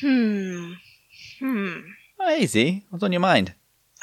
Hmm. 0.00 0.72
Hmm. 1.38 1.78
Oh, 2.18 2.36
easy. 2.36 2.84
What's 2.90 3.04
on 3.04 3.12
your 3.12 3.20
mind? 3.20 3.54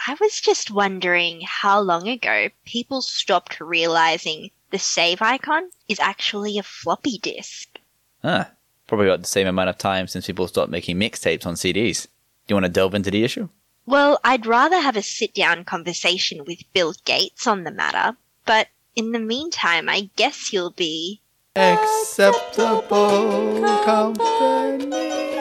I 0.08 0.16
was 0.20 0.40
just 0.40 0.72
wondering 0.72 1.42
how 1.46 1.80
long 1.80 2.08
ago 2.08 2.50
people 2.66 3.02
stopped 3.02 3.60
realizing 3.60 4.52
the 4.72 4.80
save 4.80 5.22
icon 5.22 5.70
is 5.88 6.00
actually 6.00 6.58
a 6.58 6.64
floppy 6.64 7.18
disk. 7.18 7.80
Ah, 8.24 8.52
probably 8.86 9.08
about 9.08 9.22
the 9.22 9.28
same 9.28 9.48
amount 9.48 9.70
of 9.70 9.78
time 9.78 10.08
since 10.08 10.28
people 10.28 10.48
stopped 10.48 10.72
making 10.72 10.98
mixtapes 10.98 11.46
on 11.46 11.56
CDs. 11.56 12.08
Do 12.48 12.54
you 12.54 12.56
want 12.56 12.66
to 12.66 12.72
delve 12.72 12.96
into 12.96 13.12
the 13.12 13.24
issue? 13.24 13.50
Well, 13.86 14.20
I'd 14.24 14.46
rather 14.46 14.80
have 14.80 14.98
a 14.98 15.02
sit 15.02 15.34
down 15.34 15.64
conversation 15.64 16.44
with 16.46 16.60
Bill 16.74 16.94
Gates 17.06 17.48
on 17.48 17.64
the 17.64 17.72
matter, 17.72 18.18
but 18.46 18.68
in 18.96 19.14
the 19.14 19.20
meantime, 19.20 19.90
I 19.90 20.10
guess 20.16 20.52
you'll 20.52 20.72
be. 20.72 21.22
Acceptable 21.56 23.62
company. 23.84 25.37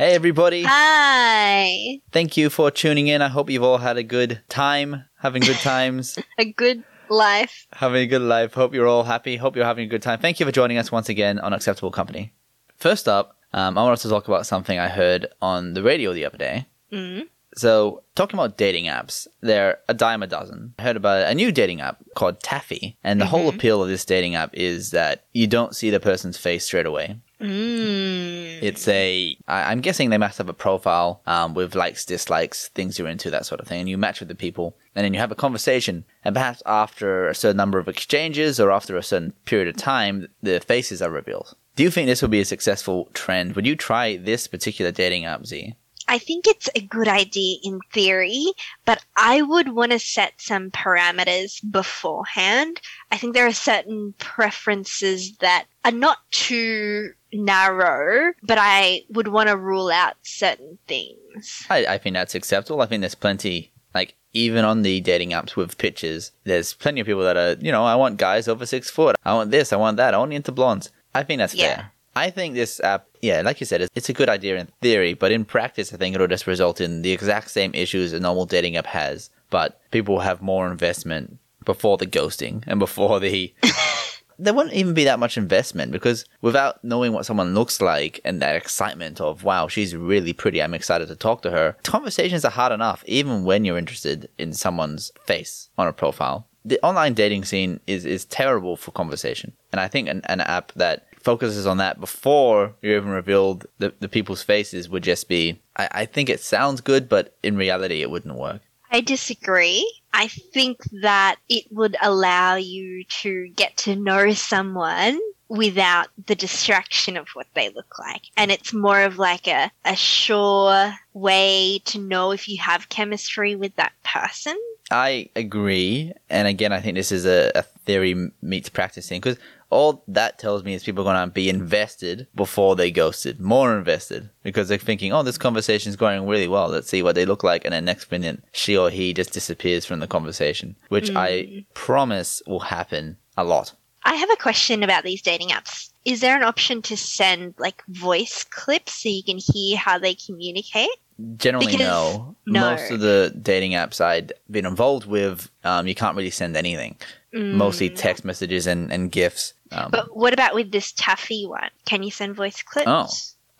Hey, 0.00 0.14
everybody. 0.14 0.62
Hi! 0.66 2.00
Thank 2.10 2.38
you 2.38 2.48
for 2.48 2.70
tuning 2.70 3.08
in. 3.08 3.20
I 3.20 3.28
hope 3.28 3.50
you've 3.50 3.62
all 3.62 3.76
had 3.76 3.98
a 3.98 4.02
good 4.02 4.40
time, 4.48 5.04
having 5.18 5.42
good 5.42 5.58
times, 5.58 6.18
A 6.38 6.50
good 6.50 6.84
life. 7.10 7.66
having 7.74 8.00
a 8.00 8.06
good 8.06 8.22
life. 8.22 8.54
Hope 8.54 8.72
you're 8.72 8.86
all 8.86 9.04
happy. 9.04 9.36
Hope 9.36 9.56
you're 9.56 9.66
having 9.66 9.84
a 9.84 9.88
good 9.88 10.00
time. 10.00 10.18
Thank 10.18 10.40
you 10.40 10.46
for 10.46 10.52
joining 10.52 10.78
us 10.78 10.90
once 10.90 11.10
again 11.10 11.38
on 11.38 11.52
Acceptable 11.52 11.90
Company. 11.90 12.32
First 12.78 13.08
up, 13.08 13.36
um, 13.52 13.76
I 13.76 13.82
wanted 13.82 13.98
to 13.98 14.08
talk 14.08 14.26
about 14.26 14.46
something 14.46 14.78
I 14.78 14.88
heard 14.88 15.26
on 15.42 15.74
the 15.74 15.82
radio 15.82 16.14
the 16.14 16.24
other 16.24 16.38
day. 16.38 16.66
Mm. 16.90 17.28
So, 17.54 18.02
talking 18.14 18.38
about 18.40 18.56
dating 18.56 18.86
apps, 18.86 19.26
they're 19.42 19.80
a 19.86 19.92
dime 19.92 20.22
a 20.22 20.26
dozen. 20.26 20.72
I 20.78 20.82
heard 20.82 20.96
about 20.96 21.30
a 21.30 21.34
new 21.34 21.52
dating 21.52 21.82
app 21.82 22.02
called 22.14 22.40
Taffy, 22.40 22.96
and 23.04 23.20
the 23.20 23.26
whole 23.26 23.50
appeal 23.50 23.82
of 23.82 23.90
this 23.90 24.06
dating 24.06 24.34
app 24.34 24.54
is 24.54 24.92
that 24.92 25.26
you 25.34 25.46
don't 25.46 25.76
see 25.76 25.90
the 25.90 26.00
person's 26.00 26.38
face 26.38 26.64
straight 26.64 26.86
away. 26.86 27.20
Mm. 27.40 28.62
It's 28.62 28.86
a, 28.88 29.36
I, 29.48 29.72
I'm 29.72 29.80
guessing 29.80 30.10
they 30.10 30.18
must 30.18 30.38
have 30.38 30.48
a 30.48 30.54
profile 30.54 31.22
um, 31.26 31.54
with 31.54 31.74
likes, 31.74 32.04
dislikes, 32.04 32.68
things 32.68 32.98
you're 32.98 33.08
into, 33.08 33.30
that 33.30 33.46
sort 33.46 33.60
of 33.60 33.66
thing. 33.66 33.80
And 33.80 33.88
you 33.88 33.96
match 33.96 34.20
with 34.20 34.28
the 34.28 34.34
people, 34.34 34.76
and 34.94 35.04
then 35.04 35.14
you 35.14 35.20
have 35.20 35.32
a 35.32 35.36
conversation. 35.36 36.04
And 36.24 36.34
perhaps 36.34 36.62
after 36.66 37.28
a 37.28 37.34
certain 37.34 37.56
number 37.56 37.78
of 37.78 37.88
exchanges 37.88 38.60
or 38.60 38.70
after 38.70 38.96
a 38.96 39.02
certain 39.02 39.32
period 39.46 39.68
of 39.68 39.76
time, 39.76 40.28
the 40.42 40.60
faces 40.60 41.00
are 41.00 41.10
revealed. 41.10 41.54
Do 41.76 41.82
you 41.82 41.90
think 41.90 42.06
this 42.06 42.20
will 42.20 42.28
be 42.28 42.40
a 42.40 42.44
successful 42.44 43.08
trend? 43.14 43.56
Would 43.56 43.66
you 43.66 43.76
try 43.76 44.16
this 44.16 44.46
particular 44.46 44.92
dating 44.92 45.24
app, 45.24 45.46
Z? 45.46 45.74
I 46.10 46.18
think 46.18 46.48
it's 46.48 46.68
a 46.74 46.80
good 46.80 47.06
idea 47.06 47.58
in 47.62 47.78
theory, 47.92 48.46
but 48.84 48.98
I 49.16 49.42
would 49.42 49.68
want 49.72 49.92
to 49.92 50.00
set 50.00 50.32
some 50.38 50.72
parameters 50.72 51.60
beforehand. 51.70 52.80
I 53.12 53.16
think 53.16 53.32
there 53.34 53.46
are 53.46 53.52
certain 53.52 54.14
preferences 54.18 55.36
that 55.36 55.66
are 55.84 55.92
not 55.92 56.18
too 56.32 57.12
narrow, 57.32 58.32
but 58.42 58.58
I 58.60 59.04
would 59.10 59.28
want 59.28 59.50
to 59.50 59.56
rule 59.56 59.88
out 59.88 60.14
certain 60.22 60.78
things. 60.88 61.64
I, 61.70 61.86
I 61.86 61.98
think 61.98 62.14
that's 62.14 62.34
acceptable. 62.34 62.80
I 62.82 62.86
think 62.86 63.02
there's 63.02 63.14
plenty, 63.14 63.70
like, 63.94 64.16
even 64.32 64.64
on 64.64 64.82
the 64.82 65.00
dating 65.00 65.30
apps 65.30 65.54
with 65.54 65.78
pictures, 65.78 66.32
there's 66.42 66.74
plenty 66.74 67.00
of 67.00 67.06
people 67.06 67.22
that 67.22 67.36
are, 67.36 67.56
you 67.60 67.70
know, 67.70 67.84
I 67.84 67.94
want 67.94 68.16
guys 68.16 68.48
over 68.48 68.66
six 68.66 68.90
foot. 68.90 69.14
I 69.24 69.34
want 69.34 69.52
this, 69.52 69.72
I 69.72 69.76
want 69.76 69.96
that, 69.98 70.14
I 70.14 70.16
only 70.16 70.34
into 70.34 70.50
blondes. 70.50 70.90
I 71.14 71.22
think 71.22 71.38
that's 71.38 71.54
Yeah. 71.54 71.76
fair. 71.76 71.92
I 72.16 72.30
think 72.30 72.54
this 72.54 72.80
app, 72.80 73.06
yeah, 73.22 73.42
like 73.42 73.60
you 73.60 73.66
said, 73.66 73.80
it's- 73.82 74.08
a 74.08 74.12
good 74.12 74.28
idea 74.28 74.56
in 74.58 74.68
theory, 74.80 75.14
but 75.14 75.30
in 75.30 75.44
practice, 75.44 75.92
I 75.94 75.96
think 75.96 76.14
it'll 76.14 76.26
just 76.26 76.46
result 76.46 76.80
in 76.80 77.02
the 77.02 77.12
exact 77.12 77.50
same 77.50 77.72
issues 77.74 78.12
a 78.12 78.18
normal 78.20 78.46
dating 78.46 78.76
app 78.76 78.86
has, 78.86 79.30
but 79.50 79.80
people 79.92 80.14
will 80.14 80.22
have 80.22 80.42
more 80.42 80.70
investment 80.70 81.38
before 81.64 81.96
the 81.96 82.06
ghosting 82.06 82.64
and 82.66 82.80
before 82.80 83.20
the. 83.20 83.54
there 84.40 84.54
wouldn't 84.54 84.74
even 84.74 84.94
be 84.94 85.04
that 85.04 85.18
much 85.18 85.36
investment 85.36 85.92
because 85.92 86.24
without 86.40 86.82
knowing 86.82 87.12
what 87.12 87.26
someone 87.26 87.54
looks 87.54 87.80
like 87.80 88.20
and 88.24 88.40
that 88.40 88.56
excitement 88.56 89.20
of, 89.20 89.44
wow, 89.44 89.68
she's 89.68 89.94
really 89.94 90.32
pretty, 90.32 90.62
I'm 90.62 90.74
excited 90.74 91.08
to 91.08 91.14
talk 91.16 91.42
to 91.42 91.50
her, 91.50 91.76
conversations 91.84 92.44
are 92.44 92.50
hard 92.50 92.72
enough, 92.72 93.04
even 93.06 93.44
when 93.44 93.64
you're 93.64 93.78
interested 93.78 94.28
in 94.38 94.52
someone's 94.54 95.12
face 95.26 95.68
on 95.76 95.86
a 95.86 95.92
profile. 95.92 96.46
The 96.64 96.80
online 96.82 97.14
dating 97.14 97.44
scene 97.44 97.80
is, 97.86 98.04
is 98.04 98.24
terrible 98.24 98.76
for 98.76 98.90
conversation. 98.92 99.52
And 99.72 99.80
I 99.80 99.88
think 99.88 100.08
an, 100.08 100.22
an 100.24 100.40
app 100.40 100.72
that 100.72 101.06
focuses 101.22 101.66
on 101.66 101.76
that 101.78 102.00
before 102.00 102.74
you're 102.82 102.96
even 102.96 103.10
revealed 103.10 103.66
the, 103.78 103.92
the 104.00 104.08
people's 104.08 104.42
faces 104.42 104.88
would 104.88 105.02
just 105.02 105.28
be, 105.28 105.60
I, 105.76 105.88
I 105.92 106.04
think 106.06 106.28
it 106.28 106.40
sounds 106.40 106.80
good, 106.80 107.08
but 107.08 107.36
in 107.42 107.56
reality, 107.56 108.02
it 108.02 108.10
wouldn't 108.10 108.36
work. 108.36 108.62
I 108.90 109.00
disagree. 109.00 109.90
I 110.12 110.26
think 110.28 110.78
that 111.02 111.36
it 111.48 111.64
would 111.70 111.96
allow 112.02 112.56
you 112.56 113.04
to 113.22 113.48
get 113.50 113.76
to 113.78 113.94
know 113.94 114.32
someone 114.32 115.20
without 115.48 116.08
the 116.26 116.34
distraction 116.34 117.16
of 117.16 117.28
what 117.34 117.46
they 117.54 117.70
look 117.70 117.98
like. 117.98 118.22
And 118.36 118.50
it's 118.50 118.72
more 118.72 119.02
of 119.02 119.18
like 119.18 119.46
a, 119.46 119.70
a 119.84 119.96
sure 119.96 120.92
way 121.12 121.80
to 121.86 121.98
know 121.98 122.30
if 122.30 122.48
you 122.48 122.58
have 122.62 122.88
chemistry 122.88 123.56
with 123.56 123.74
that 123.76 123.92
person. 124.04 124.56
I 124.92 125.28
agree, 125.36 126.12
and 126.28 126.48
again, 126.48 126.72
I 126.72 126.80
think 126.80 126.96
this 126.96 127.12
is 127.12 127.24
a, 127.24 127.52
a 127.54 127.62
theory 127.62 128.32
meets 128.42 128.68
practice 128.68 129.08
thing 129.08 129.20
because 129.20 129.38
all 129.70 130.04
that 130.08 130.38
tells 130.38 130.64
me 130.64 130.74
is 130.74 130.84
people 130.84 131.06
are 131.06 131.12
going 131.12 131.28
to 131.28 131.32
be 131.32 131.50
hmm. 131.50 131.60
invested 131.60 132.26
before 132.34 132.76
they 132.76 132.90
ghosted, 132.90 133.40
more 133.40 133.76
invested 133.76 134.28
because 134.42 134.68
they're 134.68 134.78
thinking, 134.78 135.12
"Oh, 135.12 135.22
this 135.22 135.38
conversation 135.38 135.90
is 135.90 135.96
going 135.96 136.26
really 136.26 136.48
well. 136.48 136.68
Let's 136.68 136.90
see 136.90 137.02
what 137.02 137.14
they 137.14 137.24
look 137.24 137.42
like," 137.42 137.64
and 137.64 137.72
then 137.72 137.84
next 137.84 138.10
minute, 138.10 138.42
she 138.52 138.76
or 138.76 138.90
he 138.90 139.14
just 139.14 139.32
disappears 139.32 139.86
from 139.86 140.00
the 140.00 140.06
conversation, 140.06 140.76
which 140.88 141.14
I 141.14 141.42
hmm. 141.42 141.58
promise 141.74 142.42
will 142.46 142.60
happen 142.60 143.16
a 143.36 143.44
lot. 143.44 143.72
I 144.04 144.14
have 144.14 144.30
a 144.30 144.36
question 144.36 144.82
about 144.82 145.04
these 145.04 145.22
dating 145.22 145.48
apps. 145.48 145.90
Is 146.04 146.20
there 146.20 146.36
an 146.36 146.42
option 146.42 146.82
to 146.82 146.96
send 146.96 147.54
like 147.58 147.82
voice 147.88 148.44
clips 148.44 149.02
so 149.02 149.08
you 149.08 149.22
can 149.22 149.38
hear 149.38 149.76
how 149.76 149.98
they 149.98 150.14
communicate? 150.14 150.88
Generally, 151.36 151.72
Because- 151.72 151.86
no. 151.86 152.36
no. 152.46 152.60
Most 152.60 152.90
of 152.90 153.00
the 153.00 153.34
dating 153.40 153.72
apps 153.72 154.00
I'd 154.00 154.32
been 154.50 154.64
involved 154.64 155.06
with, 155.06 155.50
um, 155.64 155.86
you 155.86 155.94
can't 155.94 156.16
really 156.16 156.30
send 156.30 156.56
anything. 156.56 156.96
Mostly 157.32 157.88
hmm. 157.88 157.94
text 157.94 158.24
messages 158.24 158.66
and, 158.66 158.90
and 158.90 159.12
gifs. 159.12 159.52
Um, 159.72 159.90
But 159.90 160.16
what 160.16 160.32
about 160.32 160.54
with 160.54 160.70
this 160.72 160.92
Taffy 160.92 161.46
one? 161.46 161.70
Can 161.84 162.02
you 162.02 162.10
send 162.10 162.36
voice 162.36 162.62
clips? 162.62 162.88
Oh. 162.88 163.08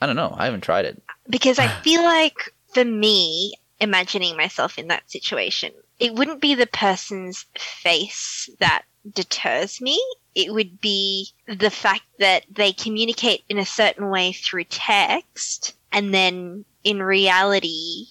I 0.03 0.07
don't 0.07 0.17
know. 0.17 0.35
I 0.37 0.47
haven't 0.47 0.63
tried 0.63 0.87
it. 0.87 1.03
because 1.29 1.59
I 1.59 1.69
feel 1.83 2.03
like 2.03 2.53
for 2.73 2.85
me, 2.85 3.55
imagining 3.81 4.37
myself 4.37 4.79
in 4.79 4.89
that 4.89 5.11
situation, 5.11 5.73
it 5.99 6.15
wouldn't 6.15 6.41
be 6.41 6.55
the 6.55 6.67
person's 6.67 7.45
face 7.59 8.49
that 8.61 8.83
deters 9.15 9.81
me. 9.81 10.01
It 10.35 10.53
would 10.53 10.81
be 10.81 11.29
the 11.47 11.71
fact 11.71 12.05
that 12.19 12.45
they 12.51 12.73
communicate 12.73 13.45
in 13.49 13.59
a 13.59 13.67
certain 13.67 14.09
way 14.09 14.33
through 14.33 14.65
text, 14.65 15.75
and 15.93 16.15
then 16.15 16.65
in 16.85 17.03
reality, 17.03 18.07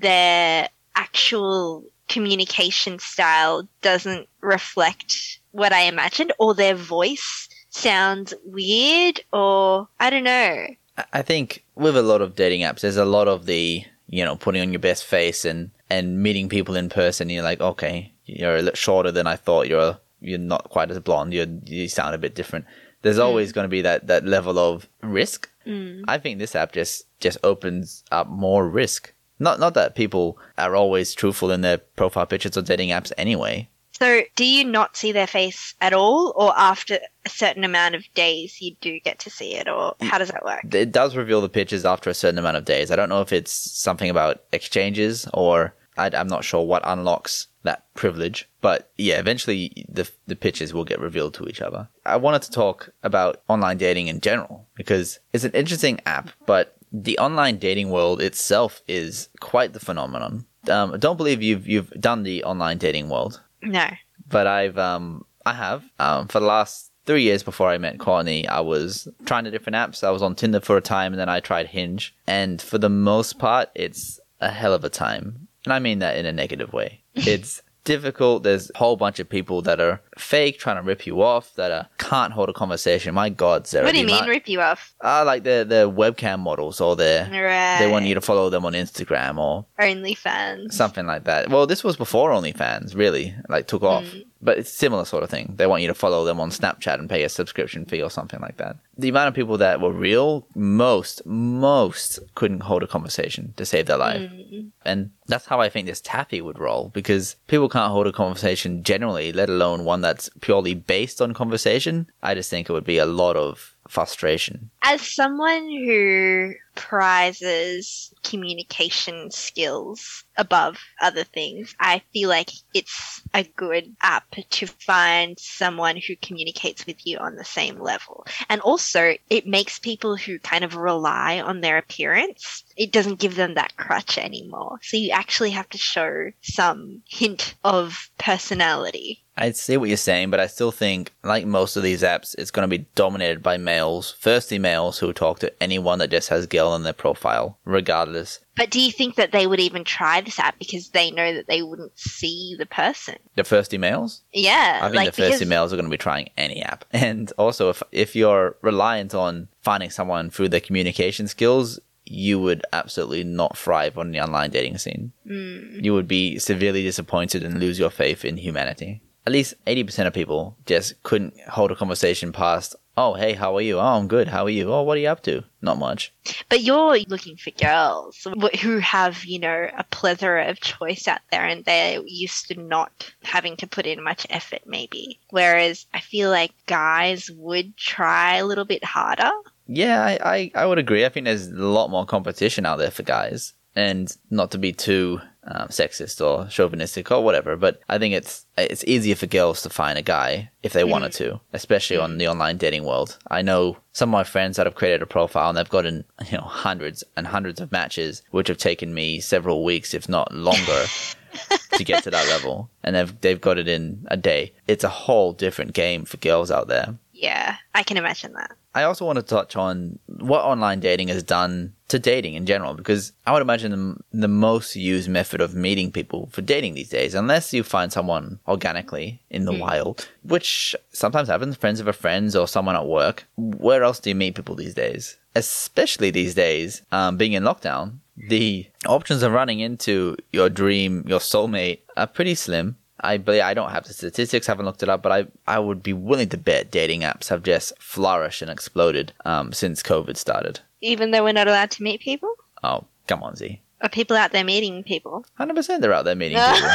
their 0.00 0.68
actual 0.94 1.84
communication 2.08 2.98
style 2.98 3.66
doesn't 3.80 4.28
reflect 4.40 5.38
what 5.52 5.72
I 5.72 5.82
imagined, 5.82 6.32
or 6.38 6.54
their 6.54 6.74
voice 6.74 7.48
sounds 7.70 8.34
weird, 8.44 9.20
or 9.32 9.88
I 10.00 10.10
don't 10.10 10.24
know. 10.24 10.66
I- 11.12 11.22
think 11.22 11.64
with 11.74 11.96
a 11.96 12.02
lot 12.02 12.20
of 12.20 12.34
dating 12.34 12.60
apps, 12.62 12.80
there's 12.80 12.96
a 12.96 13.04
lot 13.04 13.28
of 13.28 13.46
the 13.46 13.84
you 14.08 14.24
know 14.24 14.36
putting 14.36 14.60
on 14.60 14.72
your 14.72 14.80
best 14.80 15.04
face 15.04 15.44
and 15.44 15.70
and 15.88 16.22
meeting 16.22 16.48
people 16.48 16.76
in 16.76 16.88
person. 16.88 17.30
You're 17.30 17.42
like, 17.42 17.60
okay, 17.60 18.12
you're 18.26 18.56
a 18.56 18.62
little 18.62 18.74
shorter 18.74 19.12
than 19.12 19.26
I 19.26 19.36
thought. 19.36 19.68
You're 19.68 19.98
you're 20.20 20.38
not 20.38 20.70
quite 20.70 20.90
as 20.90 20.98
blonde. 21.00 21.34
You 21.34 21.60
you 21.64 21.88
sound 21.88 22.14
a 22.14 22.18
bit 22.18 22.34
different. 22.34 22.66
There's 23.02 23.16
hmm. 23.16 23.22
always 23.22 23.52
going 23.52 23.64
to 23.64 23.68
be 23.68 23.82
that 23.82 24.06
that 24.06 24.24
level 24.24 24.58
of 24.58 24.88
risk. 25.02 25.50
Hmm. 25.64 26.02
I 26.08 26.18
think 26.18 26.38
this 26.38 26.54
app 26.54 26.72
just 26.72 27.06
just 27.20 27.38
opens 27.42 28.04
up 28.10 28.28
more 28.28 28.68
risk. 28.68 29.12
Not 29.38 29.58
not 29.58 29.74
that 29.74 29.94
people 29.94 30.38
are 30.56 30.76
always 30.76 31.14
truthful 31.14 31.50
in 31.50 31.62
their 31.62 31.78
profile 31.78 32.26
pictures 32.26 32.56
or 32.56 32.62
dating 32.62 32.90
apps 32.90 33.12
anyway. 33.18 33.68
So, 33.92 34.22
do 34.36 34.44
you 34.44 34.64
not 34.64 34.96
see 34.96 35.12
their 35.12 35.26
face 35.26 35.74
at 35.80 35.92
all, 35.92 36.32
or 36.34 36.52
after 36.58 36.98
a 37.24 37.28
certain 37.28 37.64
amount 37.64 37.94
of 37.94 38.04
days 38.14 38.60
you 38.60 38.74
do 38.80 38.98
get 39.00 39.18
to 39.20 39.30
see 39.30 39.54
it, 39.54 39.68
or 39.68 39.94
how 40.00 40.18
does 40.18 40.30
that 40.30 40.44
work? 40.44 40.60
it 40.74 40.92
does 40.92 41.14
reveal 41.14 41.40
the 41.40 41.48
pictures 41.48 41.84
after 41.84 42.10
a 42.10 42.14
certain 42.14 42.38
amount 42.38 42.56
of 42.56 42.64
days. 42.64 42.90
I 42.90 42.96
don't 42.96 43.08
know 43.08 43.20
if 43.20 43.32
it's 43.32 43.52
something 43.52 44.10
about 44.10 44.42
exchanges 44.52 45.28
or 45.34 45.74
I, 45.96 46.10
I'm 46.14 46.26
not 46.26 46.44
sure 46.44 46.64
what 46.64 46.82
unlocks 46.84 47.48
that 47.64 47.92
privilege. 47.94 48.48
But 48.60 48.90
yeah, 48.96 49.18
eventually 49.18 49.86
the 49.88 50.10
the 50.26 50.36
pictures 50.36 50.72
will 50.72 50.84
get 50.84 51.00
revealed 51.00 51.34
to 51.34 51.46
each 51.46 51.60
other. 51.60 51.88
I 52.06 52.16
wanted 52.16 52.42
to 52.42 52.50
talk 52.50 52.90
about 53.02 53.42
online 53.48 53.78
dating 53.78 54.08
in 54.08 54.20
general 54.20 54.68
because 54.74 55.18
it's 55.32 55.44
an 55.44 55.52
interesting 55.52 56.00
app, 56.06 56.30
but 56.46 56.76
the 56.92 57.18
online 57.18 57.58
dating 57.58 57.90
world 57.90 58.20
itself 58.20 58.82
is 58.86 59.28
quite 59.40 59.72
the 59.72 59.80
phenomenon. 59.80 60.46
Um, 60.68 60.94
I 60.94 60.96
don't 60.96 61.16
believe 61.16 61.42
you've 61.42 61.66
you've 61.66 61.90
done 62.00 62.22
the 62.22 62.44
online 62.44 62.78
dating 62.78 63.08
world 63.08 63.40
No. 63.62 63.86
but 64.28 64.46
I've 64.46 64.78
um 64.78 65.24
I 65.46 65.52
have 65.54 65.84
um 65.98 66.28
for 66.28 66.40
the 66.40 66.46
last 66.46 66.90
three 67.04 67.22
years 67.22 67.42
before 67.42 67.68
I 67.68 67.78
met 67.78 67.98
Courtney, 67.98 68.46
I 68.46 68.60
was 68.60 69.08
trying 69.26 69.44
the 69.44 69.50
different 69.50 69.76
apps. 69.76 70.04
I 70.04 70.10
was 70.10 70.22
on 70.22 70.34
Tinder 70.36 70.60
for 70.60 70.76
a 70.76 70.80
time, 70.80 71.12
and 71.12 71.20
then 71.20 71.28
I 71.28 71.40
tried 71.40 71.66
Hinge, 71.66 72.14
and 72.26 72.60
for 72.62 72.78
the 72.78 72.88
most 72.88 73.38
part, 73.38 73.70
it's 73.74 74.20
a 74.40 74.50
hell 74.50 74.72
of 74.72 74.84
a 74.84 74.88
time, 74.88 75.48
and 75.64 75.72
I 75.72 75.78
mean 75.80 75.98
that 76.00 76.16
in 76.16 76.26
a 76.26 76.32
negative 76.32 76.72
way. 76.72 77.00
It's 77.14 77.60
difficult. 77.84 78.42
There's 78.42 78.70
a 78.74 78.78
whole 78.78 78.96
bunch 78.96 79.18
of 79.18 79.28
people 79.28 79.62
that 79.62 79.80
are 79.80 80.00
fake, 80.18 80.58
trying 80.58 80.76
to 80.76 80.82
rip 80.82 81.06
you 81.06 81.22
off, 81.22 81.54
that 81.56 81.70
are, 81.70 81.88
can't 81.98 82.32
hold 82.32 82.48
a 82.48 82.52
conversation. 82.52 83.14
My 83.14 83.28
God, 83.28 83.66
Sarah. 83.66 83.84
what 83.84 83.92
do 83.94 84.00
you 84.00 84.06
mean, 84.06 84.24
rip 84.26 84.48
you 84.48 84.60
off? 84.60 84.94
Uh, 85.02 85.24
like 85.24 85.42
the 85.44 85.64
the 85.68 85.90
webcam 85.90 86.38
models 86.40 86.80
or 86.80 86.96
the 86.96 87.26
Right. 87.30 87.78
they 87.78 87.90
want 87.90 88.04
you 88.06 88.14
to 88.14 88.20
follow 88.20 88.50
them 88.50 88.64
on 88.64 88.72
Instagram 88.74 89.38
or 89.38 89.66
OnlyFans. 89.80 90.72
something 90.72 91.06
like 91.06 91.24
that. 91.24 91.48
Well, 91.50 91.66
this 91.66 91.82
was 91.84 91.96
before 91.96 92.30
OnlyFans 92.30 92.94
really 92.96 93.34
like 93.48 93.66
took 93.66 93.82
off, 93.82 94.04
but 94.42 94.58
it's 94.58 94.70
similar 94.70 95.04
sort 95.04 95.22
of 95.22 95.30
thing. 95.30 95.54
They 95.56 95.66
want 95.66 95.82
you 95.82 95.88
to 95.88 95.94
follow 95.94 96.24
them 96.24 96.40
on 96.40 96.50
Snapchat 96.50 96.98
and 96.98 97.08
pay 97.08 97.22
a 97.22 97.28
subscription 97.28 97.86
fee 97.86 98.02
or 98.02 98.10
something 98.10 98.40
like 98.40 98.56
that. 98.56 98.76
The 98.98 99.08
amount 99.08 99.28
of 99.28 99.34
people 99.34 99.56
that 99.58 99.80
were 99.80 99.92
real, 99.92 100.46
most 100.54 101.24
most 101.24 102.18
couldn't 102.34 102.60
hold 102.60 102.82
a 102.82 102.86
conversation 102.86 103.54
to 103.56 103.64
save 103.64 103.86
their 103.86 103.96
life, 103.96 104.30
mm. 104.30 104.70
and 104.84 105.10
that's 105.26 105.46
how 105.46 105.60
I 105.60 105.68
think 105.68 105.86
this 105.86 106.00
Taffy 106.00 106.40
would 106.40 106.58
roll 106.58 106.90
because 106.92 107.36
people 107.46 107.68
can't 107.68 107.92
hold 107.92 108.06
a 108.06 108.12
conversation 108.12 108.82
generally, 108.82 109.32
let 109.32 109.48
alone 109.48 109.84
one 109.84 110.00
that's 110.00 110.28
purely 110.40 110.74
based 110.74 111.22
on 111.22 111.32
conversation. 111.32 112.10
I 112.22 112.34
just 112.34 112.50
think 112.50 112.68
it 112.68 112.72
would 112.72 112.84
be 112.84 112.98
a 112.98 113.06
lot 113.06 113.36
of 113.36 113.76
frustration. 113.88 114.70
As 114.84 115.00
someone 115.00 115.70
who 115.70 116.54
prizes 116.74 118.12
communication 118.24 119.30
skills 119.30 120.24
above 120.36 120.78
other 121.00 121.24
things, 121.24 121.74
I 121.78 122.02
feel 122.12 122.28
like 122.28 122.50
it's 122.74 123.22
a 123.34 123.44
good 123.44 123.94
app 124.02 124.34
to 124.50 124.66
find 124.66 125.38
someone 125.38 125.96
who 125.96 126.16
communicates 126.16 126.86
with 126.86 127.06
you 127.06 127.18
on 127.18 127.36
the 127.36 127.44
same 127.44 127.78
level. 127.78 128.26
And 128.48 128.60
also, 128.60 129.14
it 129.30 129.46
makes 129.46 129.78
people 129.78 130.16
who 130.16 130.38
kind 130.38 130.64
of 130.64 130.74
rely 130.74 131.40
on 131.40 131.60
their 131.60 131.78
appearance, 131.78 132.64
it 132.76 132.90
doesn't 132.90 133.20
give 133.20 133.36
them 133.36 133.54
that 133.54 133.76
crutch 133.76 134.18
anymore. 134.18 134.78
So 134.82 134.96
you 134.96 135.10
actually 135.10 135.50
have 135.50 135.68
to 135.70 135.78
show 135.78 136.30
some 136.40 137.02
hint 137.06 137.54
of 137.64 138.10
personality. 138.18 139.22
I 139.36 139.52
see 139.52 139.78
what 139.78 139.88
you're 139.88 139.96
saying, 139.96 140.30
but 140.30 140.40
I 140.40 140.46
still 140.46 140.70
think, 140.70 141.12
like 141.24 141.46
most 141.46 141.76
of 141.76 141.82
these 141.82 142.02
apps, 142.02 142.34
it's 142.36 142.50
going 142.50 142.68
to 142.68 142.78
be 142.78 142.86
dominated 142.94 143.42
by 143.42 143.56
males. 143.56 144.14
Firstly, 144.18 144.58
males 144.58 144.71
who 144.80 145.12
talk 145.12 145.38
to 145.40 145.62
anyone 145.62 145.98
that 145.98 146.10
just 146.10 146.28
has 146.28 146.46
girl 146.46 146.74
in 146.74 146.82
their 146.82 146.92
profile, 146.92 147.58
regardless. 147.64 148.40
But 148.56 148.70
do 148.70 148.80
you 148.80 148.92
think 148.92 149.14
that 149.14 149.32
they 149.32 149.46
would 149.46 149.60
even 149.60 149.84
try 149.84 150.20
this 150.20 150.38
app 150.38 150.58
because 150.58 150.90
they 150.90 151.10
know 151.10 151.34
that 151.34 151.46
they 151.46 151.62
wouldn't 151.62 151.98
see 151.98 152.54
the 152.58 152.66
person? 152.66 153.16
The 153.34 153.42
firsty 153.42 153.78
males? 153.78 154.22
Yeah, 154.32 154.80
I 154.82 154.86
think 154.86 154.96
like 154.96 155.14
the 155.14 155.22
firsty 155.22 155.26
because 155.32 155.46
males 155.46 155.72
are 155.72 155.76
going 155.76 155.86
to 155.86 155.90
be 155.90 155.96
trying 155.96 156.30
any 156.36 156.62
app. 156.62 156.84
And 156.92 157.32
also, 157.36 157.68
if, 157.68 157.82
if 157.90 158.14
you're 158.14 158.56
reliant 158.62 159.14
on 159.14 159.48
finding 159.62 159.90
someone 159.90 160.30
through 160.30 160.50
their 160.50 160.60
communication 160.60 161.26
skills, 161.26 161.80
you 162.04 162.38
would 162.40 162.64
absolutely 162.72 163.24
not 163.24 163.56
thrive 163.56 163.98
on 163.98 164.12
the 164.12 164.20
online 164.20 164.50
dating 164.50 164.78
scene. 164.78 165.12
Mm. 165.26 165.84
You 165.84 165.94
would 165.94 166.08
be 166.08 166.38
severely 166.38 166.82
disappointed 166.82 167.42
and 167.42 167.58
lose 167.58 167.78
your 167.78 167.90
faith 167.90 168.24
in 168.24 168.36
humanity. 168.36 169.02
At 169.26 169.32
least 169.32 169.54
80% 169.66 170.06
of 170.06 170.12
people 170.12 170.56
just 170.66 171.00
couldn't 171.02 171.38
hold 171.48 171.70
a 171.70 171.76
conversation 171.76 172.32
past, 172.32 172.74
oh, 172.96 173.14
hey, 173.14 173.32
how 173.32 173.56
are 173.56 173.60
you? 173.60 173.78
Oh, 173.78 173.96
I'm 173.96 174.08
good. 174.08 174.28
How 174.28 174.44
are 174.44 174.50
you? 174.50 174.72
Oh, 174.72 174.82
what 174.82 174.96
are 174.96 175.00
you 175.00 175.08
up 175.08 175.22
to? 175.24 175.44
Not 175.60 175.78
much. 175.78 176.12
But 176.48 176.62
you're 176.62 176.98
looking 177.08 177.36
for 177.36 177.50
girls 177.50 178.26
who 178.60 178.78
have, 178.78 179.24
you 179.24 179.38
know, 179.38 179.68
a 179.76 179.84
plethora 179.84 180.48
of 180.48 180.60
choice 180.60 181.08
out 181.08 181.20
there 181.30 181.44
and 181.44 181.64
they're 181.64 182.02
used 182.04 182.48
to 182.48 182.60
not 182.60 183.12
having 183.22 183.56
to 183.58 183.66
put 183.66 183.86
in 183.86 184.02
much 184.02 184.26
effort, 184.30 184.62
maybe. 184.66 185.18
Whereas 185.30 185.86
I 185.94 186.00
feel 186.00 186.30
like 186.30 186.52
guys 186.66 187.30
would 187.30 187.76
try 187.76 188.36
a 188.36 188.46
little 188.46 188.64
bit 188.64 188.84
harder. 188.84 189.30
Yeah, 189.66 190.02
I, 190.02 190.18
I, 190.22 190.50
I 190.54 190.66
would 190.66 190.78
agree. 190.78 191.04
I 191.04 191.08
think 191.08 191.24
there's 191.24 191.48
a 191.48 191.66
lot 191.66 191.90
more 191.90 192.04
competition 192.04 192.66
out 192.66 192.78
there 192.78 192.90
for 192.90 193.02
guys. 193.02 193.54
And 193.74 194.14
not 194.30 194.50
to 194.50 194.58
be 194.58 194.72
too 194.72 195.20
um, 195.44 195.68
sexist 195.68 196.24
or 196.24 196.46
chauvinistic 196.48 197.10
or 197.10 197.22
whatever, 197.22 197.56
but 197.56 197.80
I 197.88 197.98
think 197.98 198.14
it's 198.14 198.46
it's 198.56 198.84
easier 198.84 199.14
for 199.14 199.26
girls 199.26 199.62
to 199.62 199.70
find 199.70 199.98
a 199.98 200.02
guy 200.02 200.50
if 200.62 200.72
they 200.72 200.84
wanted 200.84 201.12
to, 201.12 201.40
especially 201.52 201.96
on 201.96 202.18
the 202.18 202.28
online 202.28 202.58
dating 202.58 202.84
world. 202.84 203.18
I 203.28 203.42
know 203.42 203.78
some 203.92 204.10
of 204.10 204.12
my 204.12 204.24
friends 204.24 204.56
that 204.56 204.66
have 204.66 204.74
created 204.74 205.02
a 205.02 205.06
profile 205.06 205.48
and 205.48 205.58
they've 205.58 205.68
gotten 205.68 206.04
you 206.30 206.38
know 206.38 206.44
hundreds 206.44 207.02
and 207.16 207.26
hundreds 207.26 207.60
of 207.60 207.72
matches, 207.72 208.22
which 208.30 208.48
have 208.48 208.58
taken 208.58 208.94
me 208.94 209.20
several 209.20 209.64
weeks, 209.64 209.94
if 209.94 210.08
not 210.08 210.32
longer, 210.32 210.84
to 211.72 211.84
get 211.84 212.04
to 212.04 212.10
that 212.10 212.28
level, 212.28 212.70
and 212.82 212.94
they've 212.94 213.20
they've 213.20 213.40
got 213.40 213.58
it 213.58 213.68
in 213.68 214.06
a 214.10 214.16
day. 214.16 214.52
It's 214.68 214.84
a 214.84 214.88
whole 214.88 215.32
different 215.32 215.72
game 215.72 216.04
for 216.04 216.18
girls 216.18 216.50
out 216.50 216.68
there. 216.68 216.94
Yeah, 217.12 217.56
I 217.74 217.82
can 217.82 217.96
imagine 217.96 218.32
that. 218.34 218.52
I 218.74 218.84
also 218.84 219.04
want 219.04 219.16
to 219.16 219.22
touch 219.22 219.54
on 219.54 219.98
what 220.06 220.42
online 220.42 220.80
dating 220.80 221.08
has 221.08 221.22
done 221.22 221.74
to 221.88 221.98
dating 221.98 222.34
in 222.34 222.46
general, 222.46 222.72
because 222.72 223.12
I 223.26 223.32
would 223.32 223.42
imagine 223.42 223.70
the, 223.72 224.20
the 224.20 224.28
most 224.28 224.76
used 224.76 225.10
method 225.10 225.42
of 225.42 225.54
meeting 225.54 225.92
people 225.92 226.30
for 226.32 226.40
dating 226.40 226.72
these 226.74 226.88
days, 226.88 227.14
unless 227.14 227.52
you 227.52 227.62
find 227.62 227.92
someone 227.92 228.40
organically 228.48 229.20
in 229.28 229.44
the 229.44 229.52
wild, 229.58 230.08
which 230.22 230.74
sometimes 230.92 231.28
happens, 231.28 231.56
friends 231.56 231.80
of 231.80 231.86
a 231.86 231.92
friends 231.92 232.34
or 232.34 232.48
someone 232.48 232.76
at 232.76 232.86
work. 232.86 233.26
Where 233.36 233.82
else 233.82 234.00
do 234.00 234.08
you 234.08 234.16
meet 234.16 234.36
people 234.36 234.54
these 234.54 234.74
days? 234.74 235.18
Especially 235.34 236.10
these 236.10 236.34
days, 236.34 236.82
um, 236.92 237.18
being 237.18 237.34
in 237.34 237.42
lockdown, 237.42 237.98
the 238.16 238.66
options 238.86 239.22
of 239.22 239.32
running 239.32 239.60
into 239.60 240.16
your 240.32 240.48
dream, 240.48 241.04
your 241.06 241.20
soulmate, 241.20 241.80
are 241.96 242.06
pretty 242.06 242.34
slim. 242.34 242.76
I 243.02 243.16
believe 243.16 243.42
I 243.42 243.54
don't 243.54 243.70
have 243.70 243.84
the 243.84 243.92
statistics, 243.92 244.46
haven't 244.46 244.66
looked 244.66 244.82
it 244.82 244.88
up, 244.88 245.02
but 245.02 245.12
I 245.12 245.26
I 245.46 245.58
would 245.58 245.82
be 245.82 245.92
willing 245.92 246.28
to 246.30 246.36
bet 246.38 246.70
dating 246.70 247.00
apps 247.00 247.28
have 247.28 247.42
just 247.42 247.72
flourished 247.80 248.42
and 248.42 248.50
exploded 248.50 249.12
um, 249.24 249.52
since 249.52 249.82
COVID 249.82 250.16
started. 250.16 250.60
Even 250.80 251.10
though 251.10 251.24
we're 251.24 251.32
not 251.32 251.48
allowed 251.48 251.70
to 251.72 251.82
meet 251.82 252.00
people? 252.00 252.32
Oh, 252.62 252.84
come 253.08 253.22
on, 253.22 253.36
Z. 253.36 253.60
Are 253.80 253.88
people 253.88 254.16
out 254.16 254.30
there 254.32 254.44
meeting 254.44 254.84
people? 254.84 255.24
Hundred 255.34 255.54
percent, 255.56 255.82
they're 255.82 255.92
out 255.92 256.04
there 256.04 256.14
meeting 256.14 256.38
people, 256.52 256.68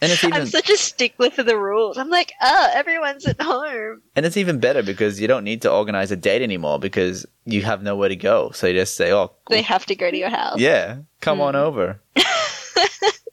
and 0.00 0.10
it's 0.10 0.24
even 0.24 0.40
I'm 0.42 0.46
such 0.46 0.70
a 0.70 0.76
stickler 0.78 1.30
for 1.30 1.42
the 1.42 1.58
rules. 1.58 1.98
I'm 1.98 2.08
like, 2.08 2.32
oh, 2.40 2.70
everyone's 2.72 3.26
at 3.26 3.40
home. 3.40 4.00
and 4.16 4.24
it's 4.24 4.38
even 4.38 4.58
better 4.60 4.82
because 4.82 5.20
you 5.20 5.28
don't 5.28 5.44
need 5.44 5.60
to 5.62 5.70
organize 5.70 6.10
a 6.10 6.16
date 6.16 6.40
anymore 6.40 6.78
because 6.78 7.26
you 7.44 7.60
have 7.62 7.82
nowhere 7.82 8.08
to 8.08 8.16
go. 8.16 8.50
So 8.52 8.66
you 8.66 8.72
just 8.72 8.94
say, 8.96 9.12
"Oh, 9.12 9.28
cool. 9.44 9.56
They 9.56 9.62
have 9.62 9.84
to 9.86 9.94
go 9.94 10.10
to 10.10 10.16
your 10.16 10.30
house. 10.30 10.58
yeah, 10.58 11.00
come 11.20 11.42
on 11.42 11.54
over." 11.54 12.00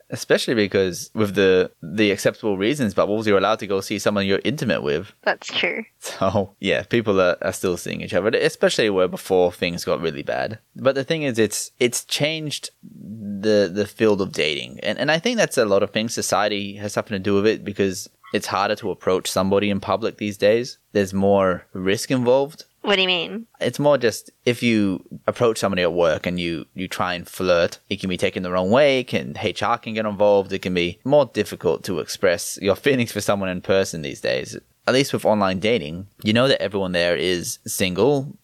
Especially 0.09 0.54
because 0.54 1.12
with 1.13 1.36
the 1.36 1.71
the 1.81 2.12
acceptable 2.12 2.57
reasons 2.57 2.94
bubbles, 2.94 3.27
you're 3.27 3.38
allowed 3.38 3.59
to 3.59 3.68
go 3.68 3.81
see 3.81 4.00
someone 4.00 4.25
you're 4.25 4.42
intimate 4.44 4.81
with. 4.81 5.13
That's 5.24 5.48
true. 5.48 5.86
So 6.00 6.56
yeah, 6.59 6.83
people 6.83 7.19
are, 7.19 7.38
are 7.42 7.51
still 7.51 7.75
seeing 7.75 8.01
each 8.01 8.13
other, 8.13 8.30
especially 8.30 8.89
where 8.89 9.09
before 9.09 9.51
things 9.51 9.83
got 9.83 10.01
really 10.01 10.24
bad. 10.24 10.59
But 10.75 10.95
the 10.95 11.04
thing 11.04 11.24
is, 11.24 11.38
it's 11.38 11.71
it's 11.80 12.06
changed 12.06 12.69
the 12.83 13.69
the 13.74 13.86
field 13.86 14.21
of 14.21 14.31
dating, 14.31 14.80
and 14.81 14.98
and 14.98 15.12
I 15.12 15.19
think 15.19 15.38
that's 15.38 15.57
a 15.57 15.65
lot 15.65 15.83
of 15.83 15.92
things. 15.92 16.13
Society 16.13 16.75
has 16.75 16.94
something 16.94 17.15
to 17.15 17.19
do 17.19 17.36
with 17.36 17.45
it 17.45 17.65
because 17.65 18.10
it's 18.33 18.48
harder 18.48 18.75
to 18.75 18.92
approach 18.92 19.30
somebody 19.30 19.69
in 19.69 19.80
public 19.80 20.18
these 20.18 20.38
days. 20.38 20.77
There's 20.92 21.13
more 21.13 21.65
risk 21.74 22.12
involved. 22.12 22.65
What 22.88 22.95
do 22.95 23.01
you 23.01 23.07
mean? 23.10 23.48
It's 23.60 23.80
more 23.80 23.98
just 23.98 24.31
if 24.45 24.63
you 24.63 25.04
approach 25.28 25.57
somebody 25.57 25.81
at 25.81 25.92
work 25.92 26.25
and 26.25 26.39
you 26.39 26.67
you 26.74 26.88
try 26.88 27.15
and 27.15 27.27
flirt, 27.27 27.79
it 27.89 28.00
can 28.00 28.10
be 28.10 28.15
taken 28.15 28.44
the 28.44 28.51
wrong 28.51 28.72
way. 28.72 29.03
Can 29.03 29.36
HR 29.44 29.75
can 29.75 29.94
get 29.94 30.06
involved. 30.06 30.53
It 30.53 30.62
can 30.62 30.74
be 30.74 30.98
more 31.03 31.25
difficult 31.25 31.84
to 31.84 32.00
express 32.00 32.58
your 32.62 32.75
feelings 32.86 33.12
for 33.12 33.20
someone 33.20 33.50
in 33.50 33.60
person 33.60 34.03
these 34.03 34.22
days. 34.22 34.58
At 34.88 34.94
least 34.94 35.12
with 35.12 35.25
online 35.25 35.60
dating, 35.60 36.08
you 36.24 36.32
know 36.32 36.48
that 36.48 36.62
everyone 36.62 36.94
there 36.94 37.17
is 37.17 37.60
single. 37.65 38.38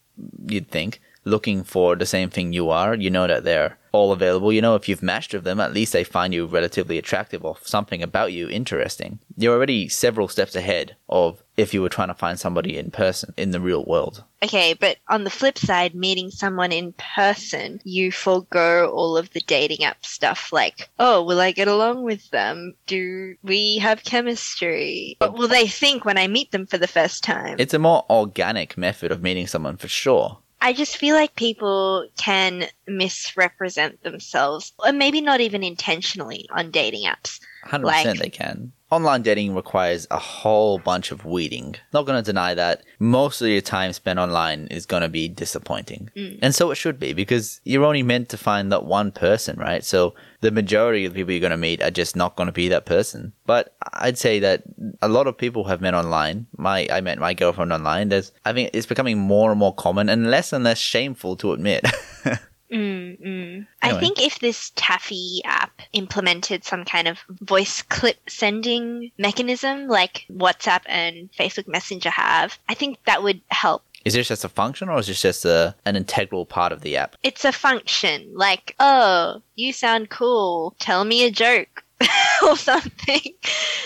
You'd 0.46 0.70
think 0.70 1.00
looking 1.24 1.64
for 1.64 1.96
the 1.96 2.06
same 2.06 2.30
thing 2.30 2.52
you 2.52 2.70
are. 2.70 2.94
You 2.94 3.10
know 3.10 3.26
that 3.26 3.44
they're 3.44 3.78
all 3.92 4.12
available. 4.12 4.52
You 4.52 4.60
know 4.60 4.74
if 4.74 4.88
you've 4.88 5.02
matched 5.02 5.32
with 5.32 5.44
them, 5.44 5.60
at 5.60 5.72
least 5.72 5.92
they 5.92 6.04
find 6.04 6.34
you 6.34 6.46
relatively 6.46 6.98
attractive 6.98 7.44
or 7.44 7.56
something 7.62 8.02
about 8.02 8.32
you 8.32 8.48
interesting. 8.48 9.20
You're 9.36 9.54
already 9.54 9.88
several 9.88 10.28
steps 10.28 10.56
ahead 10.56 10.96
of 11.08 11.42
if 11.56 11.72
you 11.72 11.80
were 11.80 11.88
trying 11.88 12.08
to 12.08 12.14
find 12.14 12.38
somebody 12.38 12.76
in 12.76 12.90
person 12.90 13.32
in 13.36 13.52
the 13.52 13.60
real 13.60 13.84
world. 13.84 14.24
Okay, 14.42 14.74
but 14.74 14.98
on 15.08 15.22
the 15.22 15.30
flip 15.30 15.56
side, 15.56 15.94
meeting 15.94 16.30
someone 16.30 16.72
in 16.72 16.92
person, 17.14 17.80
you 17.84 18.10
forego 18.10 18.90
all 18.90 19.16
of 19.16 19.30
the 19.30 19.40
dating 19.40 19.84
app 19.84 20.04
stuff 20.04 20.52
like, 20.52 20.90
oh, 20.98 21.22
will 21.22 21.40
I 21.40 21.52
get 21.52 21.68
along 21.68 22.02
with 22.02 22.28
them? 22.30 22.74
Do 22.86 23.36
we 23.44 23.78
have 23.78 24.02
chemistry? 24.02 25.16
What 25.18 25.34
will 25.34 25.48
they 25.48 25.68
think 25.68 26.04
when 26.04 26.18
I 26.18 26.26
meet 26.26 26.50
them 26.50 26.66
for 26.66 26.78
the 26.78 26.88
first 26.88 27.22
time? 27.22 27.56
It's 27.58 27.74
a 27.74 27.78
more 27.78 28.04
organic 28.10 28.76
method 28.76 29.12
of 29.12 29.22
meeting 29.22 29.46
someone 29.46 29.76
for 29.76 29.88
sure. 29.88 30.38
I 30.64 30.72
just 30.72 30.96
feel 30.96 31.14
like 31.14 31.36
people 31.36 32.08
can 32.16 32.68
misrepresent 32.86 34.02
themselves, 34.02 34.72
or 34.78 34.92
maybe 34.92 35.20
not 35.20 35.42
even 35.42 35.62
intentionally 35.62 36.48
on 36.50 36.70
dating 36.70 37.04
apps. 37.04 37.38
100% 37.66 37.84
Like- 37.84 38.18
they 38.18 38.30
can. 38.30 38.72
Online 38.90 39.22
dating 39.22 39.56
requires 39.56 40.06
a 40.12 40.18
whole 40.18 40.78
bunch 40.78 41.10
of 41.10 41.24
weeding. 41.24 41.74
Not 41.92 42.06
going 42.06 42.22
to 42.22 42.24
deny 42.24 42.54
that. 42.54 42.84
Most 43.00 43.40
of 43.42 43.48
your 43.48 43.60
time 43.60 43.92
spent 43.92 44.20
online 44.20 44.68
is 44.68 44.86
going 44.86 45.02
to 45.02 45.08
be 45.08 45.26
disappointing. 45.26 46.10
Mm. 46.16 46.38
And 46.42 46.54
so 46.54 46.70
it 46.70 46.76
should 46.76 47.00
be 47.00 47.12
because 47.12 47.60
you're 47.64 47.84
only 47.84 48.04
meant 48.04 48.28
to 48.28 48.36
find 48.36 48.70
that 48.70 48.84
one 48.84 49.10
person, 49.10 49.58
right? 49.58 49.82
So 49.82 50.14
the 50.42 50.52
majority 50.52 51.06
of 51.06 51.12
the 51.12 51.20
people 51.20 51.32
you're 51.32 51.40
going 51.40 51.50
to 51.50 51.56
meet 51.56 51.82
are 51.82 51.90
just 51.90 52.14
not 52.14 52.36
going 52.36 52.46
to 52.46 52.52
be 52.52 52.68
that 52.68 52.84
person. 52.84 53.32
But 53.46 53.74
I'd 53.94 54.18
say 54.18 54.38
that 54.40 54.62
a 55.02 55.08
lot 55.08 55.26
of 55.26 55.36
people 55.36 55.64
have 55.64 55.80
met 55.80 55.94
online. 55.94 56.46
My 56.56 56.86
I 56.88 57.00
met 57.00 57.18
my 57.18 57.34
girlfriend 57.34 57.72
online. 57.72 58.10
There's 58.10 58.30
I 58.44 58.52
think 58.52 58.70
it's 58.74 58.86
becoming 58.86 59.18
more 59.18 59.50
and 59.50 59.58
more 59.58 59.74
common 59.74 60.08
and 60.08 60.30
less 60.30 60.52
and 60.52 60.62
less 60.62 60.78
shameful 60.78 61.36
to 61.38 61.52
admit. 61.52 61.84
Mm, 62.74 63.20
mm. 63.20 63.66
I 63.82 63.98
think 64.00 64.20
if 64.20 64.40
this 64.40 64.72
Taffy 64.74 65.40
app 65.44 65.80
implemented 65.92 66.64
some 66.64 66.84
kind 66.84 67.06
of 67.06 67.20
voice 67.28 67.82
clip 67.82 68.18
sending 68.28 69.12
mechanism 69.16 69.86
like 69.86 70.26
WhatsApp 70.28 70.80
and 70.86 71.30
Facebook 71.38 71.68
Messenger 71.68 72.10
have, 72.10 72.58
I 72.68 72.74
think 72.74 72.98
that 73.04 73.22
would 73.22 73.40
help. 73.48 73.84
Is 74.04 74.14
this 74.14 74.28
just 74.28 74.44
a 74.44 74.48
function 74.48 74.88
or 74.88 74.98
is 74.98 75.06
this 75.06 75.22
just 75.22 75.44
a, 75.44 75.74
an 75.84 75.96
integral 75.96 76.44
part 76.44 76.72
of 76.72 76.82
the 76.82 76.96
app? 76.96 77.16
It's 77.22 77.44
a 77.44 77.52
function 77.52 78.32
like, 78.34 78.74
oh, 78.80 79.40
you 79.54 79.72
sound 79.72 80.10
cool, 80.10 80.74
tell 80.78 81.04
me 81.04 81.24
a 81.24 81.30
joke. 81.30 81.83
or 82.42 82.56
something, 82.56 83.34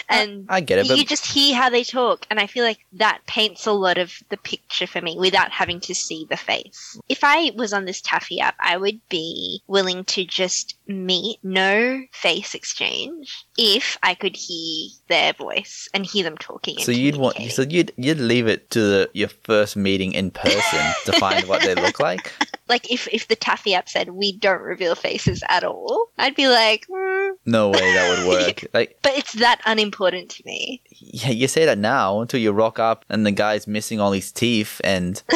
and 0.08 0.46
I 0.48 0.60
get 0.60 0.78
it, 0.78 0.88
but 0.88 0.96
you 0.98 1.04
just 1.04 1.26
hear 1.26 1.54
how 1.54 1.68
they 1.68 1.84
talk, 1.84 2.26
and 2.30 2.40
I 2.40 2.46
feel 2.46 2.64
like 2.64 2.78
that 2.94 3.20
paints 3.26 3.66
a 3.66 3.72
lot 3.72 3.98
of 3.98 4.12
the 4.30 4.36
picture 4.36 4.86
for 4.86 5.00
me 5.00 5.16
without 5.18 5.50
having 5.50 5.80
to 5.80 5.94
see 5.94 6.26
the 6.28 6.36
face. 6.36 6.98
If 7.08 7.20
I 7.22 7.52
was 7.54 7.72
on 7.72 7.84
this 7.84 8.00
Taffy 8.00 8.40
app, 8.40 8.56
I 8.60 8.76
would 8.76 9.00
be 9.08 9.62
willing 9.66 10.04
to 10.06 10.24
just 10.24 10.76
meet, 10.86 11.38
no 11.42 12.02
face 12.12 12.54
exchange, 12.54 13.44
if 13.56 13.98
I 14.02 14.14
could 14.14 14.36
hear 14.36 14.88
their 15.08 15.32
voice 15.34 15.88
and 15.92 16.06
hear 16.06 16.24
them 16.24 16.38
talking. 16.38 16.78
so 16.78 16.92
you'd 16.92 17.16
want 17.16 17.36
so 17.50 17.62
you'd 17.62 17.92
you'd 17.96 18.20
leave 18.20 18.46
it 18.46 18.70
to 18.70 18.80
the, 18.80 19.10
your 19.12 19.28
first 19.28 19.76
meeting 19.76 20.12
in 20.12 20.30
person 20.30 20.80
to 21.04 21.12
find 21.12 21.46
what 21.46 21.62
they 21.62 21.74
look 21.74 22.00
like. 22.00 22.32
like 22.68 22.90
if 22.90 23.08
if 23.12 23.28
the 23.28 23.36
Taffy 23.36 23.74
app 23.74 23.88
said 23.88 24.10
we 24.10 24.36
don't 24.36 24.62
reveal 24.62 24.94
faces 24.94 25.42
at 25.48 25.64
all, 25.64 26.10
I'd 26.18 26.34
be 26.34 26.48
like. 26.48 26.86
"Hmm." 26.92 27.32
No 27.46 27.68
way 27.70 27.80
that 27.80 28.18
would 28.18 28.28
work. 28.46 28.64
Like 28.74 28.98
But 29.02 29.16
it's 29.16 29.32
that 29.34 29.60
unimportant 29.66 30.30
to 30.30 30.42
me. 30.44 30.82
yeah, 30.90 31.30
you 31.30 31.48
say 31.48 31.64
that 31.64 31.78
now 31.78 32.20
until 32.20 32.40
you 32.40 32.52
rock 32.52 32.78
up 32.78 33.04
and 33.08 33.24
the 33.26 33.30
guy's 33.32 33.66
missing 33.66 34.00
all 34.00 34.12
his 34.12 34.32
teeth 34.32 34.80
and 34.84 35.22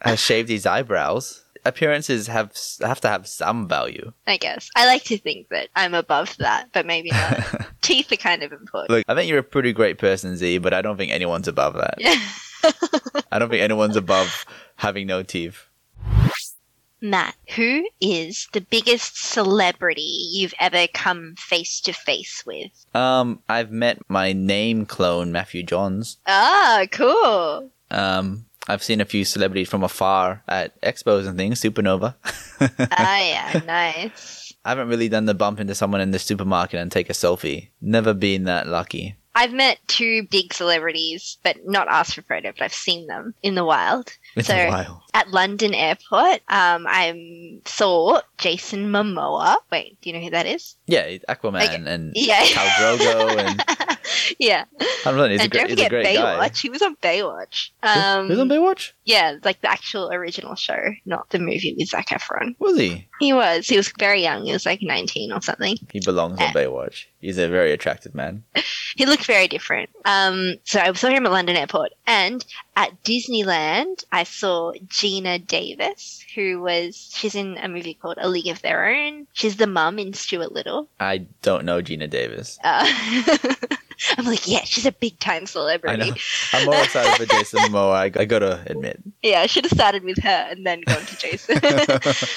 has 0.00 0.20
shaved 0.20 0.48
his 0.48 0.66
eyebrows. 0.66 1.44
Appearances 1.64 2.26
have 2.26 2.52
have 2.80 3.00
to 3.02 3.08
have 3.08 3.26
some 3.26 3.68
value. 3.68 4.12
I 4.26 4.38
guess. 4.38 4.70
I 4.74 4.86
like 4.86 5.04
to 5.04 5.18
think 5.18 5.48
that 5.50 5.68
I'm 5.76 5.92
above 5.92 6.34
that, 6.38 6.68
but 6.72 6.86
maybe 6.86 7.10
not. 7.10 7.66
Teeth 7.82 8.10
are 8.12 8.16
kind 8.16 8.42
of 8.42 8.50
important. 8.52 8.90
Look, 8.90 9.04
I 9.08 9.14
think 9.14 9.28
you're 9.28 9.38
a 9.40 9.42
pretty 9.42 9.74
great 9.74 9.98
person, 9.98 10.36
Z, 10.38 10.58
but 10.58 10.72
I 10.72 10.80
don't 10.80 10.96
think 10.96 11.12
anyone's 11.12 11.48
above 11.48 11.74
that. 11.74 11.94
Yeah. 11.98 12.18
I 13.32 13.38
don't 13.38 13.50
think 13.50 13.62
anyone's 13.62 13.96
above 13.96 14.46
having 14.76 15.06
no 15.06 15.22
teeth. 15.22 15.66
Matt, 17.00 17.34
who 17.56 17.88
is 18.00 18.48
the 18.52 18.60
biggest 18.60 19.16
celebrity 19.16 20.02
you've 20.32 20.54
ever 20.60 20.86
come 20.92 21.34
face 21.38 21.80
to 21.82 21.92
face 21.92 22.44
with? 22.46 22.70
Um, 22.94 23.40
I've 23.48 23.70
met 23.70 23.98
my 24.08 24.32
name 24.32 24.86
clone, 24.86 25.32
Matthew 25.32 25.62
Johns. 25.62 26.18
Ah, 26.26 26.84
cool. 26.90 27.70
Um, 27.90 28.44
I've 28.68 28.82
seen 28.82 29.00
a 29.00 29.04
few 29.06 29.24
celebrities 29.24 29.68
from 29.68 29.82
afar 29.82 30.42
at 30.46 30.80
expos 30.82 31.26
and 31.26 31.36
things, 31.38 31.60
Supernova. 31.60 32.14
ah, 32.92 33.18
yeah, 33.20 33.60
nice. 33.66 34.52
I 34.64 34.68
haven't 34.70 34.88
really 34.88 35.08
done 35.08 35.24
the 35.24 35.34
bump 35.34 35.58
into 35.58 35.74
someone 35.74 36.02
in 36.02 36.10
the 36.10 36.18
supermarket 36.18 36.80
and 36.80 36.92
take 36.92 37.08
a 37.08 37.14
selfie. 37.14 37.68
Never 37.80 38.12
been 38.12 38.44
that 38.44 38.66
lucky. 38.66 39.16
I've 39.34 39.52
met 39.52 39.78
two 39.86 40.24
big 40.30 40.52
celebrities, 40.52 41.38
but 41.42 41.56
not 41.64 41.88
asked 41.88 42.14
for 42.16 42.22
photo, 42.22 42.50
but 42.52 42.62
I've 42.64 42.74
seen 42.74 43.06
them 43.06 43.32
in 43.42 43.54
the 43.54 43.64
wild. 43.64 44.12
It's 44.36 44.48
So- 44.48 44.54
a 44.56 44.68
while. 44.68 45.04
At 45.12 45.30
London 45.30 45.74
Airport, 45.74 46.40
um, 46.48 46.86
I 46.88 47.58
saw 47.64 48.20
Jason 48.38 48.90
Momoa. 48.92 49.56
Wait, 49.72 50.00
do 50.00 50.08
you 50.10 50.16
know 50.16 50.22
who 50.22 50.30
that 50.30 50.46
is? 50.46 50.76
Yeah, 50.86 51.08
Aquaman 51.28 51.62
Okay. 51.64 51.82
and 51.92 52.12
Yeah. 52.14 52.40
Khal 52.42 52.96
Drogo 52.98 53.38
and 53.38 53.98
yeah. 54.38 54.64
I 54.80 54.84
don't 55.04 55.16
know. 55.16 55.28
He's, 55.28 55.40
a, 55.40 55.42
and 55.44 55.50
great, 55.52 55.60
don't 55.60 55.70
he's 55.70 55.78
a 55.80 55.84
forget 55.84 55.90
great 55.90 56.06
Baywatch. 56.06 56.38
guy. 56.38 56.50
He 56.54 56.70
was 56.70 56.82
on 56.82 56.96
Baywatch. 56.96 57.70
Um, 57.82 58.28
Who's 58.28 58.38
on 58.38 58.48
Baywatch? 58.48 58.92
Yeah, 59.04 59.36
like 59.44 59.60
the 59.60 59.70
actual 59.70 60.10
original 60.12 60.54
show, 60.54 60.78
not 61.04 61.28
the 61.30 61.38
movie 61.38 61.74
with 61.76 61.88
Zac 61.88 62.08
Efron. 62.08 62.54
Was 62.58 62.78
he? 62.78 63.06
He 63.18 63.32
was. 63.32 63.66
He 63.66 63.76
was 63.76 63.92
very 63.98 64.22
young. 64.22 64.44
He 64.44 64.52
was 64.52 64.64
like 64.66 64.80
19 64.82 65.32
or 65.32 65.40
something. 65.42 65.76
He 65.92 66.00
belongs 66.00 66.38
on 66.40 66.52
Baywatch. 66.52 67.06
He's 67.20 67.38
a 67.38 67.48
very 67.48 67.72
attractive 67.72 68.14
man. 68.14 68.44
He 68.96 69.06
looked 69.06 69.24
very 69.24 69.46
different. 69.46 69.88
Um, 70.04 70.56
so 70.64 70.80
I 70.80 70.92
saw 70.94 71.08
him 71.08 71.24
at 71.24 71.30
London 71.30 71.54
Airport. 71.54 71.92
And 72.08 72.44
at 72.76 73.02
Disneyland, 73.02 74.04
I 74.12 74.24
saw 74.24 74.72
Geena 74.88 75.44
Davis, 75.44 76.24
who 76.34 76.60
was, 76.60 77.10
she's 77.14 77.34
in 77.34 77.58
a 77.58 77.68
movie 77.68 77.94
called 77.94 78.18
A 78.20 78.28
League 78.28 78.48
of 78.48 78.62
Their 78.62 78.86
Own. 78.94 79.26
She's 79.32 79.56
the 79.56 79.66
mum 79.66 79.98
in 79.98 80.12
Stuart 80.14 80.52
Little. 80.52 80.88
I 80.98 81.26
don't 81.42 81.64
know 81.64 81.82
Geena 81.82 82.08
Davis. 82.08 82.58
Uh, 82.62 82.86
I'm 84.16 84.24
like, 84.24 84.48
yeah, 84.48 84.64
she's 84.64 84.86
a 84.86 84.92
big 84.92 85.18
time 85.18 85.42
I 85.42 85.46
celebrity. 85.46 86.10
know. 86.10 86.16
I'm 86.54 86.66
more 86.66 86.82
excited 86.82 87.16
for 87.16 87.26
Jason 87.34 87.60
Momoa. 87.60 87.92
I, 87.92 88.04
I 88.04 88.24
gotta 88.24 88.62
admit. 88.66 89.00
Yeah, 89.22 89.40
I 89.42 89.46
should 89.46 89.64
have 89.64 89.72
started 89.72 90.02
with 90.02 90.16
her 90.22 90.46
and 90.50 90.64
then 90.66 90.80
gone 90.80 91.04
to 91.04 91.16
Jason. 91.18 91.58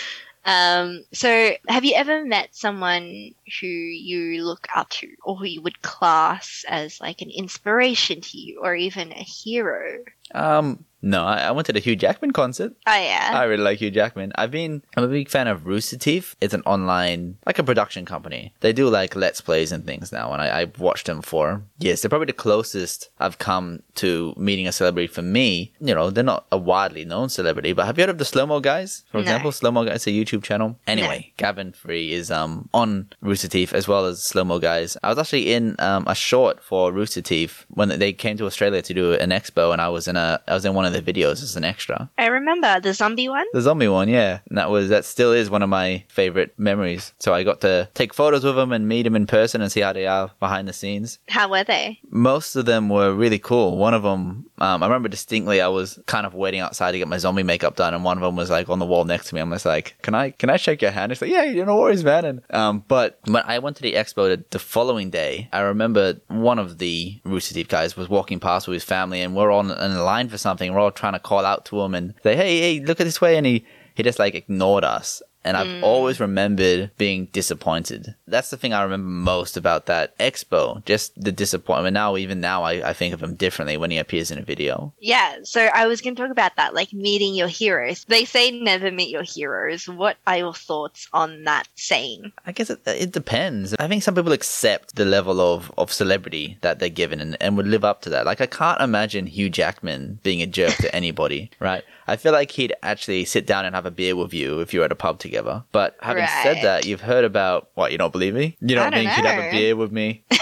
Um, 0.45 1.05
so 1.13 1.55
have 1.69 1.85
you 1.85 1.95
ever 1.95 2.25
met 2.25 2.55
someone 2.55 3.31
who 3.61 3.67
you 3.67 4.43
look 4.43 4.67
up 4.75 4.89
to 4.89 5.07
or 5.23 5.37
who 5.37 5.45
you 5.45 5.61
would 5.61 5.81
class 5.81 6.65
as 6.67 6.99
like 6.99 7.21
an 7.21 7.29
inspiration 7.29 8.21
to 8.21 8.37
you 8.37 8.59
or 8.61 8.75
even 8.75 9.11
a 9.11 9.23
hero? 9.23 10.03
um, 10.33 10.83
no, 11.03 11.23
I, 11.25 11.39
I 11.41 11.51
went 11.51 11.67
to 11.67 11.73
the 11.73 11.79
Hugh 11.79 11.95
Jackman 11.95 12.31
concert. 12.31 12.73
Oh 12.87 12.95
yeah. 12.95 13.31
I 13.33 13.43
really 13.43 13.61
like 13.63 13.79
Hugh 13.79 13.91
Jackman. 13.91 14.31
I've 14.35 14.49
been 14.51 14.81
I'm 14.97 15.03
a 15.03 15.07
big 15.07 15.29
fan 15.29 15.47
of 15.47 15.65
Rooster 15.67 15.97
Teeth. 15.97 16.35
It's 16.41 16.53
an 16.55 16.63
online 16.65 17.37
like 17.45 17.59
a 17.59 17.63
production 17.63 18.05
company. 18.05 18.53
They 18.61 18.73
do 18.73 18.89
like 18.89 19.15
let's 19.15 19.41
plays 19.41 19.71
and 19.71 19.85
things 19.85 20.11
now, 20.11 20.31
and 20.33 20.41
I, 20.41 20.61
I've 20.61 20.79
watched 20.79 21.05
them 21.07 21.21
for 21.21 21.61
years. 21.77 22.01
They're 22.01 22.09
probably 22.09 22.27
the 22.27 22.33
closest 22.33 23.09
I've 23.19 23.37
come 23.37 23.83
to 23.95 24.33
meeting 24.37 24.67
a 24.67 24.71
celebrity 24.71 25.07
for 25.07 25.21
me. 25.21 25.73
You 25.79 25.93
know, 25.93 26.09
they're 26.09 26.23
not 26.23 26.45
a 26.51 26.57
widely 26.57 27.03
known 27.05 27.29
celebrity, 27.29 27.73
but 27.73 27.85
have 27.85 27.97
you 27.97 28.03
heard 28.03 28.09
of 28.09 28.17
the 28.17 28.25
Slow 28.25 28.45
Mo 28.45 28.59
Guys? 28.61 29.03
For 29.11 29.17
No. 29.17 29.21
example, 29.23 29.51
Slow 29.51 29.71
Mo 29.71 29.83
Guys, 29.85 30.07
a 30.07 30.11
YouTube 30.11 30.43
channel. 30.43 30.79
Anyway, 30.87 31.33
Gavin 31.37 31.73
Free 31.73 32.13
is 32.13 32.31
um 32.31 32.69
on 32.73 33.09
Rooster 33.21 33.49
Teeth 33.49 33.73
as 33.73 33.87
well 33.87 34.05
as 34.05 34.23
Slow 34.23 34.45
Mo 34.45 34.59
Guys. 34.59 34.95
I 35.03 35.09
was 35.09 35.17
actually 35.19 35.53
in 35.53 35.75
um 35.79 36.05
a 36.07 36.15
short 36.15 36.63
for 36.63 36.91
Rooster 36.93 37.21
Teeth 37.21 37.65
when 37.69 37.89
they 37.89 38.13
came 38.13 38.37
to 38.37 38.45
Australia 38.45 38.81
to 38.81 38.93
do 38.93 39.13
an 39.13 39.31
expo, 39.31 39.73
and 39.73 39.81
I 39.81 39.89
was 39.89 40.07
in 40.07 40.15
a 40.15 40.39
I 40.47 40.53
was 40.53 40.63
in 40.63 40.73
one 40.73 40.85
of 40.85 40.92
their 40.93 41.01
videos 41.01 41.43
as 41.43 41.55
an 41.55 41.63
extra. 41.63 42.09
I 42.17 42.27
remember 42.27 42.79
the 42.79 42.93
zombie 42.93 43.29
one. 43.29 43.45
The 43.53 43.61
zombie 43.61 43.87
one, 43.87 44.07
yeah. 44.09 44.39
And 44.49 44.57
that 44.57 44.69
was 44.69 44.89
that 44.89 45.05
still 45.05 45.31
is 45.33 45.49
one 45.49 45.63
of 45.63 45.69
my 45.69 46.03
favorite 46.07 46.53
memories. 46.57 47.13
So 47.19 47.33
I 47.33 47.43
got 47.43 47.61
to 47.61 47.89
take 47.93 48.13
photos 48.13 48.43
with 48.43 48.55
them 48.55 48.71
and 48.71 48.87
meet 48.87 49.03
them 49.03 49.15
in 49.15 49.27
person 49.27 49.61
and 49.61 49.71
see 49.71 49.81
how 49.81 49.93
they 49.93 50.07
are 50.07 50.31
behind 50.39 50.67
the 50.67 50.73
scenes. 50.73 51.19
How 51.27 51.49
were 51.49 51.63
they? 51.63 51.99
Most 52.09 52.55
of 52.55 52.65
them 52.65 52.89
were 52.89 53.13
really 53.13 53.39
cool. 53.39 53.77
One 53.77 53.93
of 53.93 54.03
them, 54.03 54.45
um, 54.63 54.81
I 54.81 54.85
remember 54.85 55.09
distinctly. 55.09 55.59
I 55.59 55.67
was 55.67 55.99
kind 56.05 56.25
of 56.25 56.33
waiting 56.33 56.61
outside 56.61 56.93
to 56.93 56.97
get 56.97 57.09
my 57.09 57.17
zombie 57.17 57.43
makeup 57.43 57.75
done, 57.75 57.93
and 57.93 58.01
one 58.05 58.17
of 58.17 58.23
them 58.23 58.37
was 58.37 58.49
like 58.49 58.69
on 58.69 58.79
the 58.79 58.85
wall 58.85 59.03
next 59.03 59.27
to 59.27 59.35
me. 59.35 59.41
I'm 59.41 59.51
just 59.51 59.65
like, 59.65 59.95
"Can 60.01 60.15
I, 60.15 60.29
can 60.29 60.49
I 60.49 60.55
shake 60.55 60.81
your 60.81 60.91
hand?" 60.91 61.11
It's 61.11 61.21
like, 61.21 61.31
"Yeah, 61.31 61.43
you 61.43 61.65
know, 61.65 61.77
worries, 61.77 62.05
man." 62.05 62.23
And 62.23 62.41
um, 62.49 62.85
but 62.87 63.19
when 63.25 63.43
I 63.45 63.59
went 63.59 63.75
to 63.77 63.81
the 63.81 63.95
expo 63.95 64.29
the, 64.29 64.41
the 64.51 64.59
following 64.59 65.09
day, 65.09 65.49
I 65.51 65.59
remember 65.59 66.21
one 66.29 66.59
of 66.59 66.77
the 66.77 67.19
Rooster 67.25 67.53
Teeth 67.53 67.67
guys 67.67 67.97
was 67.97 68.07
walking 68.07 68.39
past 68.39 68.65
with 68.65 68.75
his 68.75 68.85
family, 68.85 69.21
and 69.21 69.35
we're 69.35 69.51
on 69.51 69.69
in 69.69 69.99
line 69.99 70.29
for 70.29 70.37
something. 70.37 70.73
We're 70.73 70.79
all 70.79 70.91
trying 70.91 71.13
to 71.13 71.19
call 71.19 71.45
out 71.45 71.65
to 71.65 71.81
him 71.81 71.93
and 71.93 72.13
say, 72.23 72.37
"Hey, 72.37 72.59
hey, 72.61 72.85
look 72.85 73.01
at 73.01 73.03
this 73.03 73.19
way," 73.19 73.35
and 73.35 73.45
he 73.45 73.65
he 73.95 74.03
just 74.03 74.17
like 74.17 74.33
ignored 74.33 74.85
us. 74.85 75.21
And 75.43 75.57
I've 75.57 75.79
hmm. 75.79 75.83
always 75.83 76.19
remembered 76.19 76.91
being 76.97 77.25
disappointed. 77.27 78.15
That's 78.27 78.49
the 78.49 78.57
thing 78.57 78.73
I 78.73 78.83
remember 78.83 79.07
most 79.07 79.57
about 79.57 79.87
that 79.87 80.17
expo. 80.17 80.83
Just 80.85 81.21
the 81.21 81.31
disappointment. 81.31 81.93
Now, 81.93 82.15
even 82.17 82.39
now, 82.39 82.63
I, 82.63 82.89
I 82.89 82.93
think 82.93 83.13
of 83.13 83.21
him 83.21 83.35
differently 83.35 83.77
when 83.77 83.91
he 83.91 83.97
appears 83.97 84.31
in 84.31 84.39
a 84.39 84.43
video. 84.43 84.93
Yeah, 84.99 85.37
so 85.43 85.69
I 85.73 85.87
was 85.87 86.01
going 86.01 86.15
to 86.15 86.21
talk 86.21 86.31
about 86.31 86.55
that, 86.55 86.73
like 86.73 86.93
meeting 86.93 87.35
your 87.35 87.47
heroes. 87.47 88.05
They 88.05 88.25
say 88.25 88.51
never 88.51 88.91
meet 88.91 89.09
your 89.09 89.23
heroes. 89.23 89.87
What 89.87 90.17
are 90.25 90.37
your 90.37 90.53
thoughts 90.53 91.09
on 91.13 91.43
that 91.43 91.67
saying? 91.75 92.31
I 92.45 92.51
guess 92.51 92.69
it, 92.69 92.81
it 92.85 93.11
depends. 93.11 93.75
I 93.79 93.87
think 93.87 94.03
some 94.03 94.15
people 94.15 94.31
accept 94.31 94.95
the 94.95 95.05
level 95.05 95.41
of, 95.41 95.71
of 95.77 95.91
celebrity 95.91 96.57
that 96.61 96.79
they're 96.79 96.89
given 96.89 97.19
and, 97.19 97.37
and 97.41 97.57
would 97.57 97.67
live 97.67 97.83
up 97.83 98.01
to 98.03 98.09
that. 98.11 98.25
Like, 98.25 98.41
I 98.41 98.45
can't 98.45 98.81
imagine 98.81 99.27
Hugh 99.27 99.49
Jackman 99.49 100.19
being 100.23 100.41
a 100.41 100.47
jerk 100.47 100.75
to 100.75 100.95
anybody, 101.03 101.51
right? 101.59 101.83
I 102.07 102.15
feel 102.15 102.31
like 102.31 102.51
he'd 102.51 102.73
actually 102.83 103.25
sit 103.25 103.45
down 103.45 103.65
and 103.65 103.75
have 103.75 103.85
a 103.85 103.91
beer 103.91 104.15
with 104.15 104.33
you 104.33 104.59
if 104.59 104.73
you 104.73 104.79
were 104.79 104.85
at 104.85 104.91
a 104.91 104.95
pub 104.95 105.19
together. 105.19 105.63
But 105.71 105.95
having 106.01 106.25
said 106.43 106.63
that, 106.63 106.85
you've 106.85 107.01
heard 107.01 107.25
about 107.25 107.69
what? 107.75 107.91
You 107.91 107.97
don't 107.97 108.11
believe 108.11 108.33
me? 108.33 108.57
You 108.61 108.75
don't, 108.75 108.87
I 108.87 108.89
don't 108.89 108.99
think 108.99 109.11
he'd 109.11 109.25
have 109.25 109.43
a 109.45 109.51
beer 109.51 109.75
with 109.75 109.91
me? 109.91 110.23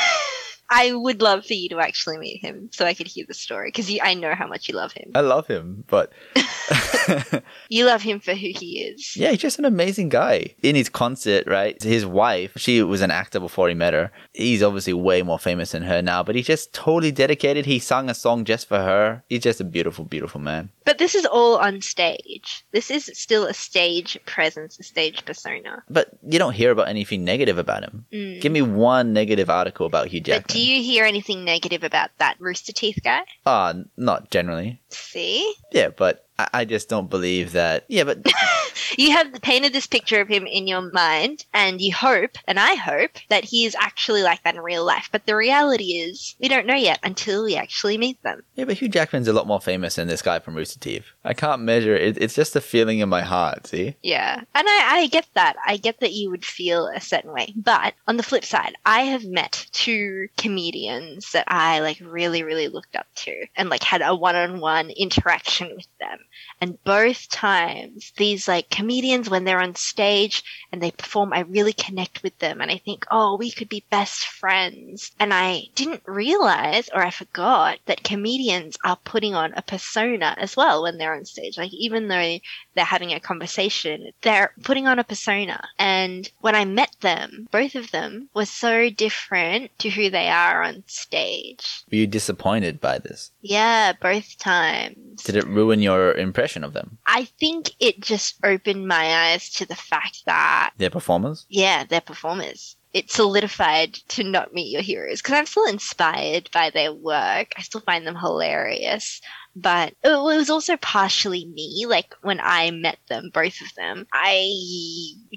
I 0.71 0.93
would 0.93 1.21
love 1.21 1.45
for 1.45 1.53
you 1.53 1.67
to 1.69 1.79
actually 1.79 2.17
meet 2.17 2.41
him 2.41 2.69
so 2.71 2.85
I 2.85 2.93
could 2.93 3.07
hear 3.07 3.25
the 3.27 3.33
story 3.33 3.67
because 3.67 3.91
I 4.01 4.13
know 4.13 4.33
how 4.33 4.47
much 4.47 4.69
you 4.69 4.75
love 4.75 4.93
him. 4.93 5.11
I 5.13 5.19
love 5.19 5.45
him, 5.45 5.83
but 5.87 6.11
You 7.69 7.85
love 7.85 8.01
him 8.01 8.19
for 8.19 8.33
who 8.33 8.51
he 8.55 8.81
is. 8.81 9.15
yeah, 9.15 9.31
he's 9.31 9.39
just 9.39 9.59
an 9.59 9.65
amazing 9.65 10.09
guy. 10.09 10.55
In 10.61 10.75
his 10.75 10.89
concert, 10.89 11.45
right? 11.47 11.81
His 11.81 12.05
wife, 12.05 12.53
she 12.57 12.81
was 12.83 13.01
an 13.01 13.11
actor 13.11 13.39
before 13.39 13.67
he 13.69 13.75
met 13.75 13.93
her. 13.93 14.11
He's 14.33 14.63
obviously 14.63 14.93
way 14.93 15.21
more 15.23 15.39
famous 15.39 15.71
than 15.71 15.83
her 15.83 16.01
now, 16.01 16.23
but 16.23 16.35
he's 16.35 16.47
just 16.47 16.73
totally 16.73 17.11
dedicated. 17.11 17.65
He 17.65 17.79
sung 17.79 18.09
a 18.09 18.13
song 18.13 18.45
just 18.45 18.67
for 18.67 18.77
her. 18.79 19.23
He's 19.29 19.41
just 19.43 19.61
a 19.61 19.65
beautiful, 19.65 20.05
beautiful 20.05 20.41
man. 20.41 20.69
But 20.85 20.97
this 20.97 21.15
is 21.15 21.25
all 21.25 21.57
on 21.57 21.81
stage. 21.81 22.63
This 22.71 22.89
is 22.91 23.09
still 23.13 23.45
a 23.45 23.53
stage 23.53 24.17
presence, 24.25 24.79
a 24.79 24.83
stage 24.83 25.23
persona. 25.25 25.83
But 25.89 26.09
you 26.27 26.39
don't 26.39 26.53
hear 26.53 26.71
about 26.71 26.87
anything 26.89 27.23
negative 27.23 27.57
about 27.57 27.83
him. 27.83 28.05
Mm. 28.11 28.41
Give 28.41 28.51
me 28.51 28.61
one 28.61 29.13
negative 29.13 29.49
article 29.49 29.85
about 29.85 30.07
Hugh 30.07 30.21
Jackman. 30.21 30.43
You 30.61 30.81
hear 30.83 31.05
anything 31.05 31.43
negative 31.43 31.83
about 31.83 32.11
that 32.19 32.35
Rooster 32.39 32.71
Teeth 32.71 32.99
guy? 33.03 33.23
Ah, 33.45 33.73
not 33.97 34.31
generally. 34.31 34.79
See? 34.89 35.53
Yeah, 35.71 35.89
but 35.89 36.27
I, 36.37 36.47
I 36.53 36.65
just 36.65 36.89
don't 36.89 37.09
believe 37.09 37.53
that. 37.53 37.85
Yeah, 37.87 38.03
but 38.03 38.25
you 38.97 39.11
have 39.11 39.31
painted 39.41 39.73
this 39.73 39.87
picture 39.87 40.21
of 40.21 40.27
him 40.27 40.45
in 40.45 40.67
your 40.67 40.91
mind, 40.91 41.45
and 41.53 41.81
you 41.81 41.93
hope, 41.93 42.37
and 42.47 42.59
I 42.59 42.75
hope, 42.75 43.11
that 43.29 43.45
he 43.45 43.65
is 43.65 43.75
actually 43.79 44.23
like 44.23 44.43
that 44.43 44.55
in 44.55 44.61
real 44.61 44.85
life. 44.85 45.09
But 45.11 45.25
the 45.25 45.35
reality 45.35 45.93
is, 45.93 46.35
we 46.39 46.47
don't 46.47 46.67
know 46.67 46.75
yet 46.75 46.99
until 47.03 47.43
we 47.43 47.55
actually 47.55 47.97
meet 47.97 48.21
them. 48.23 48.43
Yeah, 48.55 48.65
but 48.65 48.77
Hugh 48.77 48.89
Jackman's 48.89 49.27
a 49.27 49.33
lot 49.33 49.47
more 49.47 49.61
famous 49.61 49.95
than 49.95 50.07
this 50.07 50.21
guy 50.21 50.39
from 50.39 50.55
Rooster 50.55 50.79
Teeth. 50.79 51.05
I 51.23 51.33
can't 51.33 51.61
measure 51.61 51.95
it. 51.95 52.17
It's 52.21 52.35
just 52.35 52.55
a 52.55 52.61
feeling 52.61 52.99
in 52.99 53.09
my 53.09 53.21
heart, 53.21 53.67
see? 53.67 53.95
Yeah. 54.01 54.41
And 54.55 54.67
I, 54.67 55.01
I 55.01 55.07
get 55.07 55.27
that. 55.33 55.55
I 55.65 55.77
get 55.77 55.99
that 55.99 56.13
you 56.13 56.29
would 56.29 56.45
feel 56.45 56.87
a 56.87 57.01
certain 57.01 57.31
way. 57.31 57.53
But 57.55 57.93
on 58.07 58.17
the 58.17 58.23
flip 58.23 58.45
side, 58.45 58.73
I 58.85 59.01
have 59.01 59.25
met 59.25 59.67
two 59.71 60.27
comedians 60.37 61.31
that 61.31 61.45
I 61.47 61.79
like 61.79 61.99
really, 62.01 62.43
really 62.43 62.67
looked 62.67 62.95
up 62.95 63.07
to 63.15 63.45
and 63.55 63.69
like 63.69 63.83
had 63.83 64.01
a 64.01 64.15
one 64.15 64.35
on 64.35 64.59
one 64.59 64.89
interaction 64.89 65.75
with 65.75 65.87
them. 65.99 66.19
And 66.59 66.81
both 66.83 67.29
times, 67.29 68.11
these 68.17 68.47
like 68.47 68.69
comedians, 68.69 69.29
when 69.29 69.43
they're 69.43 69.61
on 69.61 69.75
stage 69.75 70.43
and 70.71 70.81
they 70.81 70.91
perform, 70.91 71.33
I 71.33 71.41
really 71.41 71.73
connect 71.73 72.23
with 72.23 72.37
them 72.39 72.61
and 72.61 72.71
I 72.71 72.77
think, 72.77 73.05
oh, 73.11 73.37
we 73.37 73.51
could 73.51 73.69
be 73.69 73.83
best 73.89 74.25
friends. 74.25 75.11
And 75.19 75.33
I 75.33 75.63
didn't 75.75 76.03
realize 76.05 76.89
or 76.93 77.01
I 77.01 77.09
forgot 77.09 77.79
that 77.85 78.03
comedians 78.03 78.77
are 78.83 78.97
putting 79.03 79.35
on 79.35 79.53
a 79.55 79.61
persona 79.61 80.35
as 80.37 80.55
well 80.55 80.83
when 80.83 80.97
they're 80.97 81.15
on 81.15 81.25
stage. 81.25 81.57
Like, 81.57 81.73
even 81.73 82.07
though 82.07 82.37
they're 82.75 82.85
having 82.85 83.13
a 83.13 83.19
conversation, 83.19 84.11
they're 84.21 84.53
putting 84.63 84.87
on 84.87 84.99
a 84.99 85.03
persona. 85.03 85.67
And 85.79 86.29
when 86.41 86.55
I 86.55 86.65
met 86.65 86.95
them, 87.01 87.47
both 87.51 87.75
of 87.75 87.91
them 87.91 88.29
were 88.33 88.45
so 88.45 88.89
different 88.89 89.77
to 89.79 89.89
who 89.89 90.09
they 90.09 90.29
are 90.29 90.63
on 90.63 90.83
stage. 90.87 91.83
Were 91.91 91.97
you 91.97 92.07
disappointed 92.07 92.79
by 92.79 92.99
this? 92.99 93.31
Yeah, 93.41 93.93
both 93.99 94.37
times. 94.37 95.23
Did 95.23 95.35
it 95.35 95.47
ruin 95.47 95.81
your 95.81 96.10
impression 96.13 96.63
of 96.63 96.73
them? 96.73 96.97
I 97.05 97.25
think 97.39 97.71
it 97.79 98.01
just 98.01 98.35
opened 98.43 98.87
my 98.87 99.31
eyes 99.31 99.49
to 99.51 99.65
the 99.65 99.75
fact 99.75 100.23
that, 100.25 100.73
Their 100.77 100.89
performers? 100.89 101.45
yeah, 101.49 101.83
they're 101.83 102.01
performers. 102.01 102.75
It 102.93 103.09
solidified 103.09 103.93
to 104.09 104.23
not 104.23 104.53
meet 104.53 104.71
your 104.71 104.81
heroes 104.81 105.21
because 105.21 105.35
I'm 105.35 105.45
still 105.45 105.65
inspired 105.65 106.49
by 106.51 106.71
their 106.71 106.93
work. 106.93 107.53
I 107.57 107.61
still 107.61 107.79
find 107.81 108.05
them 108.05 108.17
hilarious. 108.17 109.21
But 109.55 109.93
it 110.03 110.09
was 110.09 110.49
also 110.49 110.77
partially 110.77 111.45
me. 111.45 111.85
Like 111.87 112.15
when 112.21 112.39
I 112.41 112.71
met 112.71 112.99
them, 113.07 113.29
both 113.33 113.59
of 113.61 113.73
them, 113.75 114.07
I 114.13 114.51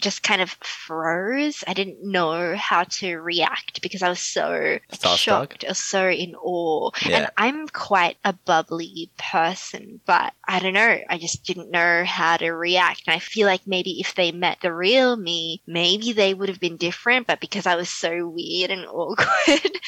just 0.01 0.23
kind 0.23 0.41
of 0.41 0.51
froze. 0.63 1.65
I 1.67 1.75
didn't 1.75 2.03
know 2.03 2.55
how 2.57 2.85
to 2.85 3.17
react 3.17 3.83
because 3.83 4.03
I 4.03 4.09
was 4.09 4.21
so 4.21 4.79
shocked 5.17 5.65
or 5.67 5.75
so 5.75 6.09
in 6.09 6.35
awe. 6.37 6.91
Yeah. 7.05 7.17
And 7.17 7.31
I'm 7.37 7.69
quite 7.69 8.17
a 8.25 8.33
bubbly 8.33 9.11
person, 9.19 10.01
but 10.07 10.33
I 10.47 10.59
don't 10.61 10.75
know. 10.75 10.99
I 11.09 11.19
just 11.19 11.45
didn't 11.45 11.71
know 11.71 12.05
how 12.05 12.37
to 12.37 12.53
react. 12.53 13.03
And 13.07 13.15
I 13.15 13.19
feel 13.19 13.47
like 13.47 13.67
maybe 13.67 14.01
if 14.01 14.15
they 14.15 14.33
met 14.33 14.59
the 14.63 14.73
real 14.73 15.17
me, 15.17 15.61
maybe 15.67 16.13
they 16.13 16.35
would 16.35 16.49
have 16.49 16.61
been 16.61 16.77
different. 16.77 17.27
But 17.27 17.41
because 17.41 17.67
I 17.67 17.77
was 17.77 17.91
so 17.91 18.29
weird 18.29 18.71
and 18.71 18.87
awkward, 18.87 19.79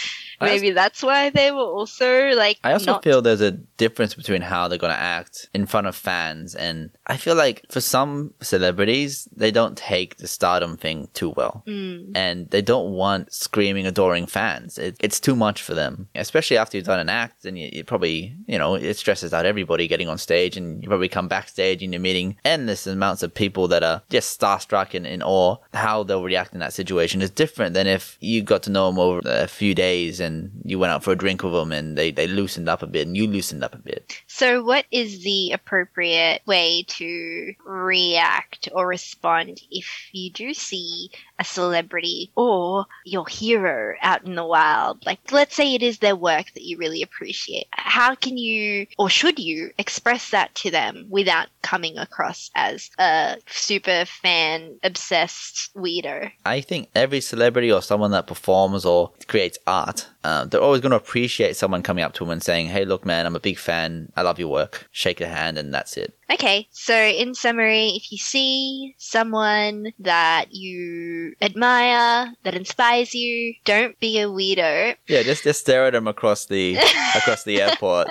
Maybe 0.41 0.71
that's 0.71 1.03
why 1.03 1.31
they 1.31 1.51
were 1.51 1.59
also 1.61 2.31
like. 2.31 2.59
I 2.65 2.73
also 2.73 2.93
not- 2.93 3.05
feel 3.05 3.23
there's 3.23 3.41
a 3.41 3.53
difference 3.53 4.15
between 4.15 4.43
how 4.43 4.69
they're 4.69 4.79
going 4.79 4.93
to 4.93 4.99
act 4.99 5.49
in 5.55 5.67
front 5.67 5.87
of 5.87 5.95
fans. 5.97 6.55
And 6.55 6.91
I 7.07 7.17
feel 7.17 7.35
like 7.35 7.65
for 7.71 7.81
some 7.81 8.33
celebrities, 8.41 9.29
they 9.37 9.51
don't 9.51 9.77
take 9.77 10.17
the 10.17 10.27
stardom 10.27 10.77
thing 10.77 11.09
too 11.15 11.31
well. 11.37 11.63
Mm, 11.67 12.13
And 12.15 12.51
they 12.51 12.63
don't 12.63 12.93
want 12.93 13.33
screaming, 13.33 13.87
adoring 13.87 14.27
fans. 14.27 14.79
It, 14.79 14.97
it's 15.01 15.21
too 15.21 15.37
much 15.37 15.63
for 15.63 15.75
them, 15.75 16.09
especially 16.15 16.57
after 16.57 16.77
you've 16.77 16.87
done 16.87 17.01
an 17.01 17.09
act. 17.09 17.45
And 17.45 17.59
you, 17.59 17.69
you 17.73 17.85
probably, 17.85 18.35
you 18.47 18.59
know, 18.59 18.75
it 18.75 18.95
stresses 18.97 19.33
out 19.33 19.47
everybody 19.47 19.87
getting 19.89 20.09
on 20.09 20.19
stage. 20.19 20.57
And 20.57 20.83
you 20.83 20.89
probably 20.89 21.09
come 21.09 21.29
backstage 21.29 21.83
and 21.83 21.93
you're 21.93 22.01
meeting 22.01 22.37
endless 22.45 22.87
amounts 22.87 23.23
of 23.23 23.35
people 23.35 23.69
that 23.69 23.83
are 23.83 24.03
just 24.11 24.39
starstruck 24.41 24.95
and 24.95 25.07
in 25.07 25.23
awe. 25.23 25.57
How 25.75 26.03
they'll 26.03 26.23
react 26.25 26.55
in 26.55 26.61
that 26.61 26.73
situation 26.73 27.23
is 27.23 27.31
different 27.31 27.75
than 27.75 27.87
if 27.87 28.17
you 28.21 28.43
got 28.43 28.63
to 28.65 28.71
know 28.71 28.87
them 28.91 28.99
over 28.99 29.21
a 29.25 29.47
few 29.47 29.75
days 29.75 30.21
and 30.27 30.51
you 30.65 30.79
went 30.79 30.93
out 30.93 31.03
for 31.03 31.13
a 31.13 31.17
drink 31.17 31.43
with 31.43 31.53
them 31.53 31.73
and 31.73 31.97
they, 31.97 32.11
they 32.11 32.27
loosened 32.27 32.69
up 32.69 32.83
a 32.83 32.87
bit 32.87 33.07
and 33.07 33.17
you 33.17 33.27
loosened 33.27 33.65
up 33.65 33.75
a 33.75 33.79
bit. 33.79 34.23
So, 34.27 34.63
what 34.63 34.85
is 34.91 35.23
the 35.23 35.53
appropriate 35.53 36.43
way 36.47 36.85
to 36.89 37.55
react 37.65 38.69
or 38.73 38.87
respond 38.87 39.61
if 39.71 40.09
you 40.13 40.31
do 40.31 40.53
see 40.53 41.11
a 41.39 41.45
celebrity 41.45 42.33
or 42.37 42.87
your 43.05 43.27
hero 43.27 43.95
out 44.03 44.25
in 44.25 44.35
the 44.35 44.45
wild? 44.45 45.05
Like, 45.05 45.21
let's 45.33 45.55
say 45.55 45.75
it 45.75 45.83
is 45.83 45.99
their 45.99 46.17
work 46.17 46.47
that 46.55 46.63
you 46.63 46.79
really 46.79 47.03
appreciate. 47.03 47.67
How 47.73 48.15
can 48.15 48.37
you 48.37 48.87
or 48.99 49.09
should 49.11 49.39
you 49.39 49.71
express 49.79 50.31
that 50.31 50.55
to 50.57 50.71
them 50.71 51.07
without 51.09 51.49
coming 51.63 51.99
across 51.99 52.51
as 52.55 52.91
a 52.99 53.37
super 53.47 54.05
fan 54.05 54.79
obsessed 54.83 55.71
weirdo? 55.75 56.31
I 56.45 56.61
think 56.61 56.91
every 56.95 57.21
celebrity 57.21 57.73
or 57.73 57.83
someone 57.83 58.11
that 58.13 58.27
performs 58.27 58.85
or 58.85 59.13
creates 59.27 59.59
art, 59.67 60.09
uh, 60.25 60.45
they're 60.45 60.61
always 60.61 60.81
going 60.81 60.91
to 60.91 60.97
appreciate 60.97 61.57
someone 61.57 61.83
coming 61.83 62.05
up 62.05 62.15
to 62.15 62.25
them 62.25 62.31
and 62.31 62.43
saying, 62.43 62.69
"Hey, 62.69 62.85
look, 62.85 63.05
man, 63.05 63.27
I'm 63.27 63.37
a 63.37 63.41
big 63.41 63.59
fan. 63.59 64.13
I 64.17 64.23
love 64.23 64.39
your 64.39 64.49
work." 64.49 64.89
Shake 64.91 65.19
their 65.19 65.29
hand, 65.29 65.59
and 65.59 65.73
that's 65.73 65.97
it. 65.97 66.17
Okay, 66.31 66.67
so 66.73 66.95
in 66.95 67.35
summary, 67.35 67.91
if 67.91 68.11
you 68.11 68.19
see 68.19 68.95
someone 68.99 69.93
that 70.01 70.47
you 70.51 71.26
admire, 71.41 72.33
that 72.43 72.55
inspires 72.55 73.15
you, 73.15 73.55
don't 73.65 73.99
be 74.01 74.19
a 74.21 74.27
weirdo. 74.27 74.97
Yeah, 75.07 75.23
just 75.23 75.45
just 75.45 75.61
stare 75.61 75.87
at 75.87 75.93
them 75.93 76.07
across 76.07 76.47
the 76.47 76.77
across 77.17 77.45
the 77.45 77.61
airport. 77.63 78.09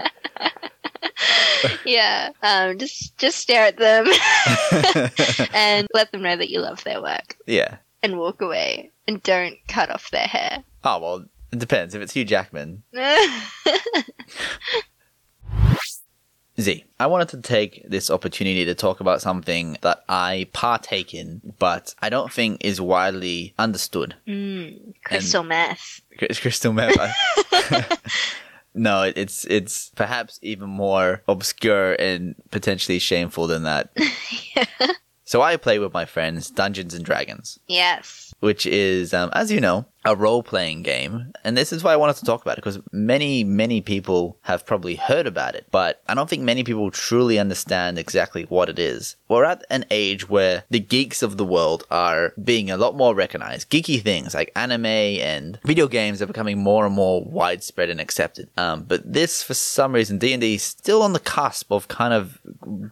yeah, 1.86 2.30
um, 2.44 2.78
just 2.78 3.18
just 3.18 3.38
stare 3.40 3.68
at 3.68 3.78
them 3.78 4.08
and 5.54 5.88
let 5.94 6.12
them 6.12 6.22
know 6.22 6.36
that 6.36 6.50
you 6.50 6.60
love 6.60 6.84
their 6.84 7.02
work, 7.02 7.38
yeah. 7.46 7.78
and 8.04 8.18
walk 8.18 8.42
away, 8.42 8.92
and 9.08 9.22
don't 9.24 9.58
cut 9.68 9.90
off 9.90 10.12
their 10.12 10.28
hair. 10.28 10.64
Oh 10.84 11.00
well, 11.00 11.26
it 11.52 11.60
depends. 11.60 11.96
If 11.96 12.02
it's 12.02 12.14
Hugh 12.14 12.26
Jackman, 12.26 12.84
Z, 16.60 16.86
I 17.00 17.08
wanted 17.08 17.30
to 17.30 17.42
take 17.42 17.84
this 17.90 18.10
opportunity 18.10 18.64
to 18.66 18.74
talk 18.76 19.02
about 19.02 19.22
something 19.22 19.78
that 19.82 20.04
I 20.08 20.48
partake 20.54 21.14
in, 21.14 21.42
but 21.60 21.94
I 22.02 22.10
don't 22.10 22.32
think 22.32 22.64
is 22.64 22.80
widely 22.80 23.54
understood. 23.60 24.16
mm, 24.28 24.94
crystal 25.04 25.44
meth. 25.44 26.00
It's 26.12 26.40
crystal 26.40 26.72
meth. 26.74 26.96
No, 28.78 29.04
it's 29.04 29.46
it's 29.46 29.90
perhaps 29.96 30.38
even 30.42 30.68
more 30.70 31.24
obscure 31.30 31.94
and 31.94 32.36
potentially 32.52 33.00
shameful 33.00 33.48
than 33.48 33.64
that. 33.64 33.90
So 35.28 35.42
I 35.42 35.58
play 35.58 35.80
with 35.80 35.92
my 35.92 36.06
friends 36.06 36.52
Dungeons 36.52 36.94
and 36.94 37.04
Dragons, 37.04 37.58
Yes. 37.68 38.32
which 38.42 38.68
is, 38.68 39.12
um, 39.12 39.32
as 39.34 39.52
you 39.52 39.60
know, 39.60 39.88
a 40.06 40.16
role-playing 40.16 40.84
game, 40.84 41.34
and 41.44 41.58
this 41.58 41.74
is 41.74 41.84
why 41.84 41.94
I 41.94 41.98
wanted 41.98 42.18
to 42.18 42.26
talk 42.26 42.42
about 42.42 42.58
it 42.58 42.64
because 42.64 42.80
many, 42.92 43.44
many 43.44 43.82
people 43.82 44.38
have 44.44 44.66
probably 44.66 44.96
heard 44.96 45.26
about 45.26 45.56
it, 45.56 45.66
but 45.72 46.02
I 46.08 46.14
don't 46.14 46.30
think 46.30 46.44
many 46.44 46.64
people 46.64 46.92
truly 46.92 47.40
understand 47.40 47.98
exactly 47.98 48.44
what 48.44 48.70
it 48.70 48.78
is. 48.78 49.16
We're 49.28 49.46
at 49.46 49.66
an 49.70 49.86
age 49.90 50.30
where 50.30 50.64
the 50.70 50.80
geeks 50.80 51.24
of 51.24 51.38
the 51.38 51.46
world 51.46 51.84
are 51.90 52.34
being 52.42 52.70
a 52.70 52.78
lot 52.78 52.96
more 52.96 53.16
recognized. 53.16 53.72
Geeky 53.72 54.02
things 54.02 54.36
like 54.36 54.52
anime 54.56 54.86
and 54.86 55.60
video 55.64 55.88
games 55.88 56.22
are 56.22 56.28
becoming 56.28 56.60
more 56.60 56.86
and 56.86 56.94
more 56.94 57.24
widespread 57.24 57.90
and 57.90 58.00
accepted. 58.00 58.50
Um, 58.58 58.84
but 58.84 59.02
this, 59.12 59.42
for 59.42 59.56
some 59.56 59.94
reason, 59.94 60.20
D 60.20 60.34
and 60.34 60.42
D 60.42 60.56
is 60.56 60.64
still 60.64 61.02
on 61.02 61.14
the 61.14 61.20
cusp 61.20 61.72
of 61.72 61.88
kind 61.88 62.14
of 62.14 62.40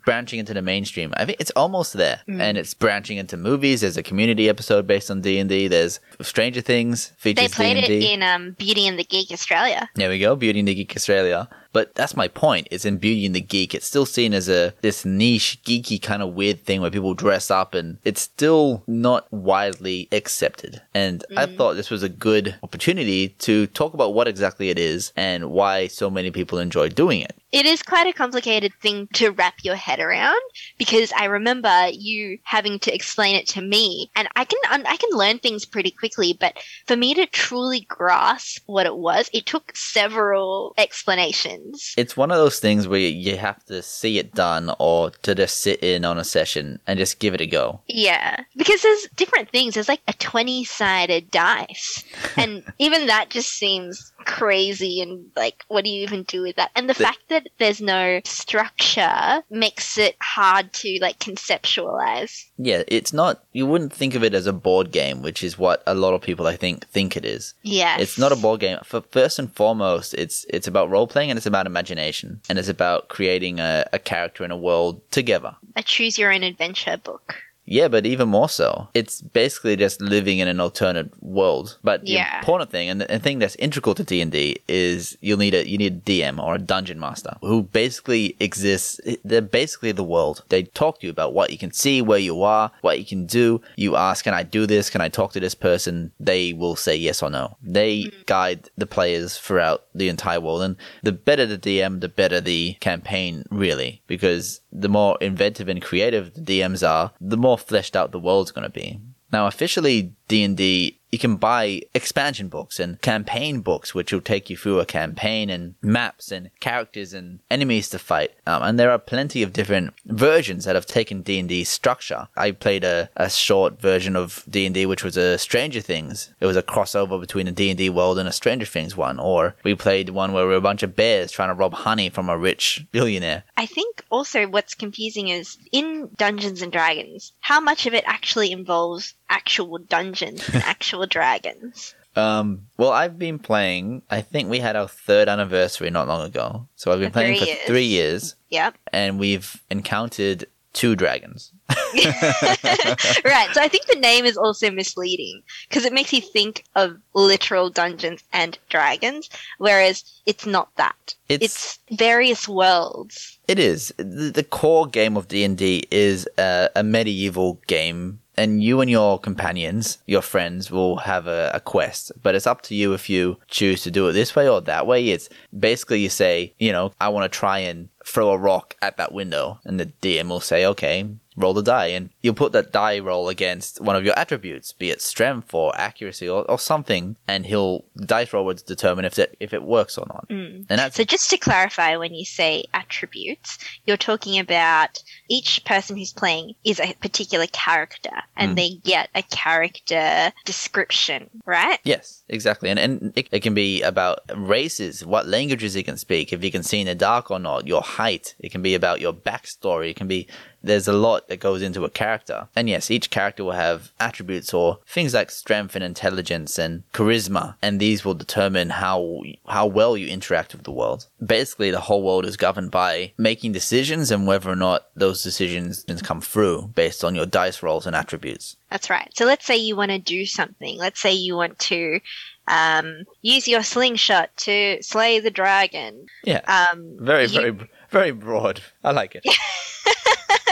branching 0.03 0.39
into 0.39 0.53
the 0.53 0.61
mainstream. 0.61 1.13
I 1.15 1.25
think 1.25 1.39
it's 1.39 1.51
almost 1.51 1.93
there, 1.93 2.21
and 2.27 2.57
it's 2.57 2.73
branching 2.73 3.17
into 3.17 3.37
movies. 3.37 3.81
There's 3.81 3.97
a 3.97 4.03
community 4.03 4.49
episode 4.49 4.87
based 4.87 5.11
on 5.11 5.21
D 5.21 5.37
and 5.37 5.49
D. 5.49 5.67
There's 5.67 5.99
Stranger 6.21 6.61
Things 6.61 7.02
They 7.23 7.33
features 7.33 7.55
played 7.55 7.77
it 7.77 7.87
D&D. 7.87 8.13
in 8.13 8.23
um, 8.23 8.51
Beauty 8.51 8.87
and 8.87 8.97
the 8.97 9.03
Geek 9.03 9.31
Australia. 9.31 9.89
There 9.95 10.09
we 10.09 10.19
go, 10.19 10.35
Beauty 10.35 10.59
and 10.59 10.67
the 10.67 10.75
Geek 10.75 10.95
Australia. 10.95 11.47
But 11.73 11.95
that's 11.95 12.15
my 12.15 12.27
point. 12.27 12.67
It's 12.71 12.85
in 12.85 12.97
Beauty 12.97 13.25
and 13.25 13.35
the 13.35 13.41
Geek. 13.41 13.73
It's 13.73 13.87
still 13.87 14.05
seen 14.05 14.33
as 14.33 14.47
a 14.47 14.73
this 14.81 15.03
niche, 15.03 15.59
geeky 15.65 16.01
kind 16.01 16.21
of 16.21 16.33
weird 16.33 16.63
thing 16.63 16.81
where 16.81 16.91
people 16.91 17.13
dress 17.15 17.51
up, 17.51 17.73
and 17.73 17.97
it's 18.03 18.21
still 18.21 18.83
not 18.87 19.31
widely 19.33 20.07
accepted. 20.11 20.81
And 20.93 21.25
I 21.35 21.47
mm. 21.47 21.57
thought 21.57 21.73
this 21.73 21.89
was 21.89 22.03
a 22.03 22.09
good 22.09 22.55
opportunity 22.63 23.29
to 23.39 23.67
talk 23.67 23.93
about 23.93 24.13
what 24.13 24.27
exactly 24.27 24.69
it 24.69 24.79
is 24.79 25.11
and 25.15 25.51
why 25.51 25.87
so 25.87 26.09
many 26.09 26.31
people 26.31 26.59
enjoy 26.59 26.89
doing 26.89 27.21
it. 27.21 27.35
It 27.51 27.67
is 27.67 27.83
quite 27.83 28.07
a 28.07 28.13
complicated 28.13 28.73
thing 28.81 29.07
to 29.13 29.29
wrap 29.29 29.55
your 29.63 29.75
head 29.75 29.99
around 29.99 30.41
because 30.79 31.13
I 31.15 31.25
remember 31.25 31.89
you 31.91 32.39
having 32.43 32.79
to 32.79 32.93
explain 32.93 33.35
it 33.35 33.47
to 33.49 33.61
me, 33.61 34.09
and 34.15 34.27
I 34.35 34.45
can 34.45 34.59
I 34.65 34.97
can 34.97 35.09
learn 35.11 35.39
things 35.39 35.65
pretty 35.65 35.91
quickly. 35.91 36.33
But 36.33 36.57
for 36.87 36.95
me 36.95 37.13
to 37.13 37.25
truly 37.27 37.81
grasp 37.81 38.63
what 38.65 38.87
it 38.87 38.97
was, 38.97 39.29
it 39.33 39.45
took 39.45 39.75
several 39.75 40.73
explanations. 40.77 41.62
It's 41.97 42.17
one 42.17 42.31
of 42.31 42.37
those 42.37 42.59
things 42.59 42.87
where 42.87 42.99
you 42.99 43.37
have 43.37 43.63
to 43.65 43.81
see 43.81 44.19
it 44.19 44.33
done 44.33 44.73
or 44.79 45.11
to 45.11 45.35
just 45.35 45.59
sit 45.61 45.83
in 45.83 46.05
on 46.05 46.17
a 46.17 46.23
session 46.23 46.79
and 46.87 46.99
just 46.99 47.19
give 47.19 47.33
it 47.33 47.41
a 47.41 47.47
go. 47.47 47.81
Yeah, 47.87 48.43
because 48.55 48.81
there's 48.81 49.07
different 49.15 49.49
things. 49.49 49.73
There's 49.73 49.89
like 49.89 50.01
a 50.07 50.13
twenty 50.13 50.63
sided 50.63 51.31
dice, 51.31 52.03
and 52.37 52.63
even 52.79 53.07
that 53.07 53.29
just 53.29 53.53
seems 53.53 54.11
crazy 54.33 55.01
and 55.01 55.29
like 55.35 55.63
what 55.67 55.83
do 55.83 55.89
you 55.91 56.01
even 56.03 56.23
do 56.23 56.41
with 56.41 56.55
that? 56.55 56.71
And 56.75 56.89
the, 56.89 56.93
The- 56.93 57.03
fact 57.03 57.19
that 57.29 57.47
there's 57.59 57.81
no 57.81 58.19
structure 58.25 59.43
makes 59.49 59.97
it 59.97 60.15
hard 60.21 60.73
to 60.73 60.97
like 61.01 61.19
conceptualize. 61.19 62.45
Yeah, 62.57 62.83
it's 62.87 63.13
not. 63.13 63.43
You 63.51 63.65
wouldn't 63.65 63.93
think 63.93 64.15
of 64.15 64.23
it 64.23 64.33
as 64.33 64.47
a 64.47 64.53
board 64.53 64.91
game, 64.91 65.21
which 65.21 65.43
is 65.43 65.57
what 65.57 65.83
a 65.85 65.93
lot 65.93 66.13
of 66.13 66.21
people 66.21 66.47
I 66.47 66.55
think 66.55 66.87
think 66.87 67.15
it 67.17 67.25
is. 67.25 67.53
Yeah. 67.63 67.97
It's 67.99 68.17
not 68.17 68.31
a 68.31 68.35
board 68.35 68.59
game. 68.61 68.77
For 68.83 69.01
first 69.01 69.39
and 69.39 69.53
foremost, 69.53 70.13
it's 70.15 70.45
it's 70.49 70.67
about 70.67 70.89
role 70.89 71.07
playing 71.07 71.29
and 71.31 71.37
it's 71.37 71.45
about 71.45 71.65
imagination 71.67 72.41
and 72.49 72.57
it's 72.59 72.69
about 72.69 73.09
creating 73.09 73.59
a, 73.59 73.85
a 73.93 73.99
character 73.99 74.43
in 74.43 74.51
a 74.51 74.57
world 74.57 75.01
together. 75.11 75.55
a 75.75 75.83
choose 75.83 76.17
your 76.17 76.31
own 76.33 76.43
adventure 76.43 76.97
book. 76.97 77.35
Yeah, 77.65 77.87
but 77.87 78.05
even 78.05 78.29
more 78.29 78.49
so, 78.49 78.89
it's 78.93 79.21
basically 79.21 79.75
just 79.75 80.01
living 80.01 80.39
in 80.39 80.47
an 80.47 80.59
alternate 80.59 81.11
world. 81.23 81.77
But 81.83 82.01
the 82.03 82.13
Yeah. 82.13 82.39
important 82.39 82.71
thing, 82.71 82.89
and 82.89 82.99
the, 83.01 83.09
and 83.09 83.21
the 83.21 83.23
thing 83.23 83.39
that's 83.39 83.55
integral 83.55 83.95
to 83.95 84.03
D 84.03 84.21
and 84.21 84.31
D, 84.31 84.57
is 84.67 85.17
you'll 85.21 85.37
need 85.37 85.53
a 85.53 85.67
you 85.67 85.77
need 85.77 85.93
a 85.93 85.95
DM 86.11 86.43
or 86.43 86.55
a 86.55 86.59
dungeon 86.59 86.99
master 86.99 87.37
who 87.41 87.63
basically 87.63 88.35
exists. 88.39 88.99
Eh, 89.05 89.15
they're 89.23 89.41
basically 89.41 89.91
the 89.93 90.03
world. 90.03 90.43
They 90.49 90.63
talk 90.63 90.99
to 90.99 91.07
you 91.07 91.11
about 91.11 91.33
what 91.33 91.51
you 91.51 91.57
can 91.57 91.71
see, 91.71 92.01
where 92.01 92.19
you 92.19 92.43
are, 92.43 92.71
what 92.81 92.99
you 92.99 93.05
can 93.05 93.25
do. 93.25 93.61
You 93.77 93.95
ask, 93.95 94.25
"Can 94.25 94.33
I 94.33 94.43
do 94.43 94.65
this? 94.65 94.89
Can 94.89 95.01
I 95.01 95.07
talk 95.09 95.31
to 95.33 95.39
this 95.39 95.55
person?" 95.55 96.11
They 96.19 96.51
will 96.53 96.75
say 96.75 96.95
yes 96.95 97.23
or 97.23 97.29
no. 97.29 97.55
They 97.63 98.05
mm. 98.05 98.25
guide 98.25 98.69
the 98.77 98.85
players 98.85 99.37
throughout 99.37 99.85
the 99.95 100.09
entire 100.09 100.41
world, 100.41 100.61
and 100.63 100.75
the 101.01 101.11
better 101.13 101.45
the 101.45 101.57
DM, 101.57 102.01
the 102.01 102.09
better 102.09 102.41
the 102.41 102.75
campaign, 102.81 103.45
really, 103.49 104.01
because 104.07 104.59
the 104.73 104.89
more 104.89 105.17
inventive 105.21 105.69
and 105.69 105.81
creative 105.81 106.33
the 106.33 106.41
DMs 106.41 106.87
are, 106.87 107.11
the 107.21 107.37
more 107.37 107.57
fleshed 107.57 107.95
out 107.95 108.11
the 108.11 108.19
world's 108.19 108.51
going 108.51 108.63
to 108.63 108.69
be. 108.69 108.99
Now, 109.31 109.47
officially, 109.47 110.13
D&D, 110.27 110.99
you 111.13 111.19
can 111.19 111.35
buy 111.35 111.79
expansion 111.93 112.47
books 112.47 112.79
and 112.79 112.99
campaign 113.01 113.61
books, 113.61 113.93
which 113.93 114.11
will 114.11 114.19
take 114.19 114.49
you 114.49 114.57
through 114.57 114.79
a 114.79 114.85
campaign 114.85 115.47
and 115.47 115.75
maps 115.79 116.31
and 116.31 116.49
characters 116.59 117.13
and 117.13 117.37
enemies 117.51 117.87
to 117.89 117.99
fight. 117.99 118.31
Um, 118.47 118.63
and 118.63 118.79
there 118.79 118.89
are 118.89 118.97
plenty 118.97 119.43
of 119.43 119.53
different 119.53 119.93
versions 120.05 120.65
that 120.65 120.73
have 120.73 120.87
taken 120.87 121.21
D 121.21 121.37
and 121.37 121.47
D 121.47 121.65
structure. 121.65 122.29
I 122.35 122.49
played 122.49 122.83
a, 122.83 123.11
a 123.15 123.29
short 123.29 123.79
version 123.79 124.15
of 124.15 124.43
D&D, 124.49 124.87
which 124.87 125.03
was 125.03 125.15
a 125.15 125.37
Stranger 125.37 125.81
Things. 125.81 126.33
It 126.39 126.47
was 126.47 126.57
a 126.57 126.63
crossover 126.63 127.19
between 127.19 127.47
a 127.47 127.51
D&D 127.51 127.91
world 127.91 128.17
and 128.17 128.27
a 128.27 128.31
Stranger 128.31 128.65
Things 128.65 128.97
one. 128.97 129.19
Or 129.19 129.55
we 129.63 129.75
played 129.75 130.09
one 130.09 130.33
where 130.33 130.45
we 130.45 130.53
were 130.53 130.57
a 130.57 130.61
bunch 130.61 130.81
of 130.81 130.95
bears 130.95 131.31
trying 131.31 131.49
to 131.49 131.53
rob 131.53 131.75
honey 131.75 132.09
from 132.09 132.27
a 132.27 132.37
rich 132.39 132.87
billionaire. 132.91 133.43
I 133.55 133.67
think 133.67 134.03
also 134.09 134.47
what's 134.47 134.73
confusing 134.73 135.27
is 135.27 135.59
in 135.71 136.09
Dungeons 136.17 136.63
and 136.63 136.71
Dragons, 136.71 137.33
how 137.39 137.59
much 137.59 137.85
of 137.85 137.93
it 137.93 138.03
actually 138.07 138.51
involves 138.51 139.13
actual 139.29 139.77
dungeons 139.77 140.47
and 140.49 140.63
actual 140.63 141.05
dragons? 141.05 141.95
Um, 142.15 142.67
well, 142.77 142.91
I've 142.91 143.17
been 143.17 143.39
playing. 143.39 144.03
I 144.09 144.21
think 144.21 144.49
we 144.49 144.59
had 144.59 144.75
our 144.75 144.87
third 144.87 145.27
anniversary 145.27 145.89
not 145.89 146.07
long 146.07 146.21
ago. 146.25 146.67
So 146.75 146.91
I've 146.91 146.99
been 146.99 147.09
For 147.09 147.13
playing 147.13 147.39
three 147.39 147.39
for 147.39 147.45
years. 147.53 147.65
three 147.67 147.85
years, 147.85 148.35
Yep. 148.51 148.75
and 148.91 149.19
we've 149.19 149.59
encountered 149.71 150.45
two 150.73 150.95
dragons. 150.95 151.51
right. 151.73 153.49
So 153.53 153.61
I 153.61 153.67
think 153.69 153.85
the 153.85 153.99
name 153.99 154.25
is 154.25 154.37
also 154.37 154.69
misleading 154.71 155.41
because 155.69 155.85
it 155.85 155.93
makes 155.93 156.11
you 156.13 156.21
think 156.21 156.63
of 156.75 156.97
literal 157.13 157.69
dungeons 157.69 158.23
and 158.33 158.57
dragons, 158.69 159.29
whereas 159.57 160.03
it's 160.25 160.45
not 160.45 160.69
that. 160.75 161.15
It's- 161.29 161.43
It's, 161.43 161.79
various 161.97 162.47
worlds. 162.47 163.37
It 163.47 163.59
is 163.59 163.93
the, 163.97 164.31
the 164.33 164.43
core 164.43 164.87
game 164.87 165.15
of 165.17 165.27
D 165.27 165.43
and 165.43 165.57
D 165.57 165.83
is 165.91 166.27
a, 166.37 166.69
a 166.75 166.83
medieval 166.83 167.59
game, 167.67 168.19
and 168.35 168.63
you 168.63 168.81
and 168.81 168.89
your 168.89 169.19
companions, 169.19 169.99
your 170.07 170.21
friends, 170.21 170.71
will 170.71 170.97
have 170.97 171.27
a, 171.27 171.51
a 171.53 171.59
quest. 171.59 172.11
But 172.23 172.35
it's 172.35 172.47
up 172.47 172.61
to 172.63 172.75
you 172.75 172.93
if 172.93 173.09
you 173.09 173.37
choose 173.47 173.83
to 173.83 173.91
do 173.91 174.07
it 174.07 174.13
this 174.13 174.35
way 174.35 174.49
or 174.49 174.61
that 174.61 174.87
way. 174.87 175.09
It's 175.09 175.29
basically 175.57 175.99
you 175.99 176.09
say, 176.09 176.53
you 176.57 176.71
know, 176.71 176.91
I 176.99 177.09
want 177.09 177.31
to 177.31 177.37
try 177.37 177.59
and 177.59 177.89
throw 178.05 178.31
a 178.31 178.37
rock 178.37 178.75
at 178.81 178.97
that 178.97 179.13
window, 179.13 179.59
and 179.65 179.79
the 179.79 179.85
DM 179.85 180.29
will 180.29 180.39
say, 180.39 180.65
okay, 180.65 181.09
roll 181.35 181.53
the 181.53 181.63
die, 181.63 181.87
and 181.87 182.09
you'll 182.21 182.33
put 182.33 182.51
that 182.53 182.71
die 182.71 182.99
roll 182.99 183.29
against 183.29 183.81
one 183.81 183.95
of 183.95 184.05
your 184.05 184.17
attributes, 184.17 184.71
be 184.73 184.89
it 184.89 185.01
strength 185.01 185.53
or 185.53 185.75
accuracy 185.77 186.27
or, 186.29 186.43
or 186.49 186.59
something, 186.59 187.15
and 187.27 187.45
he'll 187.45 187.85
dice 187.95 188.33
roll 188.33 188.45
would 188.45 188.65
determine 188.65 189.05
if 189.05 189.17
it 189.17 189.35
if 189.39 189.53
it 189.53 189.63
works 189.63 189.97
or 189.97 190.05
not. 190.07 190.25
And 190.29 190.65
that's 190.67 190.95
So 190.95 191.03
just 191.03 191.29
to 191.31 191.37
clarify, 191.37 191.97
when 191.97 192.13
you 192.13 192.25
say 192.25 192.65
attributes, 192.73 193.57
you're 193.85 193.97
talking 193.97 194.39
about 194.39 195.03
each 195.29 195.63
person 195.65 195.97
who's 195.97 196.13
playing 196.13 196.53
is 196.63 196.79
a 196.79 196.93
particular 197.01 197.47
character, 197.47 198.11
and 198.37 198.53
Mm. 198.53 198.55
they 198.55 198.69
get 198.83 199.09
a 199.15 199.23
character 199.23 200.31
description, 200.45 201.29
right? 201.45 201.79
Yes, 201.83 202.23
exactly. 202.29 202.69
And, 202.69 202.79
and 202.79 203.13
it, 203.15 203.27
it 203.31 203.39
can 203.41 203.53
be 203.53 203.81
about 203.81 204.19
races, 204.35 205.05
what 205.05 205.27
languages 205.27 205.75
you 205.75 205.83
can 205.83 205.97
speak, 205.97 206.31
if 206.33 206.43
you 206.43 206.51
can 206.51 206.63
see 206.63 206.79
in 206.81 206.87
the 206.87 206.95
dark 206.95 207.31
or 207.31 207.39
not, 207.39 207.67
your 207.67 207.81
height. 207.81 208.35
It 208.39 208.51
can 208.51 208.61
be 208.61 208.75
about 208.75 209.01
your 209.01 209.13
backstory. 209.13 209.89
It 209.91 209.95
can 209.95 210.07
be, 210.07 210.27
there's 210.63 210.87
a 210.87 210.93
lot 210.93 211.27
that 211.27 211.39
goes 211.39 211.61
into 211.61 211.83
a 211.83 211.89
character. 211.89 212.47
And 212.55 212.69
yes, 212.69 212.89
each 212.89 213.09
character 213.09 213.43
will 213.43 213.51
have 213.51 213.91
attributes 213.99 214.53
or 214.53 214.79
things 214.87 215.13
like 215.13 215.29
strength 215.29 215.75
and 215.75 215.83
intelligence 215.83 216.57
and 216.57 216.83
charisma. 216.93 217.55
And 217.61 217.79
these 217.79 218.05
will 218.05 218.13
determine 218.13 218.69
how, 218.69 219.21
how 219.47 219.65
well 219.67 219.97
you 219.97 220.07
interact 220.07 220.53
with 220.53 220.63
the 220.63 220.71
world. 220.71 221.07
Basically, 221.23 221.69
the 221.71 221.81
whole 221.81 222.01
world 222.03 222.25
is 222.25 222.37
governed 222.37 222.71
by 222.71 223.11
making 223.17 223.51
decisions 223.51 224.09
and 224.09 224.25
whether 224.25 224.49
or 224.49 224.55
not 224.55 224.87
those 224.95 225.21
decisions 225.21 225.85
come 226.03 226.21
through 226.21 226.71
based 226.75 227.03
on 227.03 227.13
your 227.15 227.25
dice 227.25 227.61
rolls 227.61 227.85
and 227.85 227.95
attributes. 227.95 228.55
That's 228.71 228.89
right. 228.89 229.09
So 229.15 229.25
let's 229.25 229.45
say 229.45 229.57
you 229.57 229.75
want 229.75 229.91
to 229.91 229.99
do 229.99 230.25
something. 230.25 230.77
Let's 230.77 230.99
say 230.99 231.13
you 231.13 231.35
want 231.35 231.59
to 231.59 231.99
um, 232.47 233.03
use 233.21 233.47
your 233.47 233.63
slingshot 233.63 234.35
to 234.37 234.81
slay 234.81 235.19
the 235.19 235.29
dragon. 235.31 236.07
Yeah. 236.23 236.41
Um, 236.71 236.97
Very, 236.99 237.23
you- 237.25 237.29
very, 237.29 237.69
very 237.91 238.11
broad. 238.11 238.61
I 238.83 238.91
like 238.91 239.15
it. 239.15 239.25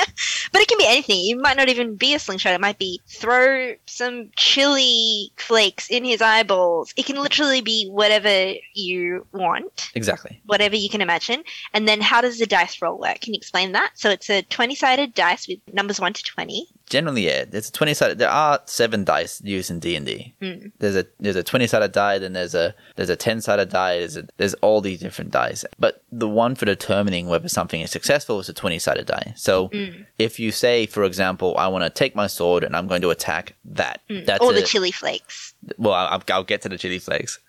But 0.51 0.61
it 0.61 0.67
can 0.67 0.77
be 0.77 0.85
anything. 0.87 1.29
It 1.29 1.41
might 1.41 1.55
not 1.55 1.69
even 1.69 1.95
be 1.95 2.13
a 2.13 2.19
slingshot. 2.19 2.53
It 2.53 2.59
might 2.59 2.77
be 2.77 2.99
throw 3.07 3.75
some 3.85 4.31
chili 4.35 5.31
flakes 5.37 5.89
in 5.89 6.03
his 6.03 6.21
eyeballs. 6.21 6.93
It 6.97 7.05
can 7.05 7.15
literally 7.15 7.61
be 7.61 7.87
whatever 7.89 8.53
you 8.73 9.25
want, 9.31 9.91
Exactly. 9.95 10.41
whatever 10.45 10.75
you 10.75 10.89
can 10.89 10.99
imagine. 11.01 11.43
And 11.73 11.87
then 11.87 12.01
how 12.01 12.19
does 12.19 12.37
the 12.37 12.45
dice 12.45 12.81
roll 12.81 12.99
work? 12.99 13.21
Can 13.21 13.33
you 13.33 13.37
explain 13.37 13.71
that? 13.73 13.91
So 13.95 14.09
it's 14.09 14.29
a 14.29 14.41
20 14.41 14.75
sided 14.75 15.13
dice 15.13 15.47
with 15.47 15.59
numbers 15.71 16.01
1 16.01 16.13
to 16.13 16.23
20. 16.23 16.67
Generally, 16.91 17.25
yeah, 17.25 17.45
it's 17.51 17.69
a 17.69 17.71
twenty 17.71 17.93
sided. 17.93 18.17
There 18.19 18.29
are 18.29 18.59
seven 18.65 19.05
dice 19.05 19.41
used 19.43 19.71
in 19.71 19.79
D 19.79 19.95
and 19.95 20.05
D. 20.05 20.35
Mm. 20.41 20.71
There's 20.79 20.95
a 20.97 21.05
there's 21.21 21.37
a 21.37 21.43
twenty 21.43 21.65
sided 21.65 21.93
die, 21.93 22.19
then 22.19 22.33
there's 22.33 22.53
a 22.53 22.75
there's 22.97 23.09
a 23.09 23.15
ten 23.15 23.39
sided 23.39 23.69
die. 23.69 23.99
There's 23.99 24.17
a, 24.17 24.27
there's 24.37 24.53
all 24.55 24.81
these 24.81 24.99
different 24.99 25.31
dice, 25.31 25.63
but 25.79 26.03
the 26.11 26.27
one 26.27 26.53
for 26.55 26.65
determining 26.65 27.27
whether 27.27 27.47
something 27.47 27.79
is 27.79 27.91
successful 27.91 28.39
is 28.41 28.49
a 28.49 28.53
twenty 28.53 28.77
sided 28.77 29.05
die. 29.07 29.33
So 29.37 29.69
Mm. 29.69 30.05
if 30.19 30.37
you 30.39 30.51
say, 30.51 30.85
for 30.85 31.03
example, 31.05 31.55
I 31.57 31.69
want 31.69 31.83
to 31.85 31.89
take 31.89 32.13
my 32.13 32.27
sword 32.27 32.63
and 32.65 32.75
I'm 32.75 32.87
going 32.87 33.01
to 33.03 33.09
attack 33.09 33.53
that, 33.65 34.01
that's 34.09 34.43
or 34.43 34.51
a- 34.51 34.55
the 34.55 34.61
chili 34.63 34.91
flakes. 34.91 35.50
Well, 35.77 35.93
I'll, 35.93 36.23
I'll 36.29 36.43
get 36.43 36.61
to 36.63 36.69
the 36.69 36.77
chili 36.77 36.99
flakes. 36.99 37.39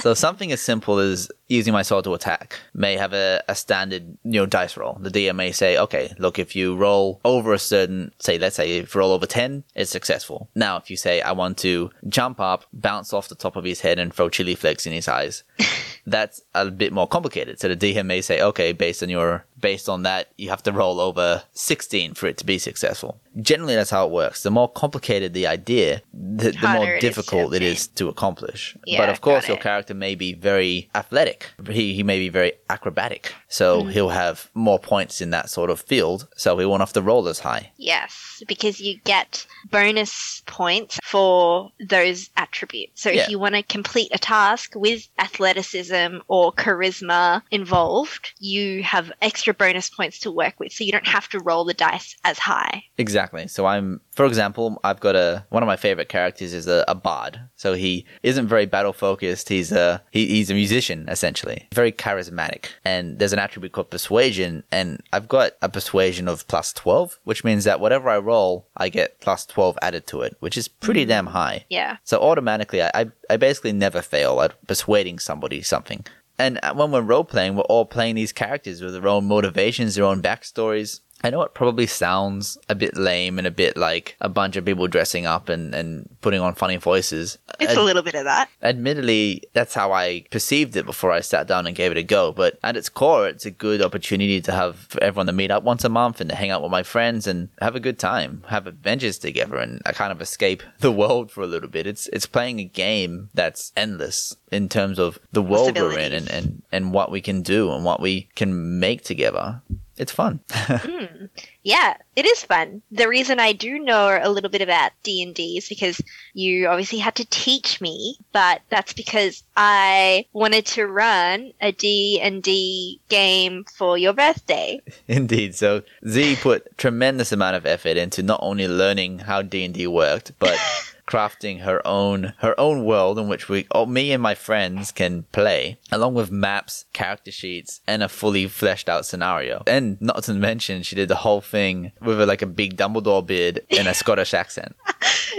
so 0.00 0.14
something 0.14 0.52
as 0.52 0.60
simple 0.60 0.98
as 0.98 1.30
using 1.48 1.72
my 1.72 1.82
sword 1.82 2.04
to 2.04 2.14
attack 2.14 2.58
may 2.74 2.96
have 2.96 3.12
a, 3.12 3.42
a 3.48 3.54
standard, 3.54 4.16
you 4.24 4.40
know, 4.40 4.46
dice 4.46 4.76
roll. 4.76 4.98
The 5.00 5.10
DM 5.10 5.36
may 5.36 5.52
say, 5.52 5.76
okay, 5.78 6.12
look, 6.18 6.38
if 6.38 6.54
you 6.54 6.76
roll 6.76 7.20
over 7.24 7.52
a 7.52 7.58
certain, 7.58 8.12
say, 8.18 8.38
let's 8.38 8.56
say 8.56 8.78
if 8.78 8.94
you 8.94 9.00
roll 9.00 9.12
over 9.12 9.26
10, 9.26 9.64
it's 9.74 9.90
successful. 9.90 10.48
Now, 10.54 10.76
if 10.76 10.90
you 10.90 10.96
say, 10.96 11.20
I 11.20 11.32
want 11.32 11.58
to 11.58 11.90
jump 12.08 12.40
up, 12.40 12.64
bounce 12.72 13.12
off 13.12 13.28
the 13.28 13.34
top 13.34 13.56
of 13.56 13.64
his 13.64 13.80
head 13.80 13.98
and 13.98 14.12
throw 14.12 14.28
chili 14.28 14.54
flakes 14.54 14.86
in 14.86 14.92
his 14.92 15.08
eyes, 15.08 15.42
that's 16.06 16.42
a 16.54 16.70
bit 16.70 16.92
more 16.92 17.08
complicated. 17.08 17.60
So 17.60 17.68
the 17.68 17.76
DM 17.76 18.06
may 18.06 18.20
say, 18.20 18.40
okay, 18.40 18.72
based 18.72 19.02
on 19.02 19.08
your, 19.08 19.44
based 19.58 19.88
on 19.88 20.02
that, 20.04 20.28
you 20.38 20.50
have 20.50 20.62
to 20.64 20.72
roll 20.72 21.00
over 21.00 21.42
16 21.52 22.14
for 22.14 22.26
it 22.26 22.38
to 22.38 22.46
be 22.46 22.58
successful. 22.58 23.20
Generally, 23.40 23.76
that's 23.76 23.90
how 23.90 24.06
it 24.06 24.10
works. 24.12 24.42
The 24.42 24.50
more 24.50 24.68
complicated 24.68 25.34
the 25.34 25.46
idea, 25.46 26.02
the, 26.12 26.50
the 26.50 26.68
more 26.68 26.88
it 26.94 26.96
is 26.96 27.00
difficult 27.02 27.54
it 27.54 27.62
obtain. 27.62 27.94
to 27.96 28.08
accomplish. 28.08 28.76
Yeah, 28.86 28.98
but 28.98 29.08
of 29.08 29.20
course, 29.20 29.46
your 29.46 29.56
character 29.56 29.94
may 29.94 30.14
be 30.16 30.34
very 30.34 30.90
athletic. 30.94 31.48
He, 31.68 31.94
he 31.94 32.02
may 32.02 32.18
be 32.18 32.28
very 32.28 32.52
acrobatic. 32.68 33.32
So 33.48 33.82
Mm. 33.84 33.92
he'll 33.92 34.08
have 34.08 34.50
more 34.54 34.78
points 34.78 35.20
in 35.20 35.30
that 35.30 35.48
sort 35.48 35.70
of 35.70 35.80
field. 35.80 36.26
So 36.36 36.58
he 36.58 36.66
won't 36.66 36.80
have 36.82 36.92
to 36.94 37.02
roll 37.02 37.28
as 37.28 37.38
high. 37.38 37.70
Yes, 37.76 38.42
because 38.48 38.80
you 38.80 38.98
get 39.04 39.46
bonus 39.70 40.42
points 40.46 40.98
for 41.04 41.70
those 41.88 42.30
attributes. 42.36 43.02
So 43.02 43.10
Yeah. 43.10 43.22
if 43.22 43.28
you 43.28 43.38
want 43.38 43.54
to 43.54 43.62
complete 43.62 44.10
a 44.12 44.18
task 44.18 44.72
with 44.74 45.08
athleticism 45.18 46.18
or 46.28 46.52
charisma 46.52 47.42
involved, 47.50 48.32
you 48.38 48.82
have 48.82 49.12
extra 49.22 49.54
bonus 49.54 49.88
points 49.90 50.18
to 50.20 50.30
work 50.30 50.58
with. 50.58 50.72
So 50.72 50.84
you 50.84 50.92
don't 50.92 51.06
have 51.06 51.28
to 51.30 51.38
roll 51.40 51.64
the 51.64 51.74
dice 51.74 52.16
as 52.24 52.38
high. 52.38 52.84
Exactly. 52.98 53.19
Exactly. 53.20 53.48
So 53.48 53.66
I'm, 53.66 54.00
for 54.12 54.24
example, 54.24 54.80
I've 54.82 55.00
got 55.00 55.14
a 55.14 55.44
one 55.50 55.62
of 55.62 55.66
my 55.66 55.76
favorite 55.76 56.08
characters 56.08 56.54
is 56.54 56.66
a, 56.66 56.84
a 56.88 56.94
bard. 56.94 57.38
So 57.54 57.74
he 57.74 58.06
isn't 58.22 58.48
very 58.48 58.64
battle 58.64 58.94
focused. 58.94 59.50
He's 59.50 59.72
a 59.72 60.02
he, 60.10 60.26
he's 60.26 60.50
a 60.50 60.54
musician 60.54 61.06
essentially, 61.08 61.68
very 61.74 61.92
charismatic. 61.92 62.66
And 62.84 63.18
there's 63.18 63.34
an 63.34 63.38
attribute 63.38 63.72
called 63.72 63.90
persuasion, 63.90 64.64
and 64.72 65.02
I've 65.12 65.28
got 65.28 65.52
a 65.60 65.68
persuasion 65.68 66.28
of 66.28 66.48
plus 66.48 66.72
twelve, 66.72 67.18
which 67.24 67.44
means 67.44 67.64
that 67.64 67.78
whatever 67.80 68.08
I 68.08 68.18
roll, 68.18 68.66
I 68.76 68.88
get 68.88 69.20
plus 69.20 69.44
twelve 69.44 69.76
added 69.82 70.06
to 70.06 70.22
it, 70.22 70.36
which 70.40 70.56
is 70.56 70.66
pretty 70.68 71.04
damn 71.04 71.26
high. 71.26 71.66
Yeah. 71.68 71.98
So 72.04 72.20
automatically, 72.20 72.82
I, 72.82 72.90
I 72.94 73.10
I 73.28 73.36
basically 73.36 73.72
never 73.72 74.00
fail 74.00 74.40
at 74.40 74.66
persuading 74.66 75.18
somebody 75.18 75.60
something. 75.60 76.06
And 76.38 76.58
when 76.74 76.90
we're 76.90 77.02
role 77.02 77.24
playing, 77.24 77.56
we're 77.56 77.64
all 77.64 77.84
playing 77.84 78.14
these 78.14 78.32
characters 78.32 78.80
with 78.80 78.94
their 78.94 79.06
own 79.06 79.26
motivations, 79.26 79.94
their 79.94 80.06
own 80.06 80.22
backstories. 80.22 81.00
I 81.22 81.30
know 81.30 81.42
it 81.42 81.54
probably 81.54 81.86
sounds 81.86 82.56
a 82.68 82.74
bit 82.74 82.96
lame 82.96 83.38
and 83.38 83.46
a 83.46 83.50
bit 83.50 83.76
like 83.76 84.16
a 84.20 84.28
bunch 84.28 84.56
of 84.56 84.64
people 84.64 84.88
dressing 84.88 85.26
up 85.26 85.48
and, 85.48 85.74
and 85.74 86.08
putting 86.20 86.40
on 86.40 86.54
funny 86.54 86.76
voices. 86.76 87.38
It's 87.58 87.76
a 87.76 87.82
little 87.82 88.02
bit 88.02 88.14
of 88.14 88.24
that. 88.24 88.48
Admittedly, 88.62 89.42
that's 89.52 89.74
how 89.74 89.92
I 89.92 90.24
perceived 90.30 90.76
it 90.76 90.86
before 90.86 91.12
I 91.12 91.20
sat 91.20 91.46
down 91.46 91.66
and 91.66 91.76
gave 91.76 91.90
it 91.90 91.98
a 91.98 92.02
go. 92.02 92.32
But 92.32 92.58
at 92.62 92.76
its 92.76 92.88
core, 92.88 93.28
it's 93.28 93.44
a 93.44 93.50
good 93.50 93.82
opportunity 93.82 94.40
to 94.40 94.52
have 94.52 94.76
for 94.76 95.02
everyone 95.02 95.26
to 95.26 95.32
meet 95.32 95.50
up 95.50 95.62
once 95.62 95.84
a 95.84 95.90
month 95.90 96.20
and 96.20 96.30
to 96.30 96.36
hang 96.36 96.50
out 96.50 96.62
with 96.62 96.70
my 96.70 96.82
friends 96.82 97.26
and 97.26 97.50
have 97.60 97.76
a 97.76 97.80
good 97.80 97.98
time, 97.98 98.44
have 98.48 98.66
adventures 98.66 99.18
together, 99.18 99.56
and 99.56 99.82
I 99.84 99.92
kind 99.92 100.12
of 100.12 100.22
escape 100.22 100.62
the 100.80 100.92
world 100.92 101.30
for 101.30 101.42
a 101.42 101.46
little 101.46 101.68
bit. 101.68 101.86
It's 101.86 102.08
it's 102.08 102.26
playing 102.26 102.60
a 102.60 102.64
game 102.64 103.28
that's 103.34 103.72
endless 103.76 104.36
in 104.50 104.68
terms 104.68 104.98
of 104.98 105.18
the 105.32 105.42
world 105.42 105.76
we're 105.76 105.98
in 105.98 106.12
and, 106.12 106.30
and, 106.30 106.62
and 106.72 106.92
what 106.92 107.10
we 107.10 107.20
can 107.20 107.42
do 107.42 107.70
and 107.72 107.84
what 107.84 108.00
we 108.00 108.28
can 108.34 108.80
make 108.80 109.02
together 109.04 109.62
it's 110.00 110.12
fun. 110.12 110.40
mm. 110.50 111.28
Yeah, 111.62 111.94
it 112.16 112.24
is 112.24 112.42
fun. 112.42 112.80
The 112.90 113.06
reason 113.06 113.38
I 113.38 113.52
do 113.52 113.78
know 113.78 114.18
a 114.20 114.30
little 114.30 114.48
bit 114.48 114.62
about 114.62 114.92
D&D 115.02 115.58
is 115.58 115.68
because 115.68 116.00
you 116.32 116.68
obviously 116.68 116.98
had 116.98 117.16
to 117.16 117.26
teach 117.26 117.82
me, 117.82 118.16
but 118.32 118.62
that's 118.70 118.94
because 118.94 119.44
I 119.58 120.24
wanted 120.32 120.64
to 120.66 120.86
run 120.86 121.52
a 121.60 121.72
D&D 121.72 123.00
game 123.10 123.64
for 123.76 123.98
your 123.98 124.14
birthday. 124.14 124.80
Indeed. 125.06 125.54
So 125.54 125.82
Z 126.08 126.36
put 126.36 126.78
tremendous 126.78 127.30
amount 127.30 127.56
of 127.56 127.66
effort 127.66 127.98
into 127.98 128.22
not 128.22 128.40
only 128.42 128.66
learning 128.66 129.18
how 129.18 129.42
D&D 129.42 129.86
worked, 129.86 130.32
but 130.38 130.58
crafting 131.10 131.62
her 131.62 131.84
own 131.86 132.32
her 132.38 132.58
own 132.58 132.84
world 132.84 133.18
in 133.18 133.26
which 133.26 133.48
we 133.48 133.66
oh, 133.72 133.84
me 133.84 134.12
and 134.12 134.22
my 134.22 134.34
friends 134.34 134.92
can 134.92 135.24
play 135.32 135.78
along 135.90 136.14
with 136.14 136.30
maps 136.30 136.84
character 136.92 137.32
sheets 137.32 137.80
and 137.86 138.02
a 138.02 138.08
fully 138.08 138.46
fleshed 138.46 138.88
out 138.88 139.04
scenario. 139.04 139.62
And 139.66 140.00
not 140.00 140.22
to 140.24 140.34
mention 140.34 140.82
she 140.82 140.94
did 140.94 141.08
the 141.08 141.16
whole 141.16 141.40
thing 141.40 141.92
with 142.00 142.20
a, 142.20 142.26
like 142.26 142.42
a 142.42 142.46
big 142.46 142.76
dumbledore 142.76 143.26
beard 143.26 143.60
and 143.76 143.88
a 143.88 143.94
scottish 143.94 144.32
accent. 144.34 144.76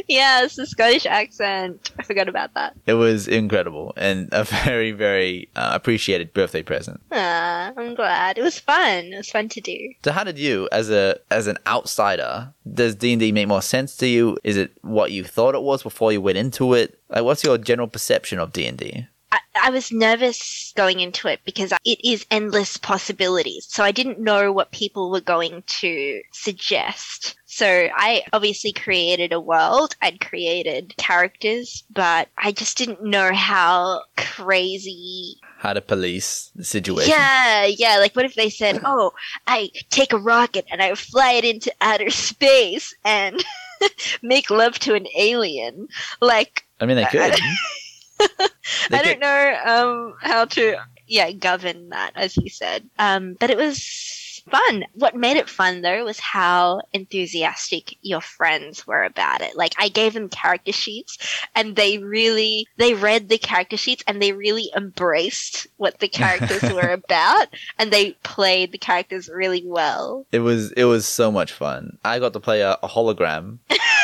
Yes 0.08 0.56
the 0.56 0.66
scottish 0.66 1.06
accent. 1.06 1.92
I 2.00 2.04
forgot 2.04 2.30
about 2.30 2.54
that. 2.54 2.76
It 2.86 2.94
was 2.94 3.28
incredible 3.28 3.94
and 3.98 4.30
a 4.32 4.44
very 4.66 4.92
very 4.92 5.50
uh, 5.56 5.72
appreciated 5.74 6.34
birthday 6.34 6.64
present. 6.64 7.02
Ah, 7.12 7.72
i'm 7.78 7.94
glad. 7.96 8.38
It 8.38 8.42
was 8.42 8.58
fun. 8.58 9.06
It 9.06 9.18
was 9.18 9.30
fun 9.30 9.50
to 9.50 9.62
do. 9.62 9.78
So 10.04 10.12
how 10.12 10.24
did 10.24 10.40
you 10.40 10.68
as 10.72 10.90
a 10.90 11.20
as 11.30 11.48
an 11.48 11.58
outsider 11.68 12.54
does 12.74 12.96
d&d 12.96 13.32
make 13.32 13.48
more 13.48 13.62
sense 13.62 13.96
to 13.98 14.08
you? 14.08 14.38
Is 14.44 14.58
it 14.58 14.72
what 14.82 15.12
you 15.12 15.24
thought 15.24 15.56
it 15.56 15.61
was 15.63 15.84
before 15.84 16.12
you 16.12 16.21
went 16.21 16.38
into 16.38 16.74
it 16.74 17.00
like 17.10 17.24
what's 17.24 17.43
your 17.43 17.58
general 17.58 17.88
perception 17.88 18.39
of 18.39 18.54
d&d 18.54 19.08
I, 19.32 19.39
I 19.63 19.69
was 19.69 19.91
nervous 19.91 20.74
going 20.76 21.00
into 21.00 21.28
it 21.28 21.39
because 21.45 21.71
it 21.86 22.00
is 22.04 22.26
endless 22.30 22.78
possibilities. 22.78 23.65
So 23.69 23.84
I 23.84 23.91
didn't 23.91 24.19
know 24.19 24.52
what 24.52 24.71
people 24.71 25.10
were 25.10 25.21
going 25.21 25.63
to 25.65 26.21
suggest. 26.34 27.36
So 27.45 27.88
I 27.95 28.24
obviously 28.34 28.74
created 28.74 29.32
a 29.32 29.39
world, 29.39 29.95
I'd 30.02 30.19
created 30.19 30.95
characters, 30.97 31.84
but 31.89 32.30
I 32.38 32.52
just 32.52 32.78
didn't 32.78 33.04
know 33.04 33.34
how 33.34 34.04
crazy 34.17 35.38
how 35.58 35.74
to 35.74 35.82
police 35.82 36.50
the 36.56 36.63
situation. 36.63 37.12
Yeah, 37.12 37.65
yeah. 37.65 37.97
Like, 37.97 38.15
what 38.15 38.26
if 38.26 38.34
they 38.34 38.50
said, 38.50 38.82
"Oh, 38.84 39.12
I 39.45 39.69
take 39.91 40.12
a 40.12 40.17
rocket 40.17 40.65
and 40.71 40.82
I 40.82 40.95
fly 40.95 41.34
it 41.34 41.45
into 41.45 41.71
outer 41.80 42.10
space 42.10 42.95
and 43.06 43.43
make 44.22 44.50
love 44.50 44.78
to 44.80 44.96
an 44.96 45.08
alien"? 45.17 45.88
Like, 46.22 46.65
I 46.80 46.86
mean, 46.86 46.98
they 46.98 47.06
could. 47.06 47.34
they 48.89 48.98
I 48.98 49.02
don't 49.02 49.20
know 49.20 49.60
um, 49.65 50.15
how 50.22 50.46
to, 50.46 50.78
yeah, 51.08 51.32
govern 51.32 51.89
that, 51.89 52.12
as 52.15 52.38
you 52.38 52.50
said. 52.50 52.89
Um, 53.00 53.36
but 53.39 53.50
it 53.50 53.58
was 53.58 54.31
fun. 54.49 54.86
What 54.93 55.15
made 55.15 55.38
it 55.38 55.49
fun 55.49 55.82
though 55.82 56.06
was 56.06 56.19
how 56.19 56.82
enthusiastic 56.93 57.97
your 58.01 58.21
friends 58.21 58.86
were 58.86 59.04
about 59.04 59.41
it. 59.41 59.56
Like 59.56 59.73
I 59.77 59.89
gave 59.89 60.13
them 60.13 60.30
character 60.30 60.71
sheets 60.71 61.17
and 61.56 61.75
they 61.75 61.97
really 61.97 62.67
they 62.77 62.93
read 62.93 63.30
the 63.30 63.38
character 63.38 63.77
sheets 63.77 64.04
and 64.08 64.21
they 64.21 64.34
really 64.34 64.69
embraced 64.75 65.67
what 65.77 65.99
the 65.99 66.08
characters 66.08 66.62
were 66.73 66.91
about 66.91 67.47
and 67.77 67.91
they 67.91 68.12
played 68.23 68.71
the 68.71 68.77
characters 68.77 69.30
really 69.30 69.63
well. 69.65 70.25
It 70.32 70.39
was 70.39 70.71
it 70.73 70.86
was 70.86 71.06
so 71.06 71.32
much 71.32 71.51
fun. 71.51 71.97
I 72.04 72.19
got 72.19 72.34
to 72.34 72.39
play 72.39 72.62
a, 72.62 72.77
a 72.84 72.88
hologram 72.88 73.60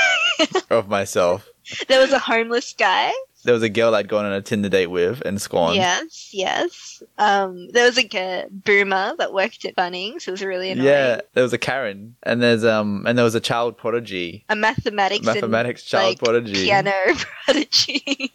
of 0.70 0.88
myself. 0.88 1.50
There 1.88 2.00
was 2.00 2.14
a 2.14 2.20
homeless 2.20 2.74
guy 2.78 3.12
there 3.48 3.54
was 3.54 3.64
a 3.64 3.70
girl 3.70 3.96
I'd 3.96 4.10
gone 4.10 4.26
on 4.26 4.34
a 4.34 4.42
Tinder 4.42 4.68
date 4.68 4.88
with 4.88 5.22
and 5.22 5.42
scorned. 5.42 5.78
Yes, 5.78 6.32
yes. 6.34 7.02
Um, 7.18 7.70
there 7.70 7.86
was 7.86 7.96
like 7.96 8.14
a 8.14 8.46
boomer 8.52 9.16
that 9.20 9.32
worked 9.32 9.64
at 9.64 9.74
Bunnings. 9.74 10.28
It 10.28 10.32
was 10.32 10.44
really 10.44 10.70
annoying. 10.70 10.86
Yeah, 10.86 11.22
there 11.34 11.44
was 11.44 11.54
a 11.54 11.58
Karen, 11.58 12.18
and 12.24 12.42
there's 12.42 12.66
um, 12.66 13.06
and 13.08 13.18
there 13.18 13.24
was 13.24 13.36
a 13.36 13.40
child 13.40 13.78
prodigy, 13.78 14.44
a 14.50 14.56
mathematics, 14.58 15.26
mathematics 15.26 15.82
and, 15.84 15.90
child 15.90 16.10
like, 16.10 16.20
prodigy, 16.20 16.66
piano 16.66 16.92
prodigy. 17.46 18.34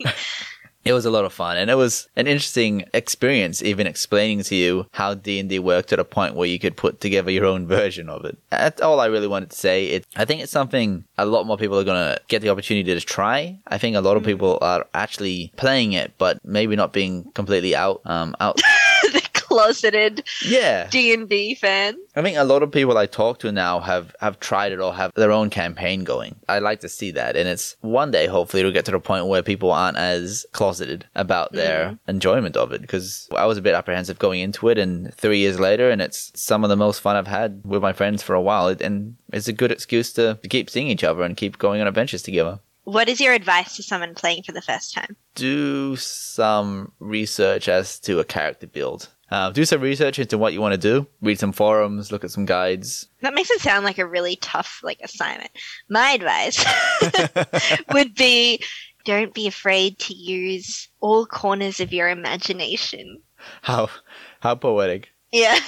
It 0.84 0.92
was 0.92 1.04
a 1.04 1.10
lot 1.10 1.24
of 1.24 1.32
fun 1.32 1.56
and 1.56 1.70
it 1.70 1.76
was 1.76 2.08
an 2.16 2.26
interesting 2.26 2.84
experience 2.94 3.62
even 3.62 3.86
explaining 3.86 4.42
to 4.42 4.54
you 4.54 4.86
how 4.92 5.14
d&d 5.14 5.58
worked 5.58 5.92
at 5.92 5.98
a 5.98 6.04
point 6.04 6.34
where 6.34 6.48
you 6.48 6.58
could 6.58 6.76
put 6.76 7.00
together 7.00 7.30
your 7.30 7.46
own 7.46 7.66
version 7.66 8.08
of 8.08 8.24
it. 8.24 8.36
That's 8.50 8.80
all 8.80 9.00
i 9.00 9.06
really 9.06 9.28
wanted 9.28 9.50
to 9.50 9.56
say. 9.56 9.86
It, 9.86 10.06
i 10.16 10.24
think 10.24 10.42
it's 10.42 10.52
something 10.52 11.04
a 11.18 11.26
lot 11.26 11.46
more 11.46 11.56
people 11.56 11.78
are 11.78 11.84
going 11.84 12.14
to 12.14 12.20
get 12.28 12.42
the 12.42 12.48
opportunity 12.48 12.94
to 12.94 13.00
try. 13.00 13.58
I 13.66 13.78
think 13.78 13.96
a 13.96 14.00
lot 14.00 14.16
of 14.16 14.24
people 14.24 14.58
are 14.60 14.86
actually 14.94 15.52
playing 15.56 15.92
it 15.92 16.12
but 16.18 16.44
maybe 16.44 16.76
not 16.76 16.92
being 16.92 17.24
completely 17.32 17.74
out 17.76 18.00
um 18.04 18.34
out 18.40 18.60
closeted 19.52 20.24
yeah 20.44 20.88
D&D 20.88 21.56
fans. 21.56 21.98
I 22.16 22.22
think 22.22 22.36
a 22.36 22.44
lot 22.44 22.62
of 22.62 22.70
people 22.70 22.96
I 22.96 23.06
talk 23.06 23.38
to 23.40 23.52
now 23.52 23.80
have 23.80 24.14
have 24.20 24.40
tried 24.40 24.72
it 24.72 24.80
or 24.80 24.94
have 24.94 25.12
their 25.14 25.32
own 25.32 25.50
campaign 25.50 26.04
going. 26.04 26.36
I 26.48 26.58
like 26.58 26.80
to 26.80 26.88
see 26.88 27.10
that 27.12 27.36
and 27.36 27.48
it's 27.48 27.76
one 27.80 28.10
day 28.10 28.26
hopefully 28.26 28.60
it'll 28.60 28.72
get 28.72 28.84
to 28.86 28.90
the 28.90 29.00
point 29.00 29.26
where 29.26 29.42
people 29.42 29.70
aren't 29.70 29.98
as 29.98 30.46
closeted 30.52 31.06
about 31.14 31.52
their 31.52 31.90
mm. 31.90 31.98
enjoyment 32.08 32.56
of 32.56 32.72
it 32.72 32.80
because 32.80 33.28
I 33.36 33.46
was 33.46 33.58
a 33.58 33.62
bit 33.62 33.74
apprehensive 33.74 34.18
going 34.18 34.40
into 34.40 34.68
it 34.68 34.78
and 34.78 35.12
3 35.14 35.38
years 35.38 35.60
later 35.60 35.90
and 35.90 36.00
it's 36.00 36.32
some 36.34 36.64
of 36.64 36.70
the 36.70 36.76
most 36.76 37.00
fun 37.00 37.16
I've 37.16 37.26
had 37.26 37.62
with 37.64 37.82
my 37.82 37.92
friends 37.92 38.22
for 38.22 38.34
a 38.34 38.40
while 38.40 38.68
and 38.68 39.16
it's 39.32 39.48
a 39.48 39.52
good 39.52 39.72
excuse 39.72 40.12
to 40.14 40.38
keep 40.48 40.70
seeing 40.70 40.88
each 40.88 41.04
other 41.04 41.22
and 41.22 41.36
keep 41.36 41.58
going 41.58 41.80
on 41.80 41.86
adventures 41.86 42.22
together. 42.22 42.60
What 42.84 43.08
is 43.08 43.20
your 43.20 43.32
advice 43.32 43.76
to 43.76 43.82
someone 43.82 44.14
playing 44.14 44.42
for 44.42 44.52
the 44.52 44.60
first 44.60 44.92
time? 44.92 45.16
Do 45.36 45.94
some 45.96 46.92
research 46.98 47.68
as 47.68 48.00
to 48.00 48.18
a 48.18 48.24
character 48.24 48.66
build. 48.66 49.08
Uh, 49.32 49.50
do 49.50 49.64
some 49.64 49.80
research 49.80 50.18
into 50.18 50.36
what 50.36 50.52
you 50.52 50.60
want 50.60 50.72
to 50.74 50.78
do. 50.78 51.06
Read 51.22 51.38
some 51.38 51.52
forums. 51.52 52.12
Look 52.12 52.22
at 52.22 52.30
some 52.30 52.44
guides. 52.44 53.08
That 53.22 53.32
makes 53.32 53.50
it 53.50 53.62
sound 53.62 53.82
like 53.82 53.96
a 53.96 54.06
really 54.06 54.36
tough 54.36 54.80
like 54.82 55.00
assignment. 55.02 55.50
My 55.88 56.10
advice 56.10 56.62
would 57.94 58.14
be: 58.14 58.62
don't 59.06 59.32
be 59.32 59.46
afraid 59.46 59.98
to 60.00 60.14
use 60.14 60.86
all 61.00 61.24
corners 61.24 61.80
of 61.80 61.94
your 61.94 62.10
imagination. 62.10 63.22
How 63.62 63.88
how 64.40 64.54
poetic. 64.54 65.08
Yeah. 65.32 65.58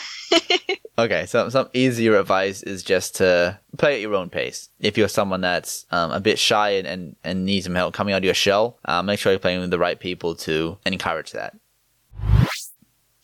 okay, 0.99 1.25
so 1.25 1.49
some 1.49 1.71
easier 1.73 2.19
advice 2.19 2.63
is 2.63 2.83
just 2.83 3.15
to 3.17 3.59
play 3.79 3.95
at 3.95 4.01
your 4.03 4.15
own 4.15 4.29
pace. 4.29 4.69
If 4.79 4.99
you're 4.99 5.09
someone 5.09 5.41
that's 5.41 5.87
um, 5.91 6.11
a 6.11 6.21
bit 6.21 6.39
shy 6.39 6.71
and, 6.73 6.87
and, 6.87 7.17
and 7.25 7.47
needs 7.47 7.65
some 7.65 7.75
help 7.75 7.95
coming 7.95 8.13
out 8.13 8.19
of 8.19 8.25
your 8.25 8.35
shell, 8.35 8.79
uh, 8.85 9.03
make 9.03 9.19
sure 9.19 9.33
you're 9.33 9.39
playing 9.39 9.61
with 9.61 9.71
the 9.71 9.79
right 9.79 9.99
people 9.99 10.35
to 10.37 10.77
encourage 10.85 11.33
that. 11.33 11.57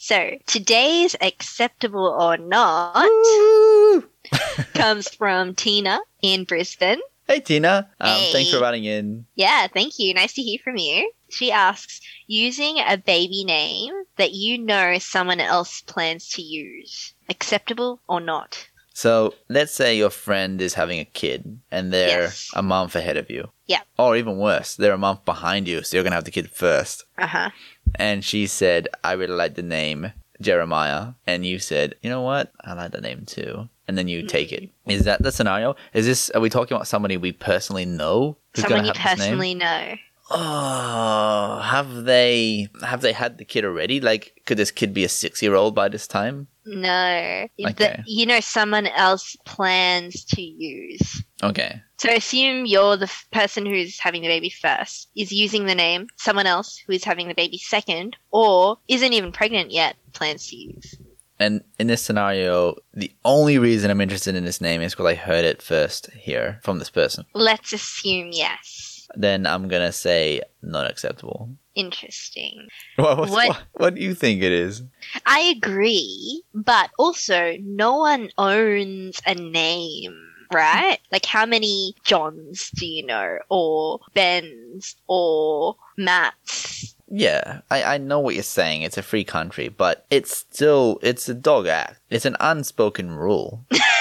So 0.02 0.38
today's 0.46 1.14
acceptable 1.20 2.06
or 2.06 2.38
not 2.38 2.94
comes 4.72 5.08
from 5.14 5.54
Tina 5.54 6.00
in 6.22 6.44
Brisbane. 6.44 7.00
Hey 7.28 7.40
Tina, 7.40 7.90
um, 8.00 8.08
hey. 8.08 8.32
thanks 8.32 8.50
for 8.50 8.60
writing 8.60 8.84
in. 8.84 9.26
Yeah, 9.34 9.66
thank 9.66 9.98
you. 9.98 10.14
Nice 10.14 10.32
to 10.32 10.42
hear 10.42 10.58
from 10.64 10.78
you. 10.78 11.12
She 11.28 11.52
asks, 11.52 12.00
using 12.26 12.78
a 12.78 12.96
baby 12.96 13.44
name 13.44 13.92
that 14.16 14.32
you 14.32 14.56
know 14.56 14.96
someone 14.98 15.38
else 15.38 15.82
plans 15.82 16.30
to 16.30 16.42
use, 16.42 17.12
acceptable 17.28 18.00
or 18.08 18.20
not? 18.20 18.69
So 19.00 19.34
let's 19.48 19.72
say 19.72 19.96
your 19.96 20.10
friend 20.10 20.60
is 20.60 20.74
having 20.74 21.00
a 21.00 21.06
kid 21.06 21.58
and 21.70 21.90
they're 21.92 22.28
yes. 22.28 22.50
a 22.54 22.62
month 22.62 22.94
ahead 22.94 23.16
of 23.16 23.30
you. 23.30 23.48
Yeah. 23.66 23.80
Or 23.98 24.14
even 24.16 24.36
worse, 24.36 24.76
they're 24.76 24.92
a 24.92 24.98
month 24.98 25.24
behind 25.24 25.66
you, 25.68 25.82
so 25.82 25.96
you're 25.96 26.04
gonna 26.04 26.16
have 26.20 26.24
the 26.24 26.30
kid 26.38 26.50
first. 26.50 27.04
Uh 27.16 27.26
huh 27.26 27.50
and 27.94 28.24
she 28.24 28.46
said, 28.46 28.88
I 29.02 29.12
really 29.12 29.34
like 29.34 29.54
the 29.54 29.62
name 29.62 30.12
Jeremiah. 30.40 31.12
And 31.26 31.44
you 31.44 31.58
said, 31.58 31.94
you 32.02 32.10
know 32.10 32.22
what? 32.22 32.52
I 32.64 32.74
like 32.74 32.92
the 32.92 33.00
name 33.00 33.24
too. 33.26 33.68
and 33.88 33.98
then 33.98 34.06
you 34.08 34.26
take 34.26 34.52
it. 34.52 34.70
Is 34.86 35.04
that 35.04 35.22
the 35.22 35.32
scenario? 35.32 35.74
Is 35.94 36.06
this? 36.06 36.30
Are 36.30 36.40
we 36.40 36.50
talking 36.50 36.76
about 36.76 36.86
somebody 36.86 37.16
we 37.16 37.32
personally 37.32 37.84
know? 37.84 38.36
who's 38.54 38.62
Someone 38.64 38.84
you 38.84 38.92
have 38.94 38.96
this 38.96 39.26
name? 39.26 39.38
personally 39.38 39.54
know. 39.54 39.94
Oh, 40.32 41.60
have 41.64 42.04
they 42.04 42.68
have 42.82 43.00
they 43.00 43.12
had 43.12 43.38
the 43.38 43.44
kid 43.44 43.64
already? 43.64 44.00
Like, 44.00 44.40
could 44.46 44.58
this 44.58 44.70
kid 44.70 44.94
be 44.94 45.04
a 45.04 45.08
six 45.08 45.42
year 45.42 45.54
old 45.54 45.74
by 45.74 45.88
this 45.88 46.06
time? 46.06 46.46
No. 46.64 47.48
Okay. 47.60 47.72
That 47.72 48.02
you 48.06 48.26
know 48.26 48.40
someone 48.40 48.86
else 48.86 49.36
plans 49.44 50.24
to 50.26 50.42
use. 50.42 51.24
Okay. 51.42 51.82
So 51.98 52.10
assume 52.10 52.64
you're 52.64 52.96
the 52.96 53.04
f- 53.04 53.26
person 53.32 53.66
who's 53.66 53.98
having 53.98 54.22
the 54.22 54.28
baby 54.28 54.50
first, 54.50 55.08
is 55.16 55.32
using 55.32 55.66
the 55.66 55.74
name, 55.74 56.06
someone 56.16 56.46
else 56.46 56.78
who 56.86 56.92
is 56.92 57.04
having 57.04 57.28
the 57.28 57.34
baby 57.34 57.58
second, 57.58 58.16
or 58.30 58.78
isn't 58.88 59.12
even 59.12 59.32
pregnant 59.32 59.70
yet, 59.70 59.96
plans 60.12 60.46
to 60.48 60.56
use. 60.56 60.96
And 61.38 61.64
in 61.78 61.86
this 61.86 62.02
scenario, 62.02 62.76
the 62.92 63.12
only 63.24 63.58
reason 63.58 63.90
I'm 63.90 64.00
interested 64.02 64.34
in 64.34 64.44
this 64.44 64.60
name 64.60 64.82
is 64.82 64.92
because 64.92 65.06
I 65.06 65.14
heard 65.14 65.44
it 65.44 65.62
first 65.62 66.10
here 66.12 66.60
from 66.62 66.78
this 66.78 66.90
person. 66.90 67.24
Let's 67.34 67.72
assume 67.72 68.28
yes. 68.32 68.89
Then 69.14 69.46
I'm 69.46 69.68
gonna 69.68 69.92
say 69.92 70.40
not 70.62 70.90
acceptable. 70.90 71.50
Interesting. 71.74 72.68
What, 72.96 73.18
what, 73.18 73.30
What- 73.30 73.62
what, 73.74 73.94
do 73.94 74.02
you 74.02 74.14
think 74.14 74.42
it 74.42 74.52
is? 74.52 74.82
I 75.26 75.54
agree, 75.56 76.42
but 76.52 76.90
also 76.98 77.56
no 77.62 77.96
one 77.98 78.30
owns 78.36 79.20
a 79.26 79.34
name, 79.34 80.14
right? 80.52 80.98
Like 81.12 81.24
how 81.26 81.46
many 81.46 81.94
Johns 82.04 82.70
do 82.70 82.86
you 82.86 83.06
know? 83.06 83.38
Or 83.48 84.00
Bens 84.14 84.96
or 85.08 85.76
Matts? 85.96 86.94
Yeah, 87.12 87.60
I, 87.70 87.82
I 87.94 87.98
know 87.98 88.20
what 88.20 88.34
you're 88.34 88.44
saying. 88.44 88.82
It's 88.82 88.96
a 88.98 89.02
free 89.02 89.24
country, 89.24 89.68
but 89.68 90.06
it's 90.10 90.36
still 90.36 90.98
it's 91.02 91.28
a 91.28 91.34
dog 91.34 91.66
act. 91.66 92.00
It's 92.10 92.24
an 92.24 92.36
unspoken 92.38 93.10
rule. 93.10 93.64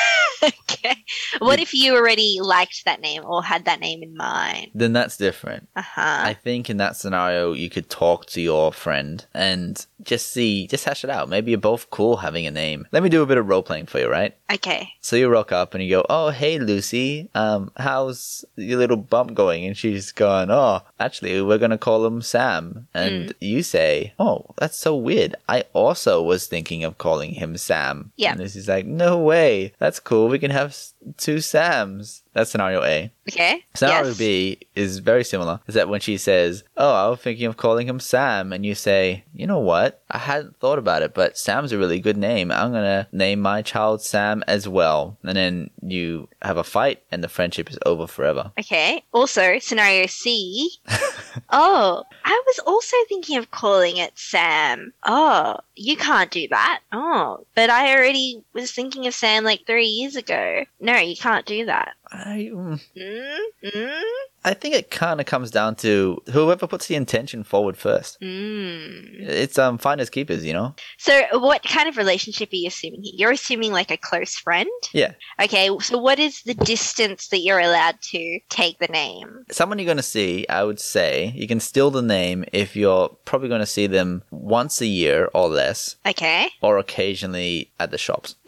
okay. 0.85 0.95
What 1.39 1.59
if 1.59 1.73
you 1.73 1.95
already 1.95 2.39
liked 2.41 2.85
that 2.85 3.01
name 3.01 3.23
or 3.25 3.43
had 3.43 3.65
that 3.65 3.79
name 3.79 4.03
in 4.03 4.15
mind? 4.15 4.71
Then 4.73 4.93
that's 4.93 5.17
different. 5.17 5.67
Uh 5.75 5.81
huh. 5.81 6.19
I 6.23 6.33
think 6.33 6.69
in 6.69 6.77
that 6.77 6.95
scenario, 6.95 7.53
you 7.53 7.69
could 7.69 7.89
talk 7.89 8.25
to 8.27 8.41
your 8.41 8.71
friend 8.71 9.25
and 9.33 9.85
just 10.01 10.31
see, 10.31 10.67
just 10.67 10.85
hash 10.85 11.03
it 11.03 11.09
out. 11.09 11.29
Maybe 11.29 11.51
you're 11.51 11.59
both 11.59 11.89
cool 11.89 12.17
having 12.17 12.45
a 12.47 12.51
name. 12.51 12.87
Let 12.91 13.03
me 13.03 13.09
do 13.09 13.21
a 13.21 13.25
bit 13.25 13.37
of 13.37 13.47
role 13.47 13.63
playing 13.63 13.87
for 13.87 13.99
you, 13.99 14.09
right? 14.09 14.35
Okay. 14.51 14.89
So 15.01 15.15
you 15.15 15.29
rock 15.29 15.51
up 15.51 15.73
and 15.73 15.83
you 15.83 15.89
go, 15.89 16.05
"Oh, 16.09 16.29
hey 16.29 16.57
Lucy, 16.59 17.29
um, 17.35 17.71
how's 17.77 18.45
your 18.55 18.79
little 18.79 18.97
bump 18.97 19.33
going?" 19.33 19.65
And 19.65 19.77
she's 19.77 20.11
going, 20.11 20.49
"Oh, 20.49 20.81
actually, 20.99 21.41
we're 21.41 21.57
gonna 21.57 21.77
call 21.77 22.05
him 22.05 22.21
Sam." 22.21 22.87
And 22.93 23.33
you 23.39 23.61
say, 23.63 24.13
"Oh, 24.19 24.45
that's 24.57 24.77
so 24.77 24.95
weird. 24.95 25.35
I 25.47 25.63
also 25.73 26.21
was 26.21 26.47
thinking 26.47 26.83
of 26.83 26.97
calling 26.97 27.33
him 27.33 27.57
Sam." 27.57 28.11
Yeah. 28.17 28.31
And 28.31 28.39
Lucy's 28.39 28.67
like, 28.69 28.85
"No 28.85 29.17
way. 29.17 29.73
That's 29.79 29.99
cool. 29.99 30.27
We 30.29 30.39
can 30.39 30.51
have 30.51 30.68
two 31.17 31.39
Sams." 31.39 32.23
That's 32.33 32.51
scenario 32.51 32.83
A. 32.83 33.11
Okay. 33.27 33.63
Scenario 33.73 34.09
yes. 34.09 34.17
B 34.17 34.59
is 34.75 34.99
very 34.99 35.23
similar. 35.23 35.59
Is 35.67 35.75
that 35.75 35.89
when 35.89 35.99
she 35.99 36.17
says, 36.17 36.63
"Oh, 36.77 36.93
I 36.93 37.09
was 37.09 37.19
thinking 37.19 37.45
of 37.45 37.57
calling 37.57 37.87
him 37.87 37.99
Sam," 37.99 38.53
and 38.53 38.65
you 38.65 38.75
say, 38.75 39.23
"You 39.33 39.47
know 39.47 39.59
what? 39.59 40.01
I 40.09 40.19
hadn't 40.19 40.59
thought 40.59 40.79
about 40.79 41.01
it, 41.01 41.13
but 41.13 41.37
Sam's 41.37 41.71
a 41.71 41.77
really 41.77 41.99
good 41.99 42.17
name. 42.17 42.51
I'm 42.51 42.71
gonna 42.71 43.07
name 43.11 43.39
my 43.39 43.61
child 43.61 44.01
Sam 44.01 44.43
as 44.47 44.67
well." 44.67 45.17
And 45.23 45.37
then 45.37 45.69
you 45.81 46.27
have 46.41 46.57
a 46.57 46.63
fight, 46.63 47.03
and 47.11 47.23
the 47.23 47.29
friendship 47.29 47.69
is 47.69 47.77
over 47.85 48.07
forever. 48.07 48.51
Okay. 48.59 49.03
Also, 49.11 49.59
scenario 49.59 50.07
C. 50.07 50.71
oh, 51.49 52.03
I 52.25 52.43
was 52.47 52.59
also 52.65 52.95
thinking 53.07 53.37
of 53.37 53.51
calling 53.51 53.97
it 53.97 54.17
Sam. 54.17 54.93
Oh, 55.03 55.57
you 55.75 55.97
can't 55.97 56.31
do 56.31 56.47
that. 56.49 56.81
Oh, 56.91 57.45
but 57.55 57.69
I 57.69 57.95
already 57.95 58.43
was 58.53 58.71
thinking 58.71 59.07
of 59.07 59.13
Sam 59.13 59.43
like 59.43 59.65
three 59.65 59.87
years 59.87 60.15
ago. 60.15 60.65
No, 60.79 60.97
you 60.97 61.15
can't 61.15 61.45
do 61.45 61.65
that. 61.65 61.93
I, 62.11 62.49
mm, 62.53 62.81
Mm, 62.97 63.37
mm, 63.75 64.01
I 64.43 64.53
think 64.55 64.73
it 64.73 64.89
kind 64.89 65.19
of 65.19 65.25
comes 65.27 65.51
down 65.51 65.75
to 65.75 66.21
whoever 66.31 66.65
puts 66.65 66.87
the 66.87 66.95
intention 66.95 67.43
forward 67.43 67.77
first. 67.77 68.19
mm. 68.21 69.19
It's 69.19 69.59
um 69.59 69.77
finders 69.77 70.09
keepers, 70.09 70.43
you 70.45 70.53
know. 70.53 70.73
So, 70.97 71.21
what 71.33 71.61
kind 71.63 71.87
of 71.87 71.97
relationship 71.97 72.51
are 72.51 72.55
you 72.55 72.67
assuming 72.67 73.03
here? 73.03 73.13
You're 73.15 73.31
assuming 73.31 73.71
like 73.73 73.91
a 73.91 73.97
close 73.97 74.35
friend? 74.35 74.69
Yeah. 74.93 75.11
Okay, 75.41 75.69
so 75.81 75.97
what 75.99 76.17
is 76.19 76.41
the 76.43 76.53
distance 76.55 77.27
that 77.27 77.39
you're 77.41 77.59
allowed 77.59 78.01
to 78.13 78.39
take 78.49 78.79
the 78.79 78.87
name? 78.87 79.45
someone 79.51 79.77
you're 79.77 79.85
going 79.85 79.97
to 79.97 80.03
see, 80.03 80.47
I 80.47 80.63
would 80.63 80.79
say, 80.79 81.31
you 81.35 81.47
can 81.47 81.59
steal 81.59 81.91
the 81.91 82.01
name 82.01 82.45
if 82.53 82.75
you're 82.75 83.09
probably 83.25 83.49
going 83.49 83.61
to 83.61 83.65
see 83.65 83.87
them 83.87 84.23
once 84.31 84.79
a 84.81 84.85
year 84.87 85.29
or 85.33 85.47
less, 85.49 85.95
Okay. 86.07 86.49
or 86.61 86.77
occasionally 86.77 87.71
at 87.79 87.91
the 87.91 87.97
shops. 87.97 88.35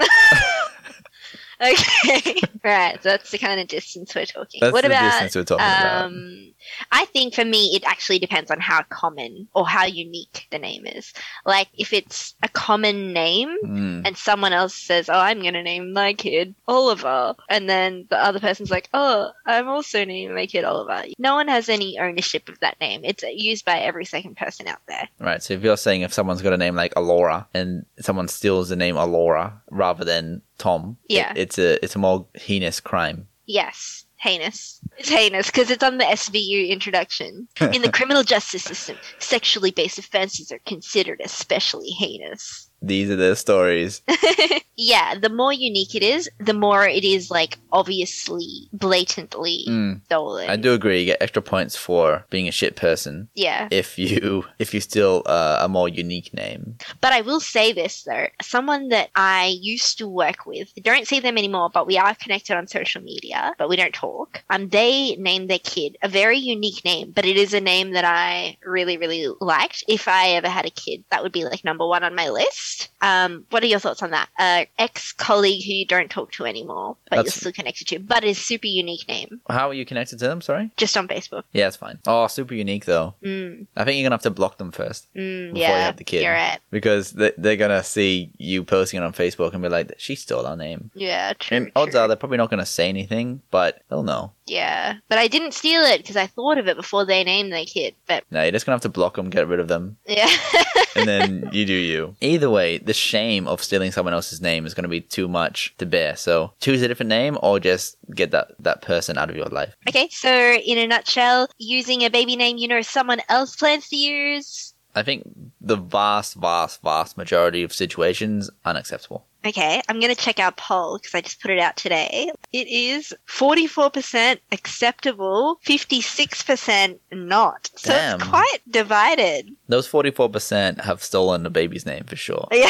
Okay. 1.61 2.41
right. 2.63 3.01
So 3.03 3.09
that's 3.09 3.31
the 3.31 3.37
kind 3.37 3.59
of 3.59 3.67
distance 3.67 4.15
we're 4.15 4.25
talking. 4.25 4.59
That's 4.61 4.73
what 4.73 4.81
the 4.81 4.87
about 4.87 5.11
distance 5.11 5.35
we're 5.35 5.43
talking 5.43 5.65
about. 5.65 6.05
um 6.05 6.53
I 6.91 7.05
think 7.05 7.33
for 7.33 7.43
me 7.45 7.75
it 7.75 7.83
actually 7.85 8.19
depends 8.19 8.51
on 8.51 8.59
how 8.59 8.83
common 8.83 9.47
or 9.53 9.67
how 9.67 9.85
unique 9.85 10.47
the 10.51 10.59
name 10.59 10.85
is. 10.85 11.13
Like 11.45 11.67
if 11.73 11.93
it's 11.93 12.35
a 12.43 12.49
common 12.49 13.13
name 13.13 13.49
Mm. 13.63 14.01
and 14.05 14.17
someone 14.17 14.53
else 14.53 14.73
says, 14.75 15.07
"Oh, 15.09 15.13
I'm 15.19 15.41
going 15.41 15.53
to 15.53 15.61
name 15.63 15.93
my 15.93 16.13
kid 16.13 16.55
Oliver." 16.67 17.35
And 17.49 17.69
then 17.69 18.07
the 18.09 18.17
other 18.17 18.39
person's 18.39 18.71
like, 18.71 18.89
"Oh, 18.93 19.31
I'm 19.45 19.67
also 19.67 20.03
naming 20.03 20.33
my 20.35 20.45
kid 20.47 20.63
Oliver." 20.63 21.03
No 21.19 21.35
one 21.35 21.47
has 21.47 21.69
any 21.69 21.99
ownership 21.99 22.49
of 22.49 22.59
that 22.61 22.79
name. 22.79 23.01
It's 23.03 23.23
used 23.23 23.65
by 23.65 23.79
every 23.79 24.05
second 24.05 24.37
person 24.37 24.67
out 24.67 24.79
there. 24.87 25.07
Right. 25.19 25.43
So 25.43 25.53
if 25.53 25.61
you're 25.63 25.77
saying 25.77 26.01
if 26.01 26.13
someone's 26.13 26.41
got 26.41 26.53
a 26.53 26.57
name 26.57 26.75
like 26.75 26.93
Alora 26.95 27.47
and 27.53 27.85
someone 27.99 28.27
steals 28.27 28.69
the 28.69 28.75
name 28.75 28.97
Alora 28.97 29.61
rather 29.69 30.03
than 30.05 30.41
Tom, 30.61 30.97
it- 31.09 31.15
Yeah. 31.15 31.33
it's 31.35 31.57
a 31.57 31.83
it's 31.83 31.95
a 31.95 31.99
more 31.99 32.27
heinous 32.35 32.79
crime. 32.79 33.27
Yes, 33.47 34.05
heinous. 34.17 34.79
It's 34.97 35.09
heinous 35.09 35.47
because 35.47 35.71
it's 35.71 35.83
on 35.83 35.97
the 35.97 36.05
SVU 36.05 36.69
introduction. 36.69 37.47
In 37.59 37.81
the 37.81 37.91
criminal 37.97 38.23
justice 38.23 38.63
system, 38.63 38.97
sexually 39.19 39.71
based 39.71 39.97
offenses 39.99 40.51
are 40.51 40.59
considered 40.65 41.19
especially 41.23 41.89
heinous. 41.89 42.69
These 42.81 43.09
are 43.11 43.15
the 43.15 43.35
stories. 43.35 44.01
yeah, 44.75 45.15
the 45.15 45.29
more 45.29 45.53
unique 45.53 45.93
it 45.95 46.03
is, 46.03 46.29
the 46.39 46.53
more 46.53 46.87
it 46.87 47.03
is 47.03 47.29
like 47.29 47.57
obviously, 47.71 48.69
blatantly 48.73 49.65
Mm. 49.67 50.03
stolen. 50.05 50.49
I 50.49 50.55
do 50.55 50.73
agree. 50.73 50.99
You 50.99 51.05
get 51.05 51.21
extra 51.21 51.41
points 51.41 51.75
for 51.75 52.25
being 52.29 52.47
a 52.47 52.51
shit 52.51 52.75
person 52.75 53.29
Yeah, 53.35 53.67
if 53.71 53.97
you 53.99 54.45
if 54.59 54.73
you 54.73 54.79
steal 54.81 55.21
uh, 55.25 55.59
a 55.61 55.67
more 55.69 55.87
unique 55.89 56.33
name. 56.33 56.77
but 57.01 57.13
I 57.13 57.21
will 57.21 57.39
say 57.39 57.71
this 57.73 58.03
though: 58.03 58.27
someone 58.41 58.89
that 58.89 59.09
I 59.15 59.55
used 59.61 59.97
to 59.99 60.07
work 60.07 60.45
with, 60.45 60.69
don't 60.81 61.07
see 61.07 61.19
them 61.19 61.37
anymore, 61.37 61.69
but 61.73 61.87
we 61.87 61.97
are 61.97 62.15
connected 62.15 62.55
on 62.57 62.67
social 62.67 63.01
media, 63.01 63.53
but 63.57 63.69
we 63.69 63.75
don't 63.75 63.93
talk. 63.93 64.43
Um, 64.49 64.69
they 64.69 65.15
named 65.17 65.49
their 65.49 65.59
kid 65.59 65.97
a 66.01 66.07
very 66.09 66.37
unique 66.37 66.83
name, 66.85 67.11
but 67.15 67.25
it 67.25 67.37
is 67.37 67.53
a 67.53 67.61
name 67.61 67.91
that 67.91 68.05
I 68.05 68.57
really, 68.65 68.97
really 68.97 69.27
liked. 69.39 69.83
If 69.87 70.07
I 70.07 70.29
ever 70.31 70.49
had 70.49 70.65
a 70.65 70.69
kid, 70.71 71.03
that 71.11 71.21
would 71.23 71.31
be 71.31 71.43
like 71.45 71.63
number 71.63 71.85
one 71.87 72.03
on 72.03 72.15
my 72.15 72.29
list. 72.29 72.70
Um, 73.01 73.45
what 73.49 73.63
are 73.63 73.67
your 73.67 73.79
thoughts 73.79 74.03
on 74.03 74.11
that? 74.11 74.29
Uh, 74.37 74.65
ex 74.77 75.11
colleague 75.11 75.63
who 75.65 75.73
you 75.73 75.85
don't 75.85 76.09
talk 76.09 76.31
to 76.33 76.45
anymore, 76.45 76.97
but 77.09 77.17
That's- 77.17 77.35
you're 77.35 77.39
still 77.41 77.51
connected 77.51 77.87
to, 77.89 77.99
but 77.99 78.23
is 78.23 78.37
super 78.37 78.67
unique 78.67 79.07
name, 79.07 79.41
How 79.49 79.69
are 79.69 79.73
you 79.73 79.85
connected 79.85 80.19
to 80.19 80.27
them? 80.27 80.41
Sorry. 80.41 80.69
just 80.77 80.95
on 80.97 81.07
Facebook. 81.07 81.43
Yeah, 81.53 81.67
it's 81.67 81.77
fine. 81.77 81.99
Oh, 82.07 82.27
super 82.27 82.53
unique 82.53 82.85
though. 82.85 83.15
Mm, 83.23 83.67
I 83.75 83.83
think 83.83 83.97
you're 83.97 84.05
gonna 84.05 84.15
have 84.15 84.21
to 84.23 84.29
block 84.31 84.57
them 84.57 84.71
first 84.71 85.07
mm, 85.15 85.53
Before 85.53 85.57
you 85.57 85.61
yeah, 85.61 85.85
have 85.85 85.97
the 85.97 86.03
kid. 86.03 86.23
you're 86.23 86.31
right. 86.33 86.59
because 86.71 87.11
they, 87.11 87.31
they're 87.37 87.55
gonna 87.57 87.83
see 87.83 88.31
you 88.37 88.63
posting 88.63 89.01
it 89.01 89.03
on 89.03 89.13
Facebook 89.13 89.53
and 89.53 89.61
be 89.61 89.69
like, 89.69 89.93
"She 89.97 90.15
stole 90.15 90.45
our 90.45 90.55
name." 90.57 90.91
Yeah, 90.93 91.33
true. 91.33 91.57
And 91.57 91.71
odds 91.75 91.91
true. 91.91 91.99
are 92.01 92.07
they're 92.07 92.17
probably 92.17 92.37
not 92.37 92.49
gonna 92.49 92.65
say 92.65 92.87
anything, 92.89 93.41
but 93.51 93.81
they'll 93.89 94.03
know. 94.03 94.31
Yeah, 94.47 94.95
but 95.07 95.17
I 95.17 95.27
didn't 95.27 95.53
steal 95.53 95.81
it 95.83 95.99
because 95.99 96.17
I 96.17 96.27
thought 96.27 96.57
of 96.57 96.67
it 96.67 96.75
before 96.75 97.05
they 97.05 97.23
named 97.23 97.51
their 97.53 97.65
kid. 97.65 97.95
But 98.07 98.23
No, 98.31 98.41
you're 98.43 98.51
just 98.51 98.65
gonna 98.65 98.75
have 98.75 98.81
to 98.81 98.89
block 98.89 99.15
them, 99.15 99.29
get 99.29 99.47
rid 99.47 99.59
of 99.59 99.67
them, 99.67 99.97
yeah, 100.07 100.29
and 100.95 101.07
then 101.07 101.49
you 101.53 101.65
do 101.65 101.73
you. 101.73 102.15
Either 102.21 102.49
way, 102.49 102.60
the 102.83 102.93
shame 102.93 103.47
of 103.47 103.63
stealing 103.63 103.91
someone 103.91 104.13
else's 104.13 104.41
name 104.41 104.65
is 104.65 104.73
gonna 104.73 104.87
be 104.87 105.01
too 105.01 105.27
much 105.27 105.73
to 105.77 105.85
bear. 105.85 106.15
So 106.15 106.53
choose 106.59 106.81
a 106.81 106.87
different 106.87 107.09
name 107.09 107.37
or 107.41 107.59
just 107.59 107.97
get 108.13 108.31
that 108.31 108.51
that 108.59 108.81
person 108.81 109.17
out 109.17 109.29
of 109.29 109.35
your 109.35 109.47
life. 109.47 109.75
okay. 109.87 110.07
So 110.11 110.31
in 110.31 110.77
a 110.77 110.87
nutshell, 110.87 111.47
using 111.57 112.03
a 112.03 112.09
baby 112.09 112.35
name 112.35 112.57
you 112.57 112.67
know 112.67 112.81
someone 112.81 113.21
else 113.29 113.55
plans 113.55 113.87
to 113.89 113.95
use. 113.95 114.73
I 114.93 115.03
think 115.03 115.23
the 115.61 115.77
vast, 115.77 116.35
vast, 116.35 116.81
vast 116.81 117.17
majority 117.17 117.63
of 117.63 117.73
situations 117.73 118.49
unacceptable. 118.65 119.25
Okay, 119.45 119.81
I'm 119.89 119.99
gonna 119.99 120.15
check 120.15 120.39
our 120.39 120.51
poll 120.51 120.97
because 120.97 121.15
I 121.15 121.21
just 121.21 121.41
put 121.41 121.51
it 121.51 121.59
out 121.59 121.75
today. 121.75 122.31
It 122.53 122.67
is 122.67 123.13
44% 123.27 124.37
acceptable, 124.51 125.59
56% 125.65 126.99
not. 127.11 127.69
So 127.75 127.91
Damn. 127.91 128.19
it's 128.19 128.29
quite 128.29 128.59
divided. 128.69 129.49
Those 129.67 129.87
forty 129.87 130.11
four 130.11 130.29
percent 130.29 130.81
have 130.81 131.01
stolen 131.01 131.45
a 131.45 131.49
baby's 131.49 131.85
name 131.85 132.03
for 132.05 132.15
sure. 132.15 132.47
Yeah, 132.61 132.69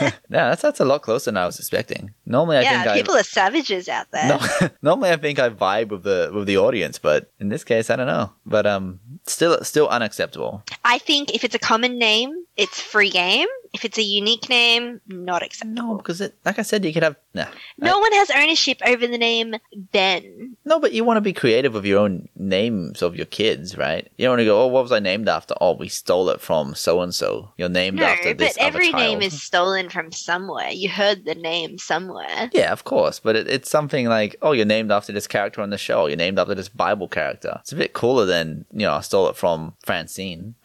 Yeah, 0.30 0.48
that's 0.48 0.62
that's 0.62 0.80
a 0.80 0.84
lot 0.84 1.02
closer 1.02 1.30
than 1.30 1.36
I 1.36 1.46
was 1.46 1.58
expecting. 1.58 2.12
Normally, 2.26 2.58
I 2.58 2.60
think 2.62 2.72
yeah. 2.72 2.84
think 2.84 2.96
People 2.96 3.16
are 3.16 3.22
savages 3.22 3.88
out 3.88 4.10
there. 4.12 4.28
No, 4.28 4.68
normally 4.82 5.10
I 5.10 5.16
think 5.16 5.38
I 5.38 5.50
vibe 5.50 5.88
with 5.88 6.04
the 6.04 6.30
with 6.32 6.46
the 6.46 6.56
audience, 6.56 6.98
but 6.98 7.30
in 7.38 7.48
this 7.48 7.64
case, 7.64 7.90
I 7.90 7.96
don't 7.96 8.06
know. 8.06 8.32
But 8.46 8.66
um, 8.66 9.00
still 9.26 9.62
still 9.64 9.88
unacceptable. 9.88 10.62
I 10.84 10.98
think 10.98 11.34
if 11.34 11.44
it's 11.44 11.54
a 11.54 11.58
common 11.58 11.98
name, 11.98 12.32
it's 12.56 12.80
free 12.80 13.10
game. 13.10 13.48
If 13.72 13.84
it's 13.84 13.98
a 13.98 14.02
unique 14.02 14.48
name, 14.48 15.00
not 15.06 15.42
acceptable. 15.44 15.82
No, 15.82 15.96
because 15.96 16.20
it, 16.20 16.34
like 16.44 16.58
I 16.58 16.62
said, 16.62 16.84
you 16.84 16.92
could 16.92 17.04
have 17.04 17.16
nah. 17.34 17.46
No 17.78 17.98
one 18.00 18.12
has 18.14 18.30
ownership 18.30 18.78
over 18.84 19.06
the 19.06 19.16
name 19.16 19.54
Ben. 19.92 20.56
No, 20.64 20.80
but 20.80 20.92
you 20.92 21.04
want 21.04 21.18
to 21.18 21.20
be 21.20 21.32
creative 21.32 21.74
with 21.74 21.84
your 21.84 22.00
own 22.00 22.28
names 22.34 23.00
of 23.00 23.14
your 23.14 23.26
kids, 23.26 23.76
right? 23.78 24.10
You 24.16 24.24
don't 24.24 24.32
want 24.32 24.40
to 24.40 24.44
go, 24.44 24.62
oh, 24.62 24.66
what 24.66 24.82
was 24.82 24.90
I 24.90 24.98
named 24.98 25.28
after? 25.28 25.54
Oh, 25.60 25.76
we 25.76 25.88
stole 25.88 26.30
it 26.30 26.40
from 26.40 26.74
so 26.74 27.00
and 27.00 27.14
so. 27.14 27.52
You're 27.58 27.68
named 27.68 27.98
No, 27.98 28.06
after 28.06 28.34
this. 28.34 28.54
but 28.56 28.62
every 28.64 28.90
name 28.92 29.22
is 29.22 29.40
stolen 29.40 29.88
from 29.88 30.10
somewhere. 30.10 30.70
You 30.70 30.88
heard 30.88 31.24
the 31.24 31.36
name 31.36 31.78
somewhere. 31.78 32.50
Yeah, 32.52 32.72
of 32.72 32.82
course, 32.82 33.20
but 33.20 33.36
it, 33.36 33.46
it's 33.46 33.70
something 33.70 34.06
like, 34.08 34.34
oh, 34.42 34.50
you're 34.50 34.66
named 34.66 34.90
after 34.90 35.12
this 35.12 35.28
character 35.28 35.62
on 35.62 35.70
the 35.70 35.78
show. 35.78 36.06
You're 36.06 36.16
named 36.16 36.40
after 36.40 36.56
this 36.56 36.68
Bible 36.68 37.06
character. 37.06 37.58
It's 37.60 37.72
a 37.72 37.76
bit 37.76 37.92
cooler 37.92 38.26
than, 38.26 38.64
you 38.72 38.80
know, 38.80 38.94
I 38.94 39.00
stole 39.00 39.28
it 39.28 39.36
from 39.36 39.74
Francine. 39.84 40.56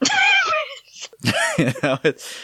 you 1.58 1.72
know, 1.82 1.98
it's, 2.04 2.36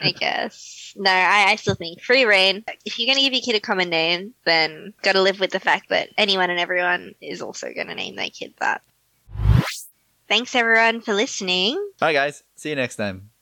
I 0.00 0.12
guess. 0.12 0.94
No, 0.96 1.10
I, 1.10 1.50
I 1.50 1.56
still 1.56 1.74
think 1.74 2.00
free 2.00 2.24
reign. 2.24 2.64
If 2.84 2.98
you're 2.98 3.06
going 3.06 3.16
to 3.16 3.22
give 3.22 3.32
your 3.32 3.42
kid 3.42 3.56
a 3.56 3.60
common 3.60 3.90
name, 3.90 4.34
then 4.44 4.94
got 5.02 5.12
to 5.12 5.22
live 5.22 5.40
with 5.40 5.50
the 5.50 5.60
fact 5.60 5.90
that 5.90 6.10
anyone 6.16 6.50
and 6.50 6.60
everyone 6.60 7.14
is 7.20 7.42
also 7.42 7.72
going 7.72 7.88
to 7.88 7.94
name 7.94 8.16
their 8.16 8.30
kid 8.30 8.54
that. 8.60 8.82
Thanks 10.28 10.54
everyone 10.54 11.02
for 11.02 11.14
listening. 11.14 11.78
bye, 12.00 12.12
guys. 12.12 12.42
See 12.56 12.70
you 12.70 12.76
next 12.76 12.96
time. 12.96 13.30